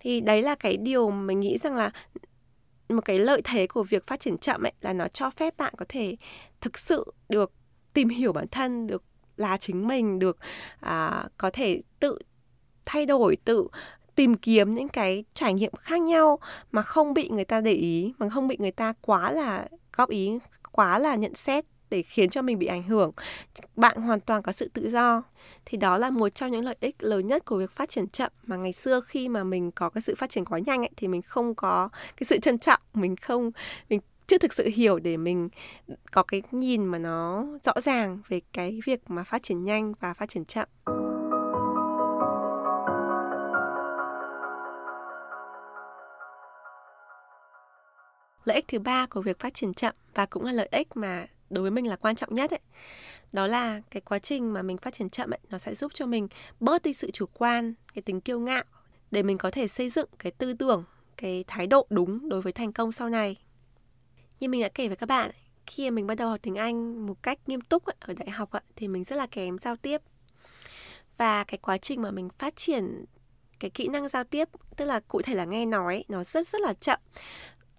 thì 0.00 0.20
đấy 0.20 0.42
là 0.42 0.54
cái 0.54 0.76
điều 0.76 1.10
mình 1.10 1.40
nghĩ 1.40 1.58
rằng 1.58 1.74
là 1.74 1.90
một 2.88 3.04
cái 3.04 3.18
lợi 3.18 3.40
thế 3.44 3.66
của 3.66 3.82
việc 3.82 4.06
phát 4.06 4.20
triển 4.20 4.38
chậm 4.38 4.62
ấy 4.62 4.72
là 4.80 4.92
nó 4.92 5.08
cho 5.08 5.30
phép 5.30 5.56
bạn 5.56 5.74
có 5.76 5.84
thể 5.88 6.16
thực 6.60 6.78
sự 6.78 7.12
được 7.28 7.52
tìm 7.92 8.08
hiểu 8.08 8.32
bản 8.32 8.48
thân 8.48 8.86
được 8.86 9.02
là 9.36 9.56
chính 9.56 9.88
mình 9.88 10.18
được 10.18 10.38
à, 10.80 11.24
có 11.38 11.50
thể 11.50 11.82
tự 12.00 12.18
thay 12.84 13.06
đổi 13.06 13.36
tự 13.44 13.68
tìm 14.14 14.34
kiếm 14.34 14.74
những 14.74 14.88
cái 14.88 15.24
trải 15.34 15.54
nghiệm 15.54 15.72
khác 15.80 16.00
nhau 16.00 16.38
mà 16.72 16.82
không 16.82 17.14
bị 17.14 17.28
người 17.28 17.44
ta 17.44 17.60
để 17.60 17.72
ý 17.72 18.12
mà 18.18 18.28
không 18.28 18.48
bị 18.48 18.56
người 18.60 18.70
ta 18.70 18.92
quá 19.00 19.30
là 19.30 19.68
góp 19.96 20.08
ý 20.08 20.38
quá 20.72 20.98
là 20.98 21.14
nhận 21.14 21.34
xét 21.34 21.64
để 21.90 22.02
khiến 22.02 22.30
cho 22.30 22.42
mình 22.42 22.58
bị 22.58 22.66
ảnh 22.66 22.82
hưởng. 22.82 23.12
Bạn 23.76 23.96
hoàn 23.96 24.20
toàn 24.20 24.42
có 24.42 24.52
sự 24.52 24.68
tự 24.72 24.90
do. 24.90 25.22
Thì 25.64 25.78
đó 25.78 25.98
là 25.98 26.10
một 26.10 26.28
trong 26.28 26.50
những 26.50 26.64
lợi 26.64 26.76
ích 26.80 27.02
lớn 27.02 27.26
nhất 27.26 27.44
của 27.44 27.58
việc 27.58 27.70
phát 27.70 27.90
triển 27.90 28.08
chậm. 28.08 28.32
Mà 28.46 28.56
ngày 28.56 28.72
xưa 28.72 29.00
khi 29.00 29.28
mà 29.28 29.44
mình 29.44 29.70
có 29.70 29.90
cái 29.90 30.02
sự 30.02 30.14
phát 30.14 30.30
triển 30.30 30.44
quá 30.44 30.58
nhanh 30.58 30.82
ấy, 30.82 30.90
thì 30.96 31.08
mình 31.08 31.22
không 31.22 31.54
có 31.54 31.88
cái 32.16 32.26
sự 32.28 32.38
trân 32.38 32.58
trọng. 32.58 32.80
Mình 32.94 33.16
không 33.16 33.50
mình 33.88 34.00
chưa 34.26 34.38
thực 34.38 34.52
sự 34.52 34.68
hiểu 34.74 34.98
để 34.98 35.16
mình 35.16 35.48
có 36.12 36.22
cái 36.22 36.42
nhìn 36.50 36.84
mà 36.84 36.98
nó 36.98 37.46
rõ 37.62 37.72
ràng 37.82 38.18
về 38.28 38.40
cái 38.52 38.80
việc 38.84 39.10
mà 39.10 39.24
phát 39.24 39.42
triển 39.42 39.64
nhanh 39.64 39.92
và 40.00 40.14
phát 40.14 40.28
triển 40.28 40.44
chậm. 40.44 40.68
Lợi 48.44 48.56
ích 48.56 48.68
thứ 48.68 48.78
ba 48.78 49.06
của 49.06 49.22
việc 49.22 49.38
phát 49.38 49.54
triển 49.54 49.74
chậm 49.74 49.94
và 50.14 50.26
cũng 50.26 50.44
là 50.44 50.52
lợi 50.52 50.68
ích 50.70 50.96
mà 50.96 51.26
đối 51.50 51.62
với 51.62 51.70
mình 51.70 51.86
là 51.86 51.96
quan 51.96 52.16
trọng 52.16 52.34
nhất 52.34 52.50
ấy 52.50 52.60
đó 53.32 53.46
là 53.46 53.80
cái 53.90 54.00
quá 54.00 54.18
trình 54.18 54.52
mà 54.52 54.62
mình 54.62 54.76
phát 54.76 54.94
triển 54.94 55.10
chậm 55.10 55.30
ấy 55.30 55.40
nó 55.50 55.58
sẽ 55.58 55.74
giúp 55.74 55.92
cho 55.94 56.06
mình 56.06 56.28
bớt 56.60 56.82
đi 56.82 56.92
sự 56.92 57.10
chủ 57.10 57.26
quan 57.34 57.74
cái 57.94 58.02
tính 58.02 58.20
kiêu 58.20 58.40
ngạo 58.40 58.64
để 59.10 59.22
mình 59.22 59.38
có 59.38 59.50
thể 59.50 59.68
xây 59.68 59.90
dựng 59.90 60.08
cái 60.18 60.32
tư 60.32 60.52
tưởng 60.52 60.84
cái 61.16 61.44
thái 61.46 61.66
độ 61.66 61.86
đúng 61.90 62.28
đối 62.28 62.40
với 62.40 62.52
thành 62.52 62.72
công 62.72 62.92
sau 62.92 63.08
này. 63.08 63.36
Như 64.40 64.48
mình 64.48 64.62
đã 64.62 64.68
kể 64.68 64.88
với 64.88 64.96
các 64.96 65.08
bạn 65.08 65.30
khi 65.66 65.90
mình 65.90 66.06
bắt 66.06 66.14
đầu 66.14 66.28
học 66.28 66.40
tiếng 66.42 66.54
Anh 66.54 67.06
một 67.06 67.22
cách 67.22 67.38
nghiêm 67.46 67.60
túc 67.60 67.84
ấy, 67.84 67.94
ở 68.00 68.14
đại 68.14 68.30
học 68.30 68.50
ấy, 68.50 68.62
thì 68.76 68.88
mình 68.88 69.04
rất 69.04 69.16
là 69.16 69.26
kém 69.26 69.58
giao 69.58 69.76
tiếp. 69.76 70.00
Và 71.16 71.44
cái 71.44 71.58
quá 71.58 71.78
trình 71.78 72.02
mà 72.02 72.10
mình 72.10 72.28
phát 72.28 72.56
triển 72.56 73.04
cái 73.60 73.70
kỹ 73.70 73.88
năng 73.88 74.08
giao 74.08 74.24
tiếp 74.24 74.48
tức 74.76 74.84
là 74.84 75.00
cụ 75.00 75.22
thể 75.22 75.34
là 75.34 75.44
nghe 75.44 75.66
nói 75.66 76.04
nó 76.08 76.24
rất 76.24 76.48
rất 76.48 76.60
là 76.60 76.74
chậm 76.74 77.00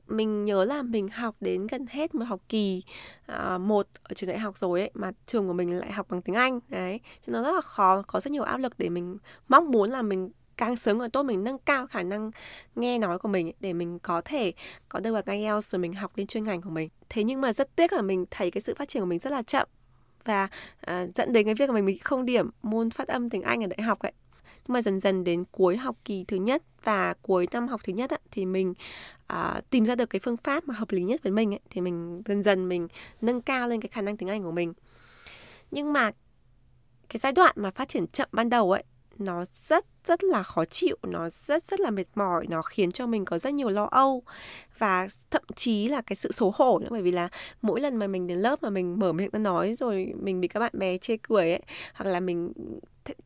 mình 0.08 0.46
nhớ 0.46 0.66
là 0.66 0.82
mình 0.82 1.08
học 1.08 1.36
đến 1.40 1.68
gần 1.68 1.86
hết 1.90 2.16
một 2.16 2.26
học 2.26 2.42
kỳ 2.50 2.84
uh, 3.32 3.62
một 3.62 3.88
ở 4.04 4.14
trường 4.14 4.30
đại 4.30 4.40
học 4.40 4.58
rồi 4.58 4.80
ấy 4.80 4.92
mà 4.94 5.12
trường 5.26 5.48
của 5.48 5.54
mình 5.54 5.80
lại 5.80 5.92
học 5.92 6.08
bằng 6.10 6.22
tiếng 6.22 6.36
Anh 6.36 6.60
đấy. 6.68 7.00
Cho 7.28 7.34
nó 7.34 7.44
rất 7.44 7.56
là 7.56 7.62
khó 7.62 8.02
có 8.02 8.20
rất 8.20 8.32
nhiều 8.32 8.44
áp 8.44 8.58
lực 8.58 8.74
để 8.78 8.90
mình 8.90 9.18
mong 9.48 9.72
muốn 9.72 9.90
là 9.90 10.02
mình 10.02 10.30
càng 10.58 10.76
sớm 10.76 11.00
càng 11.00 11.12
tốt 11.12 11.24
mình 11.24 11.44
nâng 11.44 11.58
cao 11.58 11.88
khả 11.88 12.04
năng 12.04 12.32
nghe 12.76 13.00
nói 13.00 13.20
của 13.20 13.28
mình 13.28 13.52
để 13.60 13.74
mình 13.74 14.00
có 14.00 14.22
thể 14.26 14.54
có 14.90 15.00
được 15.00 15.14
bằng 15.14 15.40
IELTS 15.40 15.70
rồi 15.70 15.80
mình 15.80 15.94
học 15.94 16.12
lên 16.16 16.28
chuyên 16.28 16.44
ngành 16.44 16.62
của 16.62 16.70
mình. 16.70 16.90
Thế 17.10 17.24
nhưng 17.24 17.42
mà 17.42 17.54
rất 17.54 17.76
tiếc 17.76 17.94
là 17.94 18.02
mình 18.02 18.26
thấy 18.32 18.52
cái 18.52 18.62
sự 18.62 18.74
phát 18.78 18.90
triển 18.90 19.02
của 19.02 19.08
mình 19.08 19.20
rất 19.20 19.30
là 19.30 19.42
chậm 19.42 19.68
và 20.26 20.48
uh, 20.92 21.16
dẫn 21.16 21.34
đến 21.34 21.46
cái 21.46 21.56
việc 21.56 21.70
mà 21.70 21.76
mình 21.76 21.86
bị 21.86 21.98
không 21.98 22.26
điểm 22.26 22.50
môn 22.62 22.90
phát 22.90 23.08
âm 23.08 23.30
tiếng 23.30 23.42
Anh 23.42 23.64
ở 23.64 23.68
đại 23.68 23.82
học 23.82 24.00
ấy 24.00 24.14
mà 24.68 24.82
dần 24.82 25.00
dần 25.00 25.24
đến 25.24 25.44
cuối 25.52 25.78
học 25.78 25.96
kỳ 26.06 26.24
thứ 26.28 26.38
nhất 26.38 26.64
và 26.84 27.14
cuối 27.22 27.48
năm 27.52 27.68
học 27.68 27.82
thứ 27.84 27.94
nhất 27.94 28.10
á, 28.10 28.18
thì 28.32 28.46
mình 28.46 28.74
à, 29.28 29.62
tìm 29.70 29.86
ra 29.86 29.96
được 29.96 30.10
cái 30.10 30.20
phương 30.24 30.38
pháp 30.38 30.68
mà 30.68 30.74
hợp 30.74 30.92
lý 30.92 31.04
nhất 31.04 31.24
với 31.24 31.32
mình 31.32 31.54
ấy, 31.54 31.60
thì 31.70 31.82
mình 31.82 32.22
dần 32.26 32.44
dần 32.44 32.70
mình 32.70 32.88
nâng 33.22 33.42
cao 33.42 33.68
lên 33.68 33.82
cái 33.82 33.90
khả 33.90 34.02
năng 34.02 34.18
tiếng 34.18 34.30
Anh 34.30 34.44
của 34.44 34.52
mình. 34.52 34.74
Nhưng 35.72 35.94
mà 35.94 36.12
cái 37.10 37.20
giai 37.20 37.32
đoạn 37.32 37.54
mà 37.56 37.72
phát 37.72 37.90
triển 37.90 38.08
chậm 38.08 38.30
ban 38.32 38.50
đầu 38.50 38.72
ấy 38.72 38.84
nó 39.20 39.44
rất 39.68 39.86
rất 40.06 40.24
là 40.24 40.44
khó 40.44 40.66
chịu, 40.66 40.98
nó 41.04 41.30
rất 41.30 41.64
rất 41.64 41.80
là 41.80 41.90
mệt 41.90 42.08
mỏi, 42.16 42.46
nó 42.50 42.62
khiến 42.62 42.92
cho 42.92 43.08
mình 43.08 43.26
có 43.26 43.38
rất 43.38 43.54
nhiều 43.54 43.70
lo 43.70 43.88
âu 43.92 44.24
và 44.78 45.08
thậm 45.32 45.44
chí 45.56 45.88
là 45.88 46.02
cái 46.02 46.16
sự 46.16 46.32
xấu 46.32 46.54
hổ 46.56 46.80
nữa. 46.80 46.88
Bởi 46.92 47.02
vì 47.02 47.12
là 47.12 47.30
mỗi 47.62 47.82
lần 47.82 47.96
mà 47.96 48.08
mình 48.08 48.28
đến 48.28 48.40
lớp 48.40 48.64
mà 48.64 48.70
mình 48.70 49.00
mở 49.00 49.12
miệng 49.14 49.30
ra 49.34 49.40
nói 49.40 49.76
rồi 49.76 50.14
mình 50.22 50.42
bị 50.42 50.48
các 50.48 50.60
bạn 50.60 50.72
bè 50.74 50.98
chê 50.98 51.18
cười 51.18 51.52
ấy, 51.52 51.62
hoặc 51.94 52.12
là 52.12 52.20
mình 52.20 52.54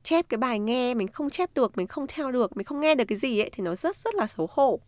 chép 0.04 0.30
cái 0.30 0.38
bài 0.38 0.60
nghe, 0.60 0.94
mình 0.94 1.08
không 1.08 1.30
chép 1.30 1.50
được, 1.54 1.78
mình 1.78 1.88
không 1.88 2.08
theo 2.08 2.32
được, 2.32 2.58
mình 2.58 2.66
không 2.66 2.80
nghe 2.80 2.96
được 2.96 3.06
cái 3.08 3.18
gì 3.18 3.40
ấy, 3.40 3.50
thì 3.50 3.64
nó 3.64 3.76
rất 3.76 3.98
rất 3.98 4.16
là 4.16 4.28
xấu 4.28 4.48
hổ. 4.52 4.80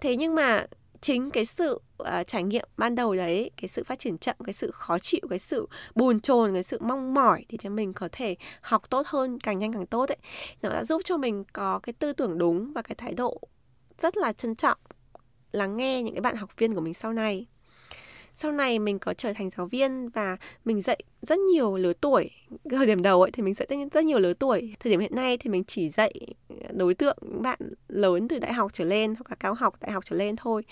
Thế 0.00 0.16
nhưng 0.16 0.34
mà 0.34 0.66
chính 1.00 1.30
cái 1.30 1.44
sự 1.44 1.80
uh, 2.02 2.08
trải 2.26 2.42
nghiệm 2.42 2.68
ban 2.76 2.94
đầu 2.94 3.14
đấy 3.14 3.50
cái 3.56 3.68
sự 3.68 3.84
phát 3.84 3.98
triển 3.98 4.18
chậm 4.18 4.36
cái 4.44 4.52
sự 4.52 4.70
khó 4.70 4.98
chịu 4.98 5.20
cái 5.30 5.38
sự 5.38 5.68
buồn 5.94 6.20
chồn 6.20 6.54
cái 6.54 6.62
sự 6.62 6.78
mong 6.80 7.14
mỏi 7.14 7.44
thì 7.48 7.58
cho 7.58 7.70
mình 7.70 7.92
có 7.92 8.08
thể 8.12 8.36
học 8.60 8.90
tốt 8.90 9.06
hơn 9.06 9.38
càng 9.38 9.58
nhanh 9.58 9.72
càng 9.72 9.86
tốt 9.86 10.08
ấy. 10.08 10.18
Nó 10.62 10.68
đã 10.70 10.84
giúp 10.84 11.02
cho 11.04 11.16
mình 11.16 11.44
có 11.52 11.78
cái 11.78 11.92
tư 11.92 12.12
tưởng 12.12 12.38
đúng 12.38 12.72
và 12.72 12.82
cái 12.82 12.94
thái 12.94 13.12
độ 13.12 13.40
rất 13.98 14.16
là 14.16 14.32
trân 14.32 14.54
trọng 14.56 14.78
lắng 15.52 15.76
nghe 15.76 16.02
những 16.02 16.14
cái 16.14 16.20
bạn 16.20 16.36
học 16.36 16.50
viên 16.58 16.74
của 16.74 16.80
mình 16.80 16.94
sau 16.94 17.12
này 17.12 17.46
sau 18.34 18.52
này 18.52 18.78
mình 18.78 18.98
có 18.98 19.14
trở 19.14 19.32
thành 19.32 19.50
giáo 19.56 19.66
viên 19.66 20.08
và 20.08 20.36
mình 20.64 20.80
dạy 20.80 21.02
rất 21.22 21.38
nhiều 21.38 21.76
lứa 21.76 21.92
tuổi 22.00 22.30
thời 22.70 22.86
điểm 22.86 23.02
đầu 23.02 23.22
ấy 23.22 23.30
thì 23.30 23.42
mình 23.42 23.54
dạy 23.54 23.68
rất 23.92 24.04
nhiều 24.04 24.18
lứa 24.18 24.34
tuổi 24.34 24.74
thời 24.80 24.90
điểm 24.90 25.00
hiện 25.00 25.14
nay 25.14 25.38
thì 25.38 25.50
mình 25.50 25.64
chỉ 25.64 25.90
dạy 25.90 26.12
đối 26.72 26.94
tượng 26.94 27.16
những 27.22 27.42
bạn 27.42 27.58
lớn 27.88 28.28
từ 28.28 28.38
đại 28.38 28.52
học 28.52 28.70
trở 28.74 28.84
lên 28.84 29.14
hoặc 29.14 29.30
là 29.30 29.36
cao 29.36 29.54
học 29.54 29.74
đại 29.80 29.90
học 29.90 30.04
trở 30.04 30.16
lên 30.16 30.36
thôi. 30.36 30.64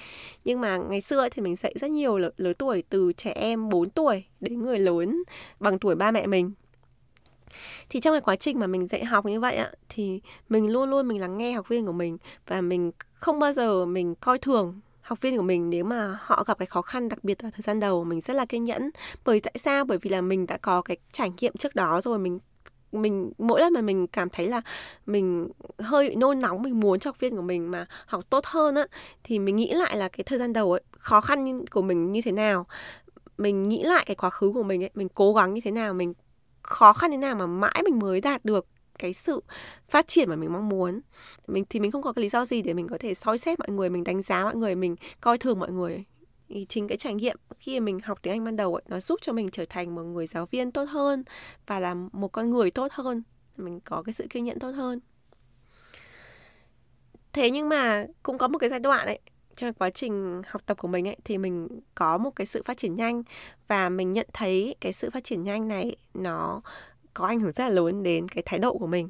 Nhưng 0.45 0.61
mà 0.61 0.77
ngày 0.77 1.01
xưa 1.01 1.29
thì 1.29 1.43
mình 1.43 1.57
dạy 1.57 1.75
rất 1.81 1.91
nhiều 1.91 2.19
lứa, 2.19 2.31
lứa 2.37 2.53
tuổi 2.53 2.83
từ 2.89 3.13
trẻ 3.13 3.31
em 3.31 3.69
4 3.69 3.91
tuổi 3.91 4.25
đến 4.41 4.63
người 4.63 4.79
lớn 4.79 5.23
bằng 5.61 5.79
tuổi 5.79 5.95
ba 5.95 6.11
mẹ 6.11 6.27
mình. 6.27 6.53
Thì 7.89 8.01
trong 8.01 8.15
cái 8.15 8.21
quá 8.21 8.37
trình 8.37 8.59
mà 8.59 8.67
mình 8.67 8.89
dạy 8.89 9.05
học 9.05 9.27
như 9.27 9.41
vậy 9.41 9.57
ạ 9.57 9.73
thì 9.89 10.21
mình 10.49 10.73
luôn 10.73 10.91
luôn 10.91 11.09
mình 11.09 11.21
lắng 11.21 11.39
nghe 11.39 11.53
học 11.53 11.69
viên 11.69 11.87
của 11.87 11.93
mình 11.93 12.19
và 12.47 12.61
mình 12.61 12.93
không 13.15 13.39
bao 13.39 13.53
giờ 13.53 13.85
mình 13.85 14.15
coi 14.15 14.39
thường 14.39 14.81
học 15.09 15.21
viên 15.21 15.37
của 15.37 15.43
mình 15.43 15.71
nếu 15.71 15.85
mà 15.85 16.19
họ 16.21 16.45
gặp 16.47 16.59
cái 16.59 16.67
khó 16.67 16.83
khăn 16.83 17.09
đặc 17.09 17.25
biệt 17.25 17.39
ở 17.39 17.51
thời 17.53 17.63
gian 17.63 17.81
đầu 17.81 18.05
mình 18.05 18.21
rất 18.21 18.35
là 18.35 18.45
kiên 18.45 18.65
nhẫn. 18.65 18.91
Bởi 19.25 19.41
tại 19.41 19.55
sao? 19.59 19.85
Bởi 19.85 19.99
vì 19.99 20.11
là 20.11 20.21
mình 20.21 20.47
đã 20.47 20.57
có 20.57 20.83
cái 20.83 20.97
trải 21.13 21.31
nghiệm 21.41 21.53
trước 21.57 21.75
đó 21.75 22.01
rồi, 22.01 22.19
mình 22.19 22.39
mình, 22.93 23.33
mỗi 23.39 23.61
lần 23.61 23.73
mà 23.73 23.81
mình 23.81 24.07
cảm 24.07 24.29
thấy 24.31 24.49
là 24.49 24.63
mình 25.07 25.49
hơi 25.79 26.17
nôn 26.17 26.39
nóng, 26.39 26.63
mình 26.63 26.81
muốn 26.81 27.01
cho 27.01 27.09
học 27.09 27.21
viên 27.21 27.37
của 27.37 27.43
mình 27.43 27.71
mà 27.71 27.87
học 28.07 28.25
tốt 28.31 28.47
hơn 28.47 28.75
á, 28.75 28.87
thì 29.25 29.39
mình 29.39 29.57
nghĩ 29.57 29.73
lại 29.75 29.97
là 29.97 30.09
cái 30.09 30.25
thời 30.25 30.39
gian 30.39 30.53
đầu 30.53 30.73
ấy, 30.73 30.83
khó 30.91 31.21
khăn 31.21 31.67
của 31.67 31.83
mình 31.83 32.13
như 32.13 32.21
thế 32.25 32.33
nào? 32.33 32.67
Mình 33.39 33.63
nghĩ 33.63 33.83
lại 33.83 34.05
cái 34.07 34.15
quá 34.15 34.31
khứ 34.31 34.51
của 34.55 34.63
mình 34.63 34.85
ấy, 34.85 34.91
mình 34.95 35.09
cố 35.15 35.33
gắng 35.35 35.55
như 35.55 35.61
thế 35.65 35.71
nào? 35.71 35.95
Mình 35.95 36.15
khó 36.63 36.93
khăn 36.93 37.11
thế 37.11 37.17
nào 37.17 37.35
mà 37.35 37.47
mãi 37.47 37.83
mình 37.85 37.99
mới 37.99 38.21
đạt 38.21 38.45
được 38.45 38.67
cái 38.99 39.13
sự 39.13 39.43
phát 39.89 40.09
triển 40.09 40.29
mà 40.29 40.37
mình 40.37 40.53
mong 40.53 40.69
muốn. 40.69 41.01
Mình 41.47 41.65
thì 41.71 41.81
mình 41.81 41.91
không 41.91 42.03
có 42.03 42.13
cái 42.13 42.23
lý 42.23 42.29
do 42.29 42.45
gì 42.45 42.63
để 42.63 42.75
mình 42.75 42.89
có 42.89 42.99
thể 43.01 43.15
soi 43.15 43.39
xét 43.39 43.59
mọi 43.59 43.69
người 43.71 43.91
mình 43.91 44.05
đánh 44.05 44.23
giá 44.23 44.45
mọi 44.45 44.57
người 44.57 44.75
mình 44.75 44.97
coi 45.21 45.39
thường 45.39 45.59
mọi 45.59 45.73
người. 45.73 46.05
Thì 46.49 46.67
chính 46.69 46.89
cái 46.89 46.99
trải 46.99 47.15
nghiệm 47.15 47.37
khi 47.59 47.81
mình 47.81 47.99
học 48.05 48.19
tiếng 48.23 48.33
Anh 48.33 48.45
ban 48.45 48.57
đầu 48.57 48.75
ấy, 48.75 48.83
nó 48.89 49.01
giúp 49.01 49.21
cho 49.23 49.33
mình 49.33 49.51
trở 49.51 49.65
thành 49.69 49.95
một 49.95 50.03
người 50.03 50.27
giáo 50.27 50.47
viên 50.47 50.73
tốt 50.73 50.85
hơn 50.85 51.25
và 51.67 51.81
là 51.81 51.95
một 51.95 52.29
con 52.29 52.51
người 52.51 52.71
tốt 52.71 52.93
hơn 52.93 53.23
mình 53.57 53.81
có 53.81 54.03
cái 54.03 54.13
sự 54.13 54.27
kiên 54.31 54.45
nhẫn 54.45 54.59
tốt 54.59 54.71
hơn. 54.71 55.01
Thế 57.33 57.51
nhưng 57.51 57.69
mà 57.69 58.07
cũng 58.23 58.39
có 58.39 58.49
một 58.49 58.59
cái 58.59 58.71
giai 58.71 58.81
đoạn 58.81 59.07
ấy 59.07 59.21
trong 59.57 59.75
quá 59.75 59.91
trình 59.91 60.43
học 60.47 60.63
tập 60.67 60.79
của 60.81 60.89
mình 60.89 61.09
ấy 61.09 61.17
thì 61.25 61.39
mình 61.39 61.69
có 61.95 62.19
một 62.19 62.31
cái 62.37 62.47
sự 62.47 62.63
phát 62.65 62.77
triển 62.77 62.97
nhanh 62.97 63.23
và 63.69 63.89
mình 63.89 64.13
nhận 64.13 64.27
thấy 64.33 64.75
cái 64.81 64.93
sự 64.93 65.11
phát 65.11 65.25
triển 65.25 65.45
nhanh 65.45 65.69
này 65.69 65.97
nó 66.15 66.61
có 67.19 67.27
ảnh 67.27 67.41
hưởng 67.41 67.53
rất 67.53 67.65
là 67.65 67.71
lớn 67.71 68.03
đến 68.03 68.29
cái 68.29 68.43
thái 68.47 68.59
độ 68.59 68.79
của 68.79 68.87
mình. 68.87 69.09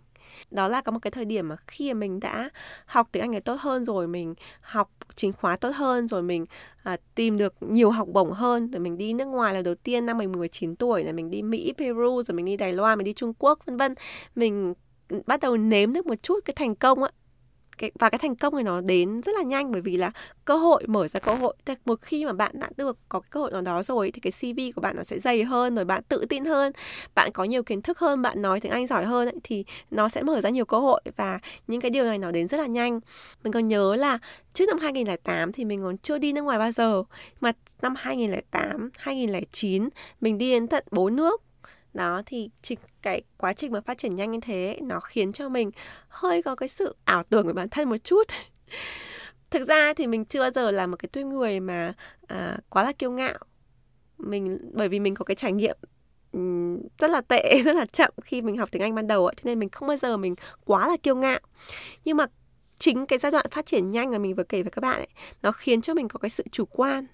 Đó 0.51 0.69
là 0.69 0.81
có 0.81 0.93
một 0.93 0.99
cái 1.03 1.11
thời 1.11 1.25
điểm 1.25 1.49
mà 1.49 1.57
khi 1.67 1.95
mà 1.95 1.99
mình 1.99 2.21
đã 2.21 2.51
học 2.87 3.09
tiếng 3.13 3.23
Anh 3.23 3.31
này 3.31 3.41
tốt 3.41 3.57
hơn 3.61 3.85
rồi 3.85 4.07
mình 4.09 4.35
học 4.61 4.91
chính 5.15 5.33
khóa 5.33 5.57
tốt 5.57 5.71
hơn 5.75 6.09
rồi 6.09 6.23
mình 6.23 6.47
à, 6.83 6.97
tìm 7.15 7.39
được 7.39 7.55
nhiều 7.61 7.91
học 7.91 8.09
bổng 8.13 8.33
hơn 8.33 8.71
rồi 8.71 8.81
mình 8.81 8.99
đi 8.99 9.13
nước 9.13 9.25
ngoài 9.25 9.55
là 9.55 9.63
đầu 9.63 9.75
tiên 9.75 10.07
năm 10.07 10.19
mình 10.19 10.33
19 10.33 10.77
tuổi 10.77 11.05
là 11.05 11.13
mình 11.13 11.31
đi 11.31 11.43
Mỹ, 11.43 11.73
Peru 11.79 12.23
rồi 12.23 12.35
mình 12.35 12.45
đi 12.45 12.57
Đài 12.57 12.73
Loan, 12.73 12.99
mình 12.99 13.05
đi 13.05 13.13
Trung 13.13 13.33
Quốc 13.39 13.59
vân 13.67 13.77
vân 13.77 13.95
mình 14.35 14.75
bắt 15.27 15.41
đầu 15.41 15.57
nếm 15.57 15.93
được 15.93 16.07
một 16.07 16.23
chút 16.23 16.41
cái 16.45 16.55
thành 16.55 16.75
công 16.75 17.03
á 17.03 17.11
cái 17.79 17.91
và 17.99 18.11
cái 18.11 18.19
thành 18.19 18.37
công 18.37 18.57
thì 18.57 18.63
nó 18.63 18.81
đến 18.81 19.21
rất 19.21 19.33
là 19.37 19.43
nhanh 19.43 19.73
bởi 19.73 19.81
vì 19.81 19.97
là 19.97 20.11
cơ 20.45 20.57
hội 20.57 20.85
mở 20.87 21.09
ra 21.09 21.21
cơ 21.21 21.35
hội. 21.35 21.57
Một 21.85 22.01
khi 22.01 22.25
mà 22.25 22.33
bạn 22.33 22.61
đã 22.61 22.71
được 22.77 22.99
có 23.09 23.21
cái 23.21 23.29
cơ 23.31 23.41
hội 23.41 23.51
nào 23.51 23.63
đó 23.63 23.83
rồi 23.83 24.11
thì 24.15 24.21
cái 24.21 24.33
CV 24.33 24.61
của 24.75 24.81
bạn 24.81 24.97
nó 24.97 25.03
sẽ 25.03 25.19
dày 25.19 25.45
hơn 25.45 25.75
rồi 25.77 25.85
bạn 25.85 26.03
tự 26.09 26.25
tin 26.29 26.45
hơn 26.45 26.73
bạn 27.15 27.31
có 27.35 27.45
nhiều 27.45 27.63
kiến 27.63 27.83
thức 27.83 27.99
hơn 27.99 28.23
bạn 28.23 28.43
nói 28.43 28.61
tiếng 28.61 28.73
Anh 28.73 28.87
giỏi 28.87 29.05
hơn 29.05 29.29
ấy, 29.29 29.35
thì 29.45 29.65
nó 29.91 30.09
sẽ 30.09 30.23
mở 30.23 30.41
ra 30.41 30.51
nhiều 30.51 30.65
cơ 30.65 30.79
hội 30.79 31.01
và 31.17 31.39
những 31.67 31.81
cái 31.81 31.91
điều 31.91 32.05
này 32.05 32.19
nó 32.19 32.31
đến 32.31 32.49
rất 32.49 32.57
là 32.57 32.67
nhanh. 32.67 33.01
Mình 33.45 33.53
còn 33.53 33.69
nhớ 33.69 33.95
là 33.95 34.19
trước 34.53 34.65
năm 34.69 34.79
2008 34.79 35.53
thì 35.53 35.65
mình 35.65 35.83
còn 35.83 35.99
chưa 35.99 36.19
đi 36.19 36.33
nước 36.33 36.43
ngoài 36.43 36.59
bao 36.59 36.73
giờ 36.73 37.03
mà 37.41 37.53
năm 37.83 37.95
2008 37.97 38.91
2009 38.97 39.89
mình 40.21 40.39
đi 40.39 40.51
đến 40.51 40.67
tận 40.67 40.85
bốn 40.91 41.17
nước 41.17 41.43
đó 41.95 42.23
thì 42.27 42.51
chính 42.63 42.79
cái 43.03 43.23
quá 43.39 43.53
trình 43.53 43.73
mà 43.73 43.81
phát 43.81 43.99
triển 43.99 44.15
nhanh 44.15 44.31
như 44.31 44.39
thế 44.43 44.79
nó 44.83 45.01
khiến 45.01 45.33
cho 45.33 45.49
mình 45.49 45.71
hơi 46.09 46.43
có 46.43 46.55
cái 46.55 46.69
sự 46.69 46.97
ảo 47.05 47.23
tưởng 47.23 47.47
về 47.47 47.53
bản 47.53 47.69
thân 47.69 47.89
một 47.89 47.97
chút. 48.05 48.23
Thực 49.51 49.69
ra 49.69 49.95
thì 49.95 50.07
mình 50.07 50.25
chưa 50.25 50.41
bao 50.41 50.51
giờ 50.51 50.71
là 50.71 50.87
một 50.87 50.97
cái 50.99 51.09
tuyết 51.13 51.27
người 51.27 51.61
mà 51.61 51.93
à, 52.27 52.59
quá 52.69 52.85
là 52.85 52.93
kiêu 52.93 53.11
ngạo. 53.11 53.39
Mình 54.19 54.59
bởi 54.73 54.89
vì 54.89 55.01
mình 55.01 55.15
có 55.15 55.25
cái 55.25 55.35
trải 55.35 55.53
nghiệm 55.53 55.77
rất 56.99 57.11
là 57.11 57.21
tệ 57.21 57.63
rất 57.65 57.77
là 57.77 57.87
chậm 57.87 58.13
khi 58.25 58.43
mình 58.43 58.57
học 58.57 58.69
tiếng 58.73 58.83
Anh 58.83 58.95
ban 58.95 59.07
đầu 59.07 59.27
ấy, 59.27 59.35
cho 59.37 59.43
nên 59.45 59.59
mình 59.59 59.69
không 59.69 59.89
bao 59.89 59.97
giờ 59.97 60.17
mình 60.17 60.35
quá 60.65 60.89
là 60.89 60.97
kiêu 60.97 61.17
ngạo. 61.17 61.41
Nhưng 62.05 62.17
mà 62.17 62.27
chính 62.79 63.07
cái 63.07 63.19
giai 63.19 63.33
đoạn 63.33 63.47
phát 63.51 63.67
triển 63.67 63.91
nhanh 63.91 64.11
mà 64.11 64.19
mình 64.19 64.35
vừa 64.35 64.45
kể 64.45 64.63
với 64.63 64.71
các 64.71 64.81
bạn 64.81 64.97
ấy 64.97 65.09
nó 65.43 65.53
khiến 65.53 65.81
cho 65.81 65.95
mình 65.95 66.09
có 66.09 66.19
cái 66.19 66.31
sự 66.31 66.45
chủ 66.53 66.65
quan. 66.65 67.07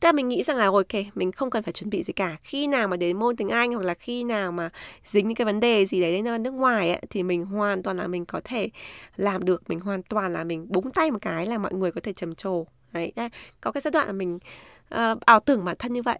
Tức 0.00 0.08
là 0.08 0.12
mình 0.12 0.28
nghĩ 0.28 0.42
rằng 0.42 0.56
là 0.56 0.66
ok, 0.66 0.92
mình 1.14 1.32
không 1.32 1.50
cần 1.50 1.62
phải 1.62 1.72
chuẩn 1.72 1.90
bị 1.90 2.02
gì 2.02 2.12
cả. 2.12 2.36
Khi 2.42 2.66
nào 2.66 2.88
mà 2.88 2.96
đến 2.96 3.18
môn 3.18 3.36
tiếng 3.36 3.48
Anh 3.48 3.72
hoặc 3.72 3.82
là 3.82 3.94
khi 3.94 4.24
nào 4.24 4.52
mà 4.52 4.70
dính 5.04 5.28
những 5.28 5.36
cái 5.36 5.44
vấn 5.44 5.60
đề 5.60 5.86
gì 5.86 6.00
đấy 6.00 6.22
đến 6.22 6.42
nước 6.42 6.54
ngoài 6.54 6.88
ấy, 6.90 7.00
thì 7.10 7.22
mình 7.22 7.44
hoàn 7.44 7.82
toàn 7.82 7.96
là 7.96 8.06
mình 8.06 8.26
có 8.26 8.40
thể 8.44 8.68
làm 9.16 9.44
được. 9.44 9.62
Mình 9.68 9.80
hoàn 9.80 10.02
toàn 10.02 10.32
là 10.32 10.44
mình 10.44 10.66
búng 10.68 10.90
tay 10.90 11.10
một 11.10 11.18
cái 11.20 11.46
là 11.46 11.58
mọi 11.58 11.74
người 11.74 11.92
có 11.92 12.00
thể 12.04 12.12
trầm 12.12 12.34
trồ. 12.34 12.64
Đấy, 12.92 13.12
đấy. 13.16 13.28
có 13.60 13.72
cái 13.72 13.80
giai 13.80 13.92
đoạn 13.92 14.06
là 14.06 14.12
mình 14.12 14.38
uh, 14.94 15.20
ảo 15.20 15.40
tưởng 15.40 15.64
bản 15.64 15.76
thân 15.78 15.92
như 15.92 16.02
vậy. 16.02 16.18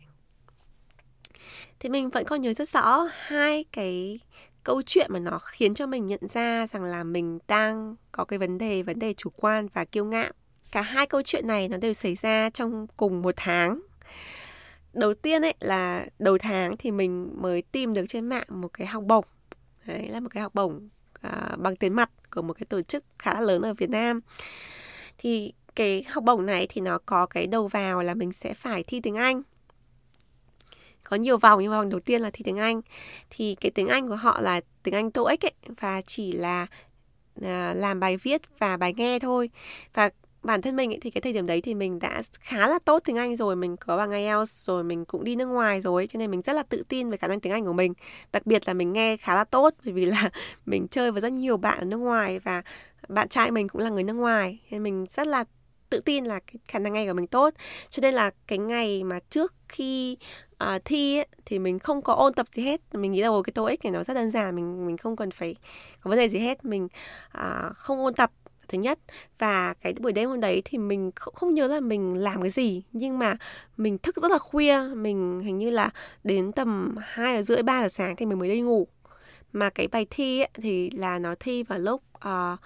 Thì 1.80 1.88
mình 1.88 2.10
vẫn 2.10 2.24
còn 2.24 2.40
nhớ 2.40 2.54
rất 2.54 2.68
rõ 2.68 3.08
hai 3.12 3.64
cái 3.72 4.20
câu 4.64 4.82
chuyện 4.82 5.06
mà 5.12 5.18
nó 5.18 5.38
khiến 5.38 5.74
cho 5.74 5.86
mình 5.86 6.06
nhận 6.06 6.20
ra 6.28 6.66
rằng 6.66 6.82
là 6.82 7.04
mình 7.04 7.38
đang 7.48 7.96
có 8.12 8.24
cái 8.24 8.38
vấn 8.38 8.58
đề 8.58 8.82
vấn 8.82 8.98
đề 8.98 9.14
chủ 9.14 9.30
quan 9.36 9.68
và 9.74 9.84
kiêu 9.84 10.04
ngạo 10.04 10.32
cả 10.72 10.82
hai 10.82 11.06
câu 11.06 11.22
chuyện 11.22 11.46
này 11.46 11.68
nó 11.68 11.76
đều 11.76 11.92
xảy 11.92 12.14
ra 12.14 12.50
trong 12.50 12.86
cùng 12.96 13.22
một 13.22 13.34
tháng. 13.36 13.80
Đầu 14.92 15.14
tiên 15.14 15.42
ấy 15.42 15.54
là 15.60 16.06
đầu 16.18 16.38
tháng 16.38 16.76
thì 16.76 16.90
mình 16.90 17.42
mới 17.42 17.62
tìm 17.62 17.94
được 17.94 18.04
trên 18.08 18.26
mạng 18.26 18.46
một 18.48 18.72
cái 18.72 18.86
học 18.86 19.04
bổng. 19.06 19.24
Đấy 19.86 20.08
là 20.08 20.20
một 20.20 20.28
cái 20.32 20.42
học 20.42 20.54
bổng 20.54 20.88
à, 21.20 21.56
bằng 21.56 21.76
tiền 21.76 21.94
mặt 21.94 22.10
của 22.30 22.42
một 22.42 22.52
cái 22.52 22.66
tổ 22.68 22.82
chức 22.82 23.04
khá 23.18 23.34
là 23.34 23.40
lớn 23.40 23.62
ở 23.62 23.74
Việt 23.74 23.90
Nam. 23.90 24.20
Thì 25.18 25.52
cái 25.74 26.04
học 26.08 26.24
bổng 26.24 26.46
này 26.46 26.66
thì 26.70 26.80
nó 26.80 26.98
có 27.06 27.26
cái 27.26 27.46
đầu 27.46 27.68
vào 27.68 28.02
là 28.02 28.14
mình 28.14 28.32
sẽ 28.32 28.54
phải 28.54 28.82
thi 28.82 29.00
tiếng 29.00 29.14
Anh. 29.14 29.42
Có 31.04 31.16
nhiều 31.16 31.38
vòng 31.38 31.62
nhưng 31.62 31.70
vòng 31.70 31.90
đầu 31.90 32.00
tiên 32.00 32.20
là 32.20 32.30
thi 32.32 32.42
tiếng 32.44 32.56
Anh. 32.56 32.80
Thì 33.30 33.56
cái 33.60 33.70
tiếng 33.70 33.88
Anh 33.88 34.08
của 34.08 34.16
họ 34.16 34.40
là 34.40 34.60
tiếng 34.82 34.94
Anh 34.94 35.10
TOEIC 35.10 35.44
ấy 35.44 35.52
và 35.80 36.02
chỉ 36.02 36.32
là 36.32 36.66
à, 37.42 37.74
làm 37.76 38.00
bài 38.00 38.16
viết 38.16 38.42
và 38.58 38.76
bài 38.76 38.94
nghe 38.96 39.18
thôi. 39.18 39.50
Và 39.94 40.10
bản 40.46 40.62
thân 40.62 40.76
mình 40.76 40.92
ấy, 40.92 40.98
thì 41.02 41.10
cái 41.10 41.20
thời 41.20 41.32
điểm 41.32 41.46
đấy 41.46 41.60
thì 41.60 41.74
mình 41.74 41.98
đã 41.98 42.22
khá 42.40 42.68
là 42.68 42.78
tốt 42.84 43.02
tiếng 43.04 43.16
Anh 43.16 43.36
rồi 43.36 43.56
mình 43.56 43.76
có 43.76 43.96
bằng 43.96 44.10
IELTS 44.10 44.66
rồi 44.66 44.84
mình 44.84 45.04
cũng 45.04 45.24
đi 45.24 45.36
nước 45.36 45.46
ngoài 45.46 45.80
rồi 45.80 46.06
cho 46.06 46.18
nên 46.18 46.30
mình 46.30 46.42
rất 46.42 46.52
là 46.52 46.62
tự 46.62 46.82
tin 46.88 47.10
về 47.10 47.16
khả 47.16 47.28
năng 47.28 47.40
tiếng 47.40 47.52
Anh 47.52 47.64
của 47.64 47.72
mình. 47.72 47.94
Đặc 48.32 48.46
biệt 48.46 48.68
là 48.68 48.74
mình 48.74 48.92
nghe 48.92 49.16
khá 49.16 49.34
là 49.34 49.44
tốt 49.44 49.74
bởi 49.84 49.92
vì 49.92 50.04
là 50.04 50.30
mình 50.66 50.86
chơi 50.88 51.12
với 51.12 51.20
rất 51.20 51.32
nhiều 51.32 51.56
bạn 51.56 51.78
ở 51.78 51.84
nước 51.84 51.96
ngoài 51.96 52.38
và 52.38 52.62
bạn 53.08 53.28
trai 53.28 53.50
mình 53.50 53.68
cũng 53.68 53.82
là 53.82 53.90
người 53.90 54.04
nước 54.04 54.14
ngoài 54.14 54.58
nên 54.70 54.82
mình 54.82 55.06
rất 55.10 55.26
là 55.26 55.44
tự 55.90 56.00
tin 56.00 56.24
là 56.24 56.40
cái 56.40 56.56
khả 56.68 56.78
năng 56.78 56.92
nghe 56.92 57.06
của 57.06 57.14
mình 57.14 57.26
tốt. 57.26 57.54
Cho 57.90 58.00
nên 58.00 58.14
là 58.14 58.30
cái 58.46 58.58
ngày 58.58 59.04
mà 59.04 59.20
trước 59.30 59.54
khi 59.68 60.16
uh, 60.64 60.84
thi 60.84 61.18
ấy, 61.18 61.26
thì 61.44 61.58
mình 61.58 61.78
không 61.78 62.02
có 62.02 62.14
ôn 62.14 62.34
tập 62.34 62.46
gì 62.52 62.62
hết. 62.62 62.80
Mình 62.92 63.12
nghĩ 63.12 63.22
là 63.22 63.28
cái 63.44 63.52
TOEIC 63.52 63.84
này 63.84 63.90
nó 63.90 64.04
rất 64.04 64.14
đơn 64.14 64.30
giản 64.30 64.56
mình 64.56 64.86
mình 64.86 64.96
không 64.96 65.16
cần 65.16 65.30
phải 65.30 65.54
có 66.00 66.08
vấn 66.08 66.18
đề 66.18 66.28
gì 66.28 66.38
hết. 66.38 66.64
Mình 66.64 66.88
uh, 67.38 67.76
không 67.76 68.04
ôn 68.04 68.14
tập 68.14 68.30
thứ 68.68 68.78
nhất. 68.78 68.98
Và 69.38 69.74
cái 69.74 69.94
buổi 70.00 70.12
đêm 70.12 70.28
hôm 70.28 70.40
đấy 70.40 70.62
thì 70.64 70.78
mình 70.78 71.10
không, 71.14 71.34
không 71.34 71.54
nhớ 71.54 71.66
là 71.66 71.80
mình 71.80 72.14
làm 72.14 72.42
cái 72.42 72.50
gì 72.50 72.82
nhưng 72.92 73.18
mà 73.18 73.36
mình 73.76 73.98
thức 73.98 74.16
rất 74.16 74.30
là 74.30 74.38
khuya. 74.38 74.80
Mình 74.94 75.40
hình 75.40 75.58
như 75.58 75.70
là 75.70 75.90
đến 76.24 76.52
tầm 76.52 76.96
hai 77.00 77.36
giờ 77.36 77.42
rưỡi 77.42 77.62
ba 77.62 77.82
giờ 77.82 77.88
sáng 77.88 78.16
thì 78.16 78.26
mình 78.26 78.38
mới 78.38 78.48
đi 78.48 78.60
ngủ. 78.60 78.86
Mà 79.52 79.70
cái 79.70 79.88
bài 79.88 80.06
thi 80.10 80.40
ấy, 80.40 80.48
thì 80.54 80.90
là 80.90 81.18
nó 81.18 81.34
thi 81.40 81.62
vào 81.62 81.78
lúc 81.78 82.02
uh, 82.18 82.60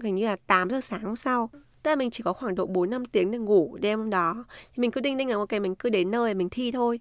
hình 0.00 0.14
như 0.14 0.26
là 0.26 0.36
8 0.46 0.70
giờ 0.70 0.80
sáng 0.80 1.02
hôm 1.02 1.16
sau. 1.16 1.50
Tức 1.82 1.90
là 1.90 1.96
mình 1.96 2.10
chỉ 2.10 2.22
có 2.22 2.32
khoảng 2.32 2.54
độ 2.54 2.66
4 2.66 2.90
5 2.90 3.04
tiếng 3.04 3.30
để 3.30 3.38
ngủ 3.38 3.76
đêm 3.80 3.98
hôm 3.98 4.10
đó. 4.10 4.44
Thì 4.74 4.80
mình 4.80 4.90
cứ 4.90 5.00
đinh 5.00 5.16
đinh 5.16 5.28
là 5.28 5.36
ok 5.36 5.52
mình 5.52 5.74
cứ 5.74 5.88
đến 5.88 6.10
nơi 6.10 6.34
mình 6.34 6.48
thi 6.50 6.72
thôi. 6.72 7.00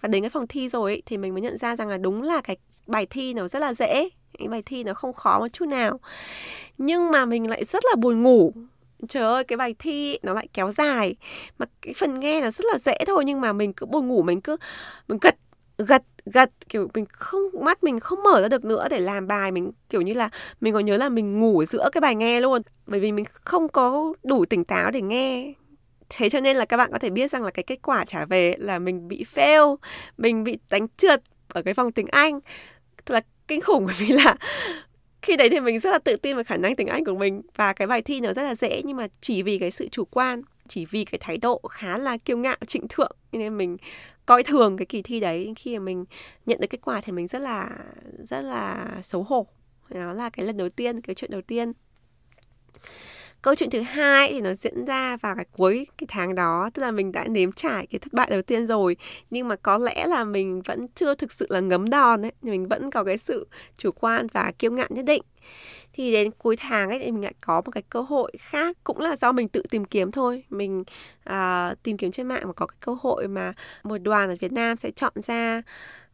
Và 0.00 0.08
đến 0.08 0.22
cái 0.22 0.30
phòng 0.30 0.46
thi 0.46 0.68
rồi 0.68 0.92
ấy, 0.92 1.02
thì 1.06 1.16
mình 1.16 1.34
mới 1.34 1.42
nhận 1.42 1.58
ra 1.58 1.76
rằng 1.76 1.88
là 1.88 1.98
đúng 1.98 2.22
là 2.22 2.40
cái 2.40 2.56
bài 2.86 3.06
thi 3.06 3.34
nó 3.34 3.48
rất 3.48 3.58
là 3.58 3.74
dễ 3.74 4.08
cái 4.38 4.48
bài 4.48 4.62
thi 4.66 4.84
nó 4.84 4.94
không 4.94 5.12
khó 5.12 5.38
một 5.38 5.48
chút 5.52 5.68
nào. 5.68 6.00
Nhưng 6.78 7.10
mà 7.10 7.26
mình 7.26 7.50
lại 7.50 7.64
rất 7.64 7.84
là 7.84 7.96
buồn 7.96 8.22
ngủ. 8.22 8.52
Trời 9.08 9.22
ơi, 9.22 9.44
cái 9.44 9.56
bài 9.56 9.74
thi 9.78 10.18
nó 10.22 10.32
lại 10.32 10.48
kéo 10.52 10.70
dài. 10.70 11.16
Mà 11.58 11.66
cái 11.82 11.94
phần 11.96 12.20
nghe 12.20 12.40
nó 12.40 12.50
rất 12.50 12.64
là 12.72 12.78
dễ 12.78 12.98
thôi, 13.06 13.24
nhưng 13.24 13.40
mà 13.40 13.52
mình 13.52 13.72
cứ 13.72 13.86
buồn 13.86 14.08
ngủ, 14.08 14.22
mình 14.22 14.40
cứ, 14.40 14.56
mình 15.08 15.18
gật 15.22 15.34
gật 15.78 16.02
gật, 16.26 16.50
kiểu 16.68 16.88
mình 16.94 17.04
không, 17.12 17.42
mắt 17.60 17.84
mình 17.84 18.00
không 18.00 18.22
mở 18.22 18.40
ra 18.40 18.48
được 18.48 18.64
nữa 18.64 18.86
để 18.90 19.00
làm 19.00 19.26
bài. 19.26 19.52
Mình, 19.52 19.72
kiểu 19.88 20.00
như 20.00 20.14
là, 20.14 20.30
mình 20.60 20.74
còn 20.74 20.84
nhớ 20.84 20.96
là 20.96 21.08
mình 21.08 21.40
ngủ 21.40 21.64
giữa 21.64 21.88
cái 21.92 22.00
bài 22.00 22.14
nghe 22.14 22.40
luôn. 22.40 22.62
Bởi 22.86 23.00
vì 23.00 23.12
mình 23.12 23.24
không 23.32 23.68
có 23.68 24.14
đủ 24.22 24.44
tỉnh 24.44 24.64
táo 24.64 24.90
để 24.90 25.00
nghe. 25.00 25.52
Thế 26.08 26.28
cho 26.30 26.40
nên 26.40 26.56
là 26.56 26.64
các 26.64 26.76
bạn 26.76 26.92
có 26.92 26.98
thể 26.98 27.10
biết 27.10 27.30
rằng 27.30 27.42
là 27.42 27.50
cái 27.50 27.62
kết 27.62 27.78
quả 27.82 28.04
trả 28.04 28.24
về 28.24 28.54
là 28.58 28.78
mình 28.78 29.08
bị 29.08 29.24
fail, 29.34 29.76
mình 30.18 30.44
bị 30.44 30.58
đánh 30.70 30.86
trượt 30.96 31.22
ở 31.48 31.62
cái 31.62 31.74
vòng 31.74 31.92
tiếng 31.92 32.06
anh. 32.06 32.40
Tức 33.04 33.14
là 33.14 33.20
kinh 33.48 33.60
khủng 33.60 33.86
bởi 33.86 33.94
vì 33.98 34.08
là 34.08 34.36
khi 35.22 35.36
đấy 35.36 35.48
thì 35.50 35.60
mình 35.60 35.80
rất 35.80 35.90
là 35.90 35.98
tự 35.98 36.16
tin 36.16 36.36
về 36.36 36.44
khả 36.44 36.56
năng 36.56 36.76
tiếng 36.76 36.86
Anh 36.86 37.04
của 37.04 37.14
mình. 37.14 37.42
Và 37.56 37.72
cái 37.72 37.86
bài 37.86 38.02
thi 38.02 38.20
nó 38.20 38.32
rất 38.32 38.42
là 38.42 38.54
dễ 38.54 38.82
nhưng 38.84 38.96
mà 38.96 39.06
chỉ 39.20 39.42
vì 39.42 39.58
cái 39.58 39.70
sự 39.70 39.88
chủ 39.88 40.04
quan, 40.04 40.42
chỉ 40.68 40.84
vì 40.84 41.04
cái 41.04 41.18
thái 41.18 41.36
độ 41.36 41.60
khá 41.70 41.98
là 41.98 42.16
kiêu 42.16 42.36
ngạo, 42.36 42.56
trịnh 42.66 42.88
thượng 42.88 43.16
nên 43.32 43.56
mình 43.56 43.76
coi 44.26 44.42
thường 44.42 44.76
cái 44.76 44.86
kỳ 44.86 45.02
thi 45.02 45.20
đấy. 45.20 45.52
Khi 45.56 45.78
mà 45.78 45.84
mình 45.84 46.04
nhận 46.46 46.60
được 46.60 46.66
kết 46.70 46.80
quả 46.82 47.00
thì 47.00 47.12
mình 47.12 47.26
rất 47.26 47.38
là 47.38 47.70
rất 48.18 48.40
là 48.40 48.86
xấu 49.02 49.22
hổ. 49.22 49.46
Đó 49.88 50.12
là 50.12 50.30
cái 50.30 50.46
lần 50.46 50.56
đầu 50.56 50.68
tiên, 50.68 51.00
cái 51.00 51.14
chuyện 51.14 51.30
đầu 51.30 51.42
tiên 51.42 51.72
câu 53.42 53.54
chuyện 53.54 53.70
thứ 53.70 53.80
hai 53.80 54.32
thì 54.32 54.40
nó 54.40 54.54
diễn 54.54 54.84
ra 54.84 55.16
vào 55.16 55.36
cái 55.36 55.44
cuối 55.52 55.86
cái 55.98 56.06
tháng 56.10 56.34
đó 56.34 56.70
tức 56.74 56.82
là 56.82 56.90
mình 56.90 57.12
đã 57.12 57.24
nếm 57.24 57.52
trải 57.52 57.86
cái 57.86 57.98
thất 57.98 58.12
bại 58.12 58.28
đầu 58.30 58.42
tiên 58.42 58.66
rồi. 58.66 58.96
Nhưng 59.30 59.48
mà 59.48 59.56
có 59.56 59.78
lẽ 59.78 60.06
là 60.06 60.24
mình 60.24 60.62
vẫn 60.62 60.86
chưa 60.94 61.14
thực 61.14 61.32
sự 61.32 61.46
là 61.50 61.60
ngấm 61.60 61.90
đòn 61.90 62.22
ấy 62.22 62.32
mình 62.42 62.68
vẫn 62.68 62.90
có 62.90 63.04
cái 63.04 63.18
sự 63.18 63.48
chủ 63.78 63.90
quan 63.92 64.26
và 64.32 64.52
kiêu 64.58 64.72
ngạo 64.72 64.88
nhất 64.90 65.04
định. 65.04 65.22
Thì 65.92 66.12
đến 66.12 66.30
cuối 66.38 66.56
tháng 66.56 66.88
ấy 66.90 66.98
thì 66.98 67.12
mình 67.12 67.22
lại 67.22 67.34
có 67.40 67.62
một 67.64 67.70
cái 67.70 67.82
cơ 67.90 68.00
hội 68.00 68.32
khác 68.38 68.76
cũng 68.84 68.98
là 69.00 69.16
do 69.16 69.32
mình 69.32 69.48
tự 69.48 69.62
tìm 69.70 69.84
kiếm 69.84 70.12
thôi. 70.12 70.44
Mình 70.50 70.84
uh, 71.30 71.82
tìm 71.82 71.96
kiếm 71.96 72.10
trên 72.10 72.28
mạng 72.28 72.42
và 72.46 72.52
có 72.52 72.66
cái 72.66 72.76
cơ 72.80 72.96
hội 73.00 73.28
mà 73.28 73.52
một 73.82 73.98
đoàn 73.98 74.28
ở 74.28 74.36
Việt 74.40 74.52
Nam 74.52 74.76
sẽ 74.76 74.90
chọn 74.90 75.12
ra 75.26 75.62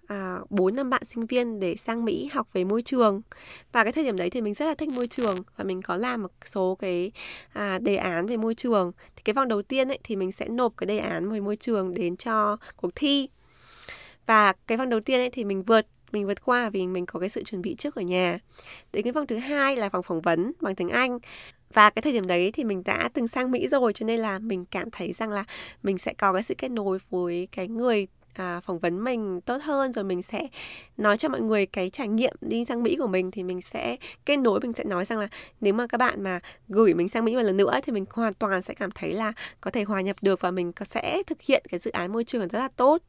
à, 0.06 0.38
năm 0.74 0.90
bạn 0.90 1.02
sinh 1.04 1.26
viên 1.26 1.60
để 1.60 1.76
sang 1.76 2.04
Mỹ 2.04 2.28
học 2.32 2.48
về 2.52 2.64
môi 2.64 2.82
trường. 2.82 3.22
Và 3.72 3.84
cái 3.84 3.92
thời 3.92 4.04
điểm 4.04 4.16
đấy 4.16 4.30
thì 4.30 4.40
mình 4.40 4.54
rất 4.54 4.66
là 4.66 4.74
thích 4.74 4.88
môi 4.88 5.08
trường 5.08 5.42
và 5.56 5.64
mình 5.64 5.82
có 5.82 5.96
làm 5.96 6.22
một 6.22 6.30
số 6.44 6.74
cái 6.80 7.12
à, 7.52 7.78
đề 7.78 7.96
án 7.96 8.26
về 8.26 8.36
môi 8.36 8.54
trường. 8.54 8.92
Thì 9.16 9.22
cái 9.24 9.34
vòng 9.34 9.48
đầu 9.48 9.62
tiên 9.62 9.88
ấy 9.88 9.98
thì 10.04 10.16
mình 10.16 10.32
sẽ 10.32 10.48
nộp 10.48 10.76
cái 10.76 10.86
đề 10.86 10.98
án 10.98 11.30
về 11.30 11.40
môi 11.40 11.56
trường 11.56 11.94
đến 11.94 12.16
cho 12.16 12.56
cuộc 12.76 12.90
thi. 12.94 13.28
Và 14.26 14.52
cái 14.66 14.78
vòng 14.78 14.88
đầu 14.88 15.00
tiên 15.00 15.20
ấy 15.20 15.30
thì 15.30 15.44
mình 15.44 15.62
vượt 15.62 15.86
mình 16.12 16.26
vượt 16.26 16.44
qua 16.44 16.70
vì 16.70 16.86
mình 16.86 17.06
có 17.06 17.20
cái 17.20 17.28
sự 17.28 17.44
chuẩn 17.44 17.62
bị 17.62 17.74
trước 17.78 17.94
ở 17.94 18.02
nhà. 18.02 18.38
Đến 18.92 19.02
cái 19.02 19.12
vòng 19.12 19.26
thứ 19.26 19.36
hai 19.36 19.76
là 19.76 19.88
vòng 19.88 20.02
phỏng 20.02 20.20
vấn 20.20 20.52
bằng 20.60 20.74
tiếng 20.74 20.88
Anh. 20.88 21.18
Và 21.72 21.90
cái 21.90 22.02
thời 22.02 22.12
điểm 22.12 22.26
đấy 22.26 22.50
thì 22.52 22.64
mình 22.64 22.82
đã 22.84 23.08
từng 23.14 23.28
sang 23.28 23.50
Mỹ 23.50 23.68
rồi 23.68 23.92
cho 23.92 24.06
nên 24.06 24.20
là 24.20 24.38
mình 24.38 24.64
cảm 24.70 24.90
thấy 24.90 25.12
rằng 25.12 25.30
là 25.30 25.44
mình 25.82 25.98
sẽ 25.98 26.14
có 26.14 26.32
cái 26.32 26.42
sự 26.42 26.54
kết 26.58 26.70
nối 26.70 26.98
với 27.10 27.48
cái 27.52 27.68
người 27.68 28.06
à, 28.34 28.60
phỏng 28.60 28.78
vấn 28.78 29.04
mình 29.04 29.40
tốt 29.40 29.58
hơn 29.62 29.92
rồi 29.92 30.04
mình 30.04 30.22
sẽ 30.22 30.48
nói 30.96 31.16
cho 31.16 31.28
mọi 31.28 31.40
người 31.40 31.66
cái 31.66 31.90
trải 31.90 32.08
nghiệm 32.08 32.34
đi 32.40 32.64
sang 32.64 32.82
Mỹ 32.82 32.96
của 32.96 33.06
mình 33.06 33.30
thì 33.30 33.42
mình 33.42 33.60
sẽ 33.60 33.96
kết 34.26 34.36
nối 34.36 34.60
mình 34.60 34.72
sẽ 34.72 34.84
nói 34.84 35.04
rằng 35.04 35.18
là 35.18 35.28
nếu 35.60 35.74
mà 35.74 35.86
các 35.86 35.98
bạn 35.98 36.22
mà 36.22 36.40
gửi 36.68 36.94
mình 36.94 37.08
sang 37.08 37.24
Mỹ 37.24 37.36
một 37.36 37.42
lần 37.42 37.56
nữa 37.56 37.80
thì 37.82 37.92
mình 37.92 38.04
hoàn 38.10 38.34
toàn 38.34 38.62
sẽ 38.62 38.74
cảm 38.74 38.90
thấy 38.90 39.12
là 39.12 39.32
có 39.60 39.70
thể 39.70 39.82
hòa 39.82 40.00
nhập 40.00 40.16
được 40.22 40.40
và 40.40 40.50
mình 40.50 40.72
sẽ 40.84 41.22
thực 41.26 41.42
hiện 41.42 41.62
cái 41.68 41.80
dự 41.80 41.90
án 41.90 42.12
môi 42.12 42.24
trường 42.24 42.48
rất 42.48 42.58
là 42.58 42.68
tốt 42.68 43.02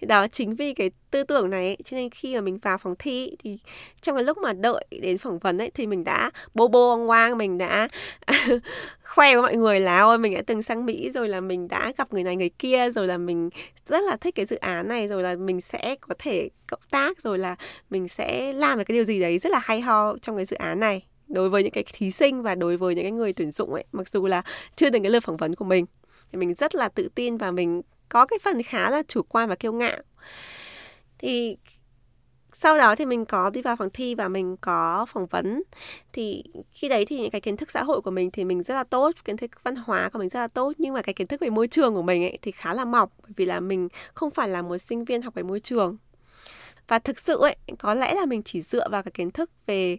thì 0.00 0.06
đó 0.06 0.26
chính 0.28 0.54
vì 0.54 0.74
cái 0.74 0.90
tư 1.10 1.22
tưởng 1.22 1.50
này 1.50 1.66
ấy, 1.66 1.76
cho 1.84 1.96
nên 1.96 2.10
khi 2.10 2.34
mà 2.34 2.40
mình 2.40 2.58
vào 2.58 2.78
phòng 2.78 2.94
thi 2.98 3.36
thì 3.38 3.58
trong 4.00 4.16
cái 4.16 4.24
lúc 4.24 4.38
mà 4.38 4.52
đợi 4.52 4.86
đến 5.02 5.18
phỏng 5.18 5.38
vấn 5.38 5.58
ấy 5.58 5.70
thì 5.74 5.86
mình 5.86 6.04
đã 6.04 6.30
bô 6.54 6.68
bô 6.68 6.96
ngoang 6.96 7.28
ngoang 7.28 7.38
mình 7.38 7.58
đã 7.58 7.88
khoe 9.02 9.34
với 9.34 9.42
mọi 9.42 9.56
người 9.56 9.80
là 9.80 10.00
ôi 10.00 10.18
mình 10.18 10.34
đã 10.34 10.42
từng 10.46 10.62
sang 10.62 10.86
Mỹ 10.86 11.10
rồi 11.10 11.28
là 11.28 11.40
mình 11.40 11.68
đã 11.68 11.92
gặp 11.98 12.12
người 12.12 12.24
này 12.24 12.36
người 12.36 12.48
kia 12.48 12.90
rồi 12.90 13.06
là 13.06 13.18
mình 13.18 13.50
rất 13.88 14.02
là 14.02 14.16
thích 14.16 14.34
cái 14.34 14.46
dự 14.46 14.56
án 14.56 14.88
này 14.88 15.08
rồi 15.08 15.22
là 15.22 15.36
mình 15.36 15.60
sẽ 15.60 15.96
có 16.00 16.14
thể 16.18 16.48
cộng 16.66 16.80
tác 16.90 17.22
rồi 17.22 17.38
là 17.38 17.56
mình 17.90 18.08
sẽ 18.08 18.52
làm 18.52 18.78
được 18.78 18.84
cái 18.84 18.94
điều 18.94 19.04
gì 19.04 19.20
đấy 19.20 19.38
rất 19.38 19.52
là 19.52 19.60
hay 19.62 19.80
ho 19.80 20.16
trong 20.22 20.36
cái 20.36 20.44
dự 20.44 20.56
án 20.56 20.80
này. 20.80 21.06
Đối 21.28 21.50
với 21.50 21.62
những 21.62 21.72
cái 21.72 21.84
thí 21.92 22.10
sinh 22.10 22.42
và 22.42 22.54
đối 22.54 22.76
với 22.76 22.94
những 22.94 23.04
cái 23.04 23.12
người 23.12 23.32
tuyển 23.32 23.50
dụng 23.50 23.74
ấy 23.74 23.84
mặc 23.92 24.08
dù 24.08 24.26
là 24.26 24.42
chưa 24.76 24.90
đến 24.90 25.02
cái 25.02 25.12
lượt 25.12 25.24
phỏng 25.24 25.36
vấn 25.36 25.54
của 25.54 25.64
mình. 25.64 25.86
Thì 26.32 26.38
mình 26.38 26.54
rất 26.54 26.74
là 26.74 26.88
tự 26.88 27.08
tin 27.14 27.36
và 27.36 27.50
mình 27.50 27.82
có 28.08 28.26
cái 28.26 28.38
phần 28.42 28.62
khá 28.62 28.90
là 28.90 29.02
chủ 29.08 29.22
quan 29.22 29.48
và 29.48 29.54
kiêu 29.54 29.72
ngạo. 29.72 29.98
Thì 31.18 31.56
sau 32.52 32.76
đó 32.76 32.96
thì 32.96 33.06
mình 33.06 33.24
có 33.24 33.50
đi 33.50 33.62
vào 33.62 33.76
phòng 33.76 33.90
thi 33.92 34.14
và 34.14 34.28
mình 34.28 34.56
có 34.60 35.06
phỏng 35.08 35.26
vấn. 35.26 35.62
Thì 36.12 36.44
khi 36.72 36.88
đấy 36.88 37.04
thì 37.04 37.20
những 37.20 37.30
cái 37.30 37.40
kiến 37.40 37.56
thức 37.56 37.70
xã 37.70 37.82
hội 37.82 38.00
của 38.00 38.10
mình 38.10 38.30
thì 38.30 38.44
mình 38.44 38.62
rất 38.62 38.74
là 38.74 38.84
tốt, 38.84 39.14
kiến 39.24 39.36
thức 39.36 39.50
văn 39.62 39.76
hóa 39.76 40.08
của 40.12 40.18
mình 40.18 40.28
rất 40.28 40.40
là 40.40 40.48
tốt, 40.48 40.72
nhưng 40.78 40.94
mà 40.94 41.02
cái 41.02 41.14
kiến 41.14 41.26
thức 41.26 41.40
về 41.40 41.50
môi 41.50 41.68
trường 41.68 41.94
của 41.94 42.02
mình 42.02 42.22
ấy 42.22 42.38
thì 42.42 42.50
khá 42.50 42.74
là 42.74 42.84
mỏng, 42.84 43.08
bởi 43.22 43.32
vì 43.36 43.46
là 43.46 43.60
mình 43.60 43.88
không 44.14 44.30
phải 44.30 44.48
là 44.48 44.62
một 44.62 44.78
sinh 44.78 45.04
viên 45.04 45.22
học 45.22 45.34
về 45.34 45.42
môi 45.42 45.60
trường. 45.60 45.96
Và 46.88 46.98
thực 46.98 47.18
sự 47.18 47.38
ấy, 47.38 47.56
có 47.78 47.94
lẽ 47.94 48.14
là 48.14 48.26
mình 48.26 48.42
chỉ 48.42 48.60
dựa 48.60 48.88
vào 48.88 49.02
cái 49.02 49.12
kiến 49.12 49.30
thức 49.30 49.50
về 49.66 49.98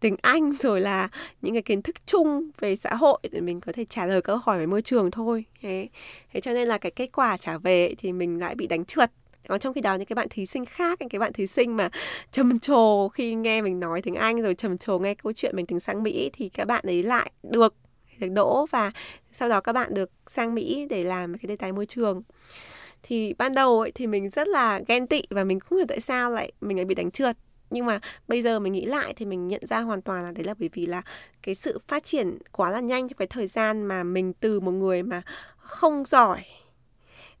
tiếng 0.00 0.16
Anh 0.22 0.52
rồi 0.52 0.80
là 0.80 1.08
những 1.42 1.54
cái 1.54 1.62
kiến 1.62 1.82
thức 1.82 1.96
chung 2.06 2.50
về 2.58 2.76
xã 2.76 2.94
hội 2.94 3.18
để 3.32 3.40
mình 3.40 3.60
có 3.60 3.72
thể 3.72 3.84
trả 3.84 4.06
lời 4.06 4.22
câu 4.22 4.36
hỏi 4.36 4.58
về 4.58 4.66
môi 4.66 4.82
trường 4.82 5.10
thôi. 5.10 5.44
Thế 5.60 5.88
thế 6.32 6.40
cho 6.40 6.52
nên 6.52 6.68
là 6.68 6.78
cái 6.78 6.92
kết 6.92 7.08
quả 7.12 7.36
trả 7.36 7.58
về 7.58 7.94
thì 7.98 8.12
mình 8.12 8.38
lại 8.38 8.54
bị 8.54 8.66
đánh 8.66 8.84
trượt. 8.84 9.10
Còn 9.48 9.60
trong 9.60 9.74
khi 9.74 9.80
đó 9.80 9.94
những 9.94 10.06
cái 10.06 10.14
bạn 10.14 10.28
thí 10.30 10.46
sinh 10.46 10.64
khác 10.64 11.00
những 11.00 11.08
cái 11.08 11.18
bạn 11.18 11.32
thí 11.32 11.46
sinh 11.46 11.76
mà 11.76 11.90
trầm 12.32 12.58
trồ 12.58 13.08
khi 13.08 13.34
nghe 13.34 13.62
mình 13.62 13.80
nói 13.80 14.02
tiếng 14.02 14.14
Anh 14.14 14.42
rồi 14.42 14.54
trầm 14.54 14.78
trồ 14.78 14.98
nghe 14.98 15.14
câu 15.14 15.32
chuyện 15.32 15.56
mình 15.56 15.66
từng 15.66 15.80
sang 15.80 16.02
Mỹ 16.02 16.30
thì 16.32 16.48
các 16.48 16.64
bạn 16.64 16.84
ấy 16.86 17.02
lại 17.02 17.30
được 17.42 17.74
được 18.20 18.28
đỗ 18.28 18.66
và 18.70 18.92
sau 19.32 19.48
đó 19.48 19.60
các 19.60 19.72
bạn 19.72 19.94
được 19.94 20.10
sang 20.26 20.54
Mỹ 20.54 20.86
để 20.90 21.04
làm 21.04 21.38
cái 21.38 21.48
đề 21.48 21.56
tài 21.56 21.72
môi 21.72 21.86
trường. 21.86 22.22
Thì 23.02 23.34
ban 23.38 23.54
đầu 23.54 23.80
ấy, 23.80 23.92
thì 23.94 24.06
mình 24.06 24.30
rất 24.30 24.48
là 24.48 24.80
ghen 24.88 25.06
tị 25.06 25.22
và 25.30 25.44
mình 25.44 25.60
không 25.60 25.78
hiểu 25.78 25.86
tại 25.88 26.00
sao 26.00 26.30
lại 26.30 26.52
mình 26.60 26.76
lại 26.76 26.84
bị 26.84 26.94
đánh 26.94 27.10
trượt 27.10 27.36
nhưng 27.70 27.86
mà 27.86 28.00
bây 28.28 28.42
giờ 28.42 28.58
mình 28.58 28.72
nghĩ 28.72 28.84
lại 28.84 29.14
thì 29.16 29.26
mình 29.26 29.48
nhận 29.48 29.66
ra 29.66 29.80
hoàn 29.80 30.02
toàn 30.02 30.24
là 30.24 30.32
đấy 30.32 30.44
là 30.44 30.54
bởi 30.58 30.70
vì 30.72 30.86
là 30.86 31.02
cái 31.42 31.54
sự 31.54 31.78
phát 31.88 32.04
triển 32.04 32.38
quá 32.52 32.70
là 32.70 32.80
nhanh 32.80 33.08
trong 33.08 33.16
cái 33.16 33.26
thời 33.26 33.46
gian 33.46 33.82
mà 33.82 34.02
mình 34.02 34.32
từ 34.32 34.60
một 34.60 34.72
người 34.72 35.02
mà 35.02 35.22
không 35.56 36.04
giỏi 36.06 36.44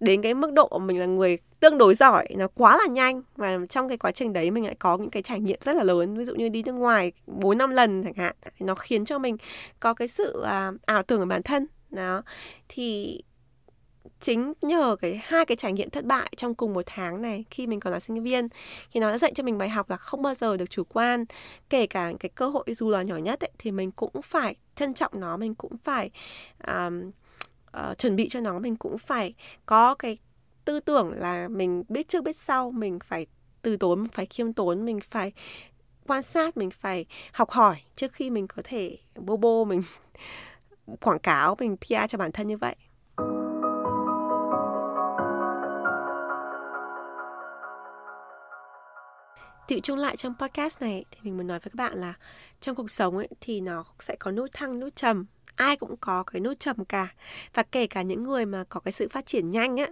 đến 0.00 0.22
cái 0.22 0.34
mức 0.34 0.52
độ 0.52 0.78
mình 0.78 0.98
là 0.98 1.06
người 1.06 1.38
tương 1.60 1.78
đối 1.78 1.94
giỏi 1.94 2.28
nó 2.36 2.48
quá 2.54 2.76
là 2.76 2.86
nhanh. 2.86 3.22
Và 3.36 3.58
trong 3.68 3.88
cái 3.88 3.98
quá 3.98 4.12
trình 4.12 4.32
đấy 4.32 4.50
mình 4.50 4.64
lại 4.64 4.74
có 4.78 4.96
những 4.96 5.10
cái 5.10 5.22
trải 5.22 5.40
nghiệm 5.40 5.58
rất 5.60 5.76
là 5.76 5.82
lớn. 5.82 6.16
Ví 6.18 6.24
dụ 6.24 6.34
như 6.34 6.48
đi 6.48 6.62
nước 6.62 6.72
ngoài 6.72 7.12
bốn 7.26 7.58
năm 7.58 7.70
lần 7.70 8.02
chẳng 8.02 8.14
hạn 8.14 8.36
nó 8.60 8.74
khiến 8.74 9.04
cho 9.04 9.18
mình 9.18 9.36
có 9.80 9.94
cái 9.94 10.08
sự 10.08 10.42
à, 10.42 10.72
ảo 10.86 11.02
tưởng 11.02 11.20
ở 11.20 11.26
bản 11.26 11.42
thân. 11.42 11.66
Đó. 11.90 12.22
Thì 12.68 13.20
chính 14.20 14.52
nhờ 14.62 14.96
cái 15.00 15.20
hai 15.24 15.44
cái 15.44 15.56
trải 15.56 15.72
nghiệm 15.72 15.90
thất 15.90 16.04
bại 16.04 16.32
trong 16.36 16.54
cùng 16.54 16.74
một 16.74 16.82
tháng 16.86 17.22
này 17.22 17.44
khi 17.50 17.66
mình 17.66 17.80
còn 17.80 17.92
là 17.92 18.00
sinh 18.00 18.22
viên 18.22 18.48
thì 18.92 19.00
nó 19.00 19.10
đã 19.10 19.18
dạy 19.18 19.32
cho 19.34 19.42
mình 19.42 19.58
bài 19.58 19.68
học 19.68 19.90
là 19.90 19.96
không 19.96 20.22
bao 20.22 20.34
giờ 20.34 20.56
được 20.56 20.70
chủ 20.70 20.84
quan. 20.84 21.24
Kể 21.70 21.86
cả 21.86 22.12
cái 22.20 22.30
cơ 22.34 22.48
hội 22.48 22.64
dù 22.68 22.90
là 22.90 23.02
nhỏ 23.02 23.16
nhất 23.16 23.40
ấy, 23.40 23.50
thì 23.58 23.70
mình 23.70 23.90
cũng 23.90 24.22
phải 24.22 24.54
trân 24.74 24.94
trọng 24.94 25.20
nó 25.20 25.36
mình 25.36 25.54
cũng 25.54 25.76
phải 25.76 26.10
um, 26.66 27.10
uh, 27.90 27.98
chuẩn 27.98 28.16
bị 28.16 28.28
cho 28.28 28.40
nó 28.40 28.58
mình 28.58 28.76
cũng 28.76 28.98
phải 28.98 29.34
có 29.66 29.94
cái 29.94 30.18
tư 30.64 30.80
tưởng 30.80 31.12
là 31.12 31.48
mình 31.48 31.84
biết 31.88 32.08
trước 32.08 32.24
biết 32.24 32.36
sau 32.36 32.70
mình 32.70 32.98
phải 33.04 33.26
từ 33.62 33.76
tốn 33.76 34.00
mình 34.00 34.08
phải 34.08 34.26
khiêm 34.26 34.52
tốn 34.52 34.84
mình 34.84 35.00
phải 35.10 35.32
quan 36.06 36.22
sát 36.22 36.56
mình 36.56 36.70
phải 36.70 37.06
học 37.32 37.50
hỏi 37.50 37.76
trước 37.96 38.12
khi 38.12 38.30
mình 38.30 38.46
có 38.46 38.62
thể 38.64 38.98
bô 39.14 39.36
bô 39.36 39.64
mình 39.64 39.82
quảng 41.00 41.18
cáo 41.18 41.56
mình 41.60 41.76
PR 41.76 41.94
cho 42.08 42.18
bản 42.18 42.32
thân 42.32 42.46
như 42.46 42.56
vậy. 42.56 42.76
Tiệu 49.68 49.80
chung 49.82 49.98
lại 49.98 50.16
trong 50.16 50.34
podcast 50.40 50.80
này, 50.80 51.04
thì 51.10 51.18
mình 51.22 51.36
muốn 51.36 51.46
nói 51.46 51.58
với 51.58 51.70
các 51.70 51.74
bạn 51.74 51.98
là 51.98 52.14
trong 52.60 52.76
cuộc 52.76 52.90
sống 52.90 53.16
ấy, 53.16 53.28
thì 53.40 53.60
nó 53.60 53.84
sẽ 53.98 54.16
có 54.16 54.30
nút 54.30 54.50
thăng, 54.52 54.80
nút 54.80 54.96
trầm. 54.96 55.26
Ai 55.56 55.76
cũng 55.76 55.96
có 55.96 56.22
cái 56.22 56.40
nút 56.40 56.60
trầm 56.60 56.84
cả. 56.84 57.08
Và 57.54 57.62
kể 57.62 57.86
cả 57.86 58.02
những 58.02 58.22
người 58.22 58.46
mà 58.46 58.64
có 58.68 58.80
cái 58.80 58.92
sự 58.92 59.08
phát 59.08 59.26
triển 59.26 59.50
nhanh 59.50 59.76
á, 59.76 59.86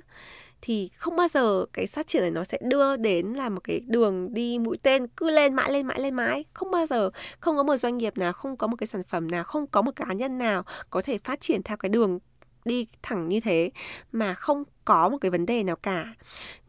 thì 0.61 0.91
không 0.97 1.17
bao 1.17 1.29
giờ 1.29 1.67
cái 1.73 1.87
phát 1.87 2.07
triển 2.07 2.23
này 2.23 2.31
nó 2.31 2.45
sẽ 2.45 2.59
đưa 2.63 2.97
đến 2.97 3.27
là 3.27 3.49
một 3.49 3.61
cái 3.65 3.81
đường 3.81 4.35
đi 4.35 4.59
mũi 4.59 4.79
tên 4.83 5.07
cứ 5.07 5.31
lên 5.31 5.55
mãi 5.55 5.73
lên 5.73 5.87
mãi 5.87 6.01
lên 6.01 6.15
mãi. 6.15 6.45
Không 6.55 6.71
bao 6.71 6.87
giờ, 6.87 7.11
không 7.41 7.57
có 7.57 7.63
một 7.63 7.77
doanh 7.77 7.99
nghiệp 7.99 8.19
nào, 8.19 8.33
không 8.33 8.57
có 8.57 8.67
một 8.67 8.77
cái 8.77 8.87
sản 8.87 9.03
phẩm 9.05 9.31
nào, 9.31 9.45
không 9.45 9.67
có 9.67 9.83
một 9.83 9.97
cá 9.97 10.13
nhân 10.13 10.39
nào 10.39 10.63
có 10.91 11.03
thể 11.03 11.19
phát 11.19 11.41
triển 11.41 11.63
theo 11.63 11.77
cái 11.77 11.89
đường 11.89 12.19
đi 12.65 12.87
thẳng 13.03 13.29
như 13.29 13.41
thế 13.41 13.71
mà 14.13 14.35
không 14.35 14.63
có 14.85 15.09
một 15.09 15.19
cái 15.21 15.31
vấn 15.31 15.47
đề 15.47 15.65
nào 15.65 15.77
cả. 15.77 16.15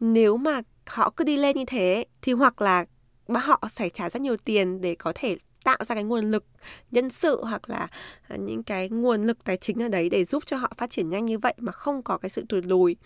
Nếu 0.00 0.36
mà 0.36 0.60
họ 0.86 1.10
cứ 1.10 1.24
đi 1.24 1.36
lên 1.36 1.56
như 1.56 1.64
thế 1.64 2.04
thì 2.22 2.32
hoặc 2.32 2.60
là 2.60 2.84
mà 3.28 3.40
họ 3.40 3.62
phải 3.72 3.90
trả 3.90 4.10
rất 4.10 4.22
nhiều 4.22 4.36
tiền 4.36 4.80
để 4.80 4.94
có 4.94 5.12
thể 5.14 5.36
tạo 5.64 5.78
ra 5.84 5.94
cái 5.94 6.04
nguồn 6.04 6.30
lực 6.30 6.44
nhân 6.90 7.10
sự 7.10 7.44
hoặc 7.44 7.70
là 7.70 7.88
à, 8.28 8.36
những 8.36 8.62
cái 8.62 8.88
nguồn 8.88 9.24
lực 9.24 9.44
tài 9.44 9.56
chính 9.56 9.82
ở 9.82 9.88
đấy 9.88 10.08
để 10.08 10.24
giúp 10.24 10.42
cho 10.46 10.56
họ 10.56 10.72
phát 10.76 10.90
triển 10.90 11.08
nhanh 11.08 11.26
như 11.26 11.38
vậy 11.38 11.54
mà 11.58 11.72
không 11.72 12.02
có 12.02 12.18
cái 12.18 12.30
sự 12.30 12.44
tụt 12.48 12.64
lùi. 12.64 12.96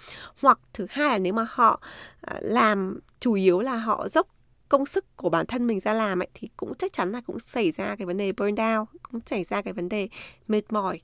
Hoặc 0.40 0.58
thứ 0.72 0.86
hai 0.90 1.08
là 1.08 1.18
nếu 1.18 1.32
mà 1.32 1.46
họ 1.50 1.80
à, 2.20 2.38
làm 2.40 3.00
chủ 3.20 3.32
yếu 3.32 3.60
là 3.60 3.76
họ 3.76 4.08
dốc 4.08 4.28
công 4.68 4.86
sức 4.86 5.16
của 5.16 5.28
bản 5.28 5.46
thân 5.46 5.66
mình 5.66 5.80
ra 5.80 5.92
làm 5.92 6.22
ấy 6.22 6.28
thì 6.34 6.48
cũng 6.56 6.74
chắc 6.74 6.92
chắn 6.92 7.12
là 7.12 7.20
cũng 7.20 7.38
xảy 7.38 7.70
ra 7.70 7.96
cái 7.96 8.06
vấn 8.06 8.16
đề 8.16 8.32
burn 8.32 8.54
down 8.54 8.84
cũng 9.02 9.20
xảy 9.26 9.44
ra 9.44 9.62
cái 9.62 9.72
vấn 9.72 9.88
đề 9.88 10.08
mệt 10.48 10.72
mỏi 10.72 11.00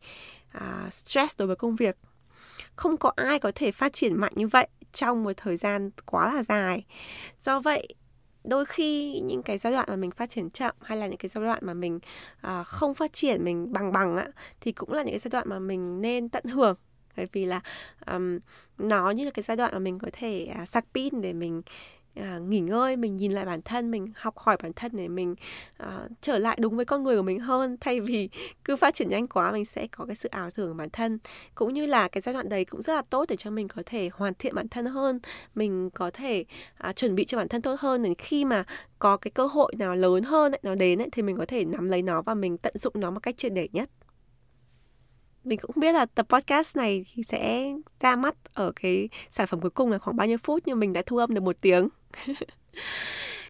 uh, 0.56 0.92
stress 0.92 1.38
đối 1.38 1.46
với 1.46 1.56
công 1.56 1.76
việc. 1.76 1.96
Không 2.76 2.96
có 2.96 3.12
ai 3.16 3.38
có 3.38 3.52
thể 3.54 3.72
phát 3.72 3.92
triển 3.92 4.14
mạnh 4.14 4.32
như 4.36 4.48
vậy 4.48 4.68
trong 4.92 5.24
một 5.24 5.32
thời 5.36 5.56
gian 5.56 5.90
quá 6.06 6.34
là 6.34 6.42
dài. 6.42 6.84
Do 7.40 7.60
vậy 7.60 7.88
đôi 8.48 8.64
khi 8.64 9.20
những 9.20 9.42
cái 9.42 9.58
giai 9.58 9.72
đoạn 9.72 9.86
mà 9.88 9.96
mình 9.96 10.10
phát 10.10 10.30
triển 10.30 10.50
chậm 10.50 10.74
hay 10.80 10.98
là 10.98 11.06
những 11.06 11.16
cái 11.16 11.28
giai 11.28 11.44
đoạn 11.44 11.58
mà 11.62 11.74
mình 11.74 11.98
uh, 12.46 12.66
không 12.66 12.94
phát 12.94 13.12
triển 13.12 13.44
mình 13.44 13.72
bằng 13.72 13.92
bằng 13.92 14.16
á 14.16 14.26
thì 14.60 14.72
cũng 14.72 14.92
là 14.92 15.02
những 15.02 15.12
cái 15.12 15.18
giai 15.18 15.30
đoạn 15.30 15.48
mà 15.48 15.58
mình 15.58 16.00
nên 16.00 16.28
tận 16.28 16.44
hưởng. 16.44 16.76
Bởi 17.16 17.26
vì 17.32 17.44
là 17.44 17.60
um, 18.06 18.38
nó 18.78 19.10
như 19.10 19.24
là 19.24 19.30
cái 19.30 19.42
giai 19.42 19.56
đoạn 19.56 19.72
mà 19.72 19.78
mình 19.78 19.98
có 19.98 20.08
thể 20.12 20.54
uh, 20.62 20.68
sạc 20.68 20.84
pin 20.94 21.20
để 21.20 21.32
mình 21.32 21.62
à, 22.22 22.38
nghỉ 22.38 22.60
ngơi 22.60 22.96
mình 22.96 23.16
nhìn 23.16 23.32
lại 23.32 23.44
bản 23.44 23.62
thân 23.62 23.90
mình 23.90 24.12
học 24.16 24.38
hỏi 24.38 24.56
bản 24.62 24.72
thân 24.72 24.92
để 24.94 25.08
mình 25.08 25.34
à, 25.76 26.08
trở 26.20 26.38
lại 26.38 26.58
đúng 26.60 26.76
với 26.76 26.84
con 26.84 27.02
người 27.02 27.16
của 27.16 27.22
mình 27.22 27.40
hơn. 27.40 27.76
Thay 27.80 28.00
vì 28.00 28.28
cứ 28.64 28.76
phát 28.76 28.94
triển 28.94 29.08
nhanh 29.08 29.26
quá 29.26 29.52
mình 29.52 29.64
sẽ 29.64 29.86
có 29.86 30.04
cái 30.04 30.16
sự 30.16 30.28
ảo 30.28 30.50
tưởng 30.50 30.76
bản 30.76 30.90
thân. 30.90 31.18
Cũng 31.54 31.74
như 31.74 31.86
là 31.86 32.08
cái 32.08 32.20
giai 32.20 32.32
đoạn 32.32 32.48
đấy 32.48 32.64
cũng 32.64 32.82
rất 32.82 32.94
là 32.94 33.02
tốt 33.10 33.24
để 33.28 33.36
cho 33.36 33.50
mình 33.50 33.68
có 33.68 33.82
thể 33.86 34.10
hoàn 34.12 34.34
thiện 34.34 34.54
bản 34.54 34.68
thân 34.68 34.86
hơn. 34.86 35.20
Mình 35.54 35.90
có 35.90 36.10
thể 36.10 36.44
à, 36.78 36.92
chuẩn 36.92 37.14
bị 37.14 37.24
cho 37.24 37.38
bản 37.38 37.48
thân 37.48 37.62
tốt 37.62 37.80
hơn. 37.80 38.02
Để 38.02 38.14
khi 38.18 38.44
mà 38.44 38.64
có 38.98 39.16
cái 39.16 39.30
cơ 39.30 39.46
hội 39.46 39.72
nào 39.78 39.94
lớn 39.94 40.22
hơn 40.22 40.52
ấy, 40.52 40.60
nó 40.62 40.74
đến 40.74 41.02
ấy, 41.02 41.08
thì 41.12 41.22
mình 41.22 41.36
có 41.36 41.46
thể 41.46 41.64
nắm 41.64 41.88
lấy 41.88 42.02
nó 42.02 42.22
và 42.22 42.34
mình 42.34 42.58
tận 42.58 42.78
dụng 42.78 42.92
nó 42.96 43.10
một 43.10 43.20
cách 43.22 43.36
triệt 43.36 43.52
để 43.52 43.68
nhất 43.72 43.90
mình 45.48 45.58
cũng 45.58 45.72
không 45.72 45.80
biết 45.80 45.92
là 45.92 46.06
tập 46.06 46.26
podcast 46.28 46.76
này 46.76 47.04
thì 47.14 47.22
sẽ 47.22 47.72
ra 48.00 48.16
mắt 48.16 48.34
ở 48.54 48.72
cái 48.76 49.08
sản 49.30 49.46
phẩm 49.46 49.60
cuối 49.60 49.70
cùng 49.70 49.90
là 49.90 49.98
khoảng 49.98 50.16
bao 50.16 50.26
nhiêu 50.26 50.38
phút 50.38 50.62
nhưng 50.66 50.80
mình 50.80 50.92
đã 50.92 51.02
thu 51.06 51.16
âm 51.16 51.34
được 51.34 51.42
một 51.42 51.56
tiếng. 51.60 51.88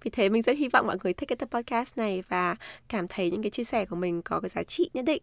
Vì 0.02 0.10
thế 0.10 0.28
mình 0.28 0.42
rất 0.42 0.58
hy 0.58 0.68
vọng 0.68 0.86
mọi 0.86 0.96
người 1.02 1.12
thích 1.12 1.28
cái 1.28 1.36
tập 1.36 1.48
podcast 1.52 1.96
này 1.96 2.22
và 2.28 2.56
cảm 2.88 3.08
thấy 3.08 3.30
những 3.30 3.42
cái 3.42 3.50
chia 3.50 3.64
sẻ 3.64 3.84
của 3.84 3.96
mình 3.96 4.22
có 4.22 4.40
cái 4.40 4.48
giá 4.48 4.62
trị 4.62 4.90
nhất 4.94 5.04
định. 5.04 5.22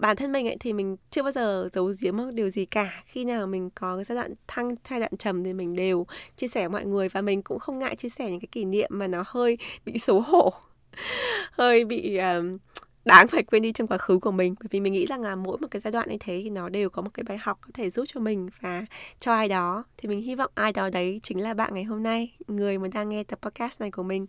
Bản 0.00 0.16
thân 0.16 0.32
mình 0.32 0.48
ấy 0.48 0.56
thì 0.60 0.72
mình 0.72 0.96
chưa 1.10 1.22
bao 1.22 1.32
giờ 1.32 1.68
giấu 1.72 1.92
giếm 2.00 2.16
một 2.16 2.30
điều 2.32 2.50
gì 2.50 2.66
cả. 2.66 3.02
Khi 3.06 3.24
nào 3.24 3.46
mình 3.46 3.70
có 3.70 3.96
cái 3.96 4.04
giai 4.04 4.16
đoạn 4.16 4.34
thăng 4.46 4.74
giai 4.90 5.00
đoạn 5.00 5.16
trầm 5.18 5.44
thì 5.44 5.52
mình 5.52 5.76
đều 5.76 6.06
chia 6.36 6.48
sẻ 6.48 6.60
với 6.60 6.68
mọi 6.68 6.84
người 6.84 7.08
và 7.08 7.20
mình 7.20 7.42
cũng 7.42 7.58
không 7.58 7.78
ngại 7.78 7.96
chia 7.96 8.08
sẻ 8.08 8.30
những 8.30 8.40
cái 8.40 8.48
kỷ 8.52 8.64
niệm 8.64 8.90
mà 8.92 9.06
nó 9.06 9.24
hơi 9.26 9.58
bị 9.84 9.98
xấu 9.98 10.20
hổ 10.20 10.52
hơi 11.52 11.84
bị 11.84 12.16
um, 12.16 12.58
đáng 13.08 13.28
phải 13.28 13.42
quên 13.42 13.62
đi 13.62 13.72
trong 13.72 13.86
quá 13.86 13.98
khứ 13.98 14.18
của 14.18 14.30
mình. 14.30 14.54
Bởi 14.60 14.68
vì 14.70 14.80
mình 14.80 14.92
nghĩ 14.92 15.06
rằng 15.06 15.20
là 15.20 15.36
mỗi 15.36 15.58
một 15.58 15.68
cái 15.70 15.80
giai 15.80 15.92
đoạn 15.92 16.08
như 16.08 16.16
thế 16.20 16.40
thì 16.44 16.50
nó 16.50 16.68
đều 16.68 16.90
có 16.90 17.02
một 17.02 17.10
cái 17.14 17.24
bài 17.24 17.38
học 17.40 17.58
có 17.60 17.70
thể 17.74 17.90
giúp 17.90 18.04
cho 18.08 18.20
mình 18.20 18.48
và 18.60 18.84
cho 19.20 19.32
ai 19.32 19.48
đó. 19.48 19.84
Thì 19.96 20.08
mình 20.08 20.20
hy 20.20 20.34
vọng 20.34 20.50
ai 20.54 20.72
đó 20.72 20.88
đấy 20.92 21.20
chính 21.22 21.42
là 21.42 21.54
bạn 21.54 21.74
ngày 21.74 21.84
hôm 21.84 22.02
nay 22.02 22.34
người 22.46 22.78
mà 22.78 22.88
đang 22.92 23.08
nghe 23.08 23.24
tập 23.24 23.38
podcast 23.42 23.80
này 23.80 23.90
của 23.90 24.02
mình. 24.02 24.26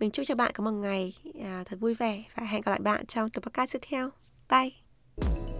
Mình 0.00 0.10
chúc 0.10 0.26
cho 0.26 0.34
bạn 0.34 0.52
có 0.54 0.64
một 0.64 0.70
ngày 0.70 1.14
à, 1.42 1.64
thật 1.66 1.76
vui 1.80 1.94
vẻ 1.94 2.24
và 2.36 2.46
hẹn 2.46 2.62
gặp 2.62 2.70
lại 2.70 2.80
bạn 2.80 3.06
trong 3.06 3.30
tập 3.30 3.44
podcast 3.44 3.72
tiếp 3.72 3.80
theo. 3.90 4.10
Bye! 4.50 5.51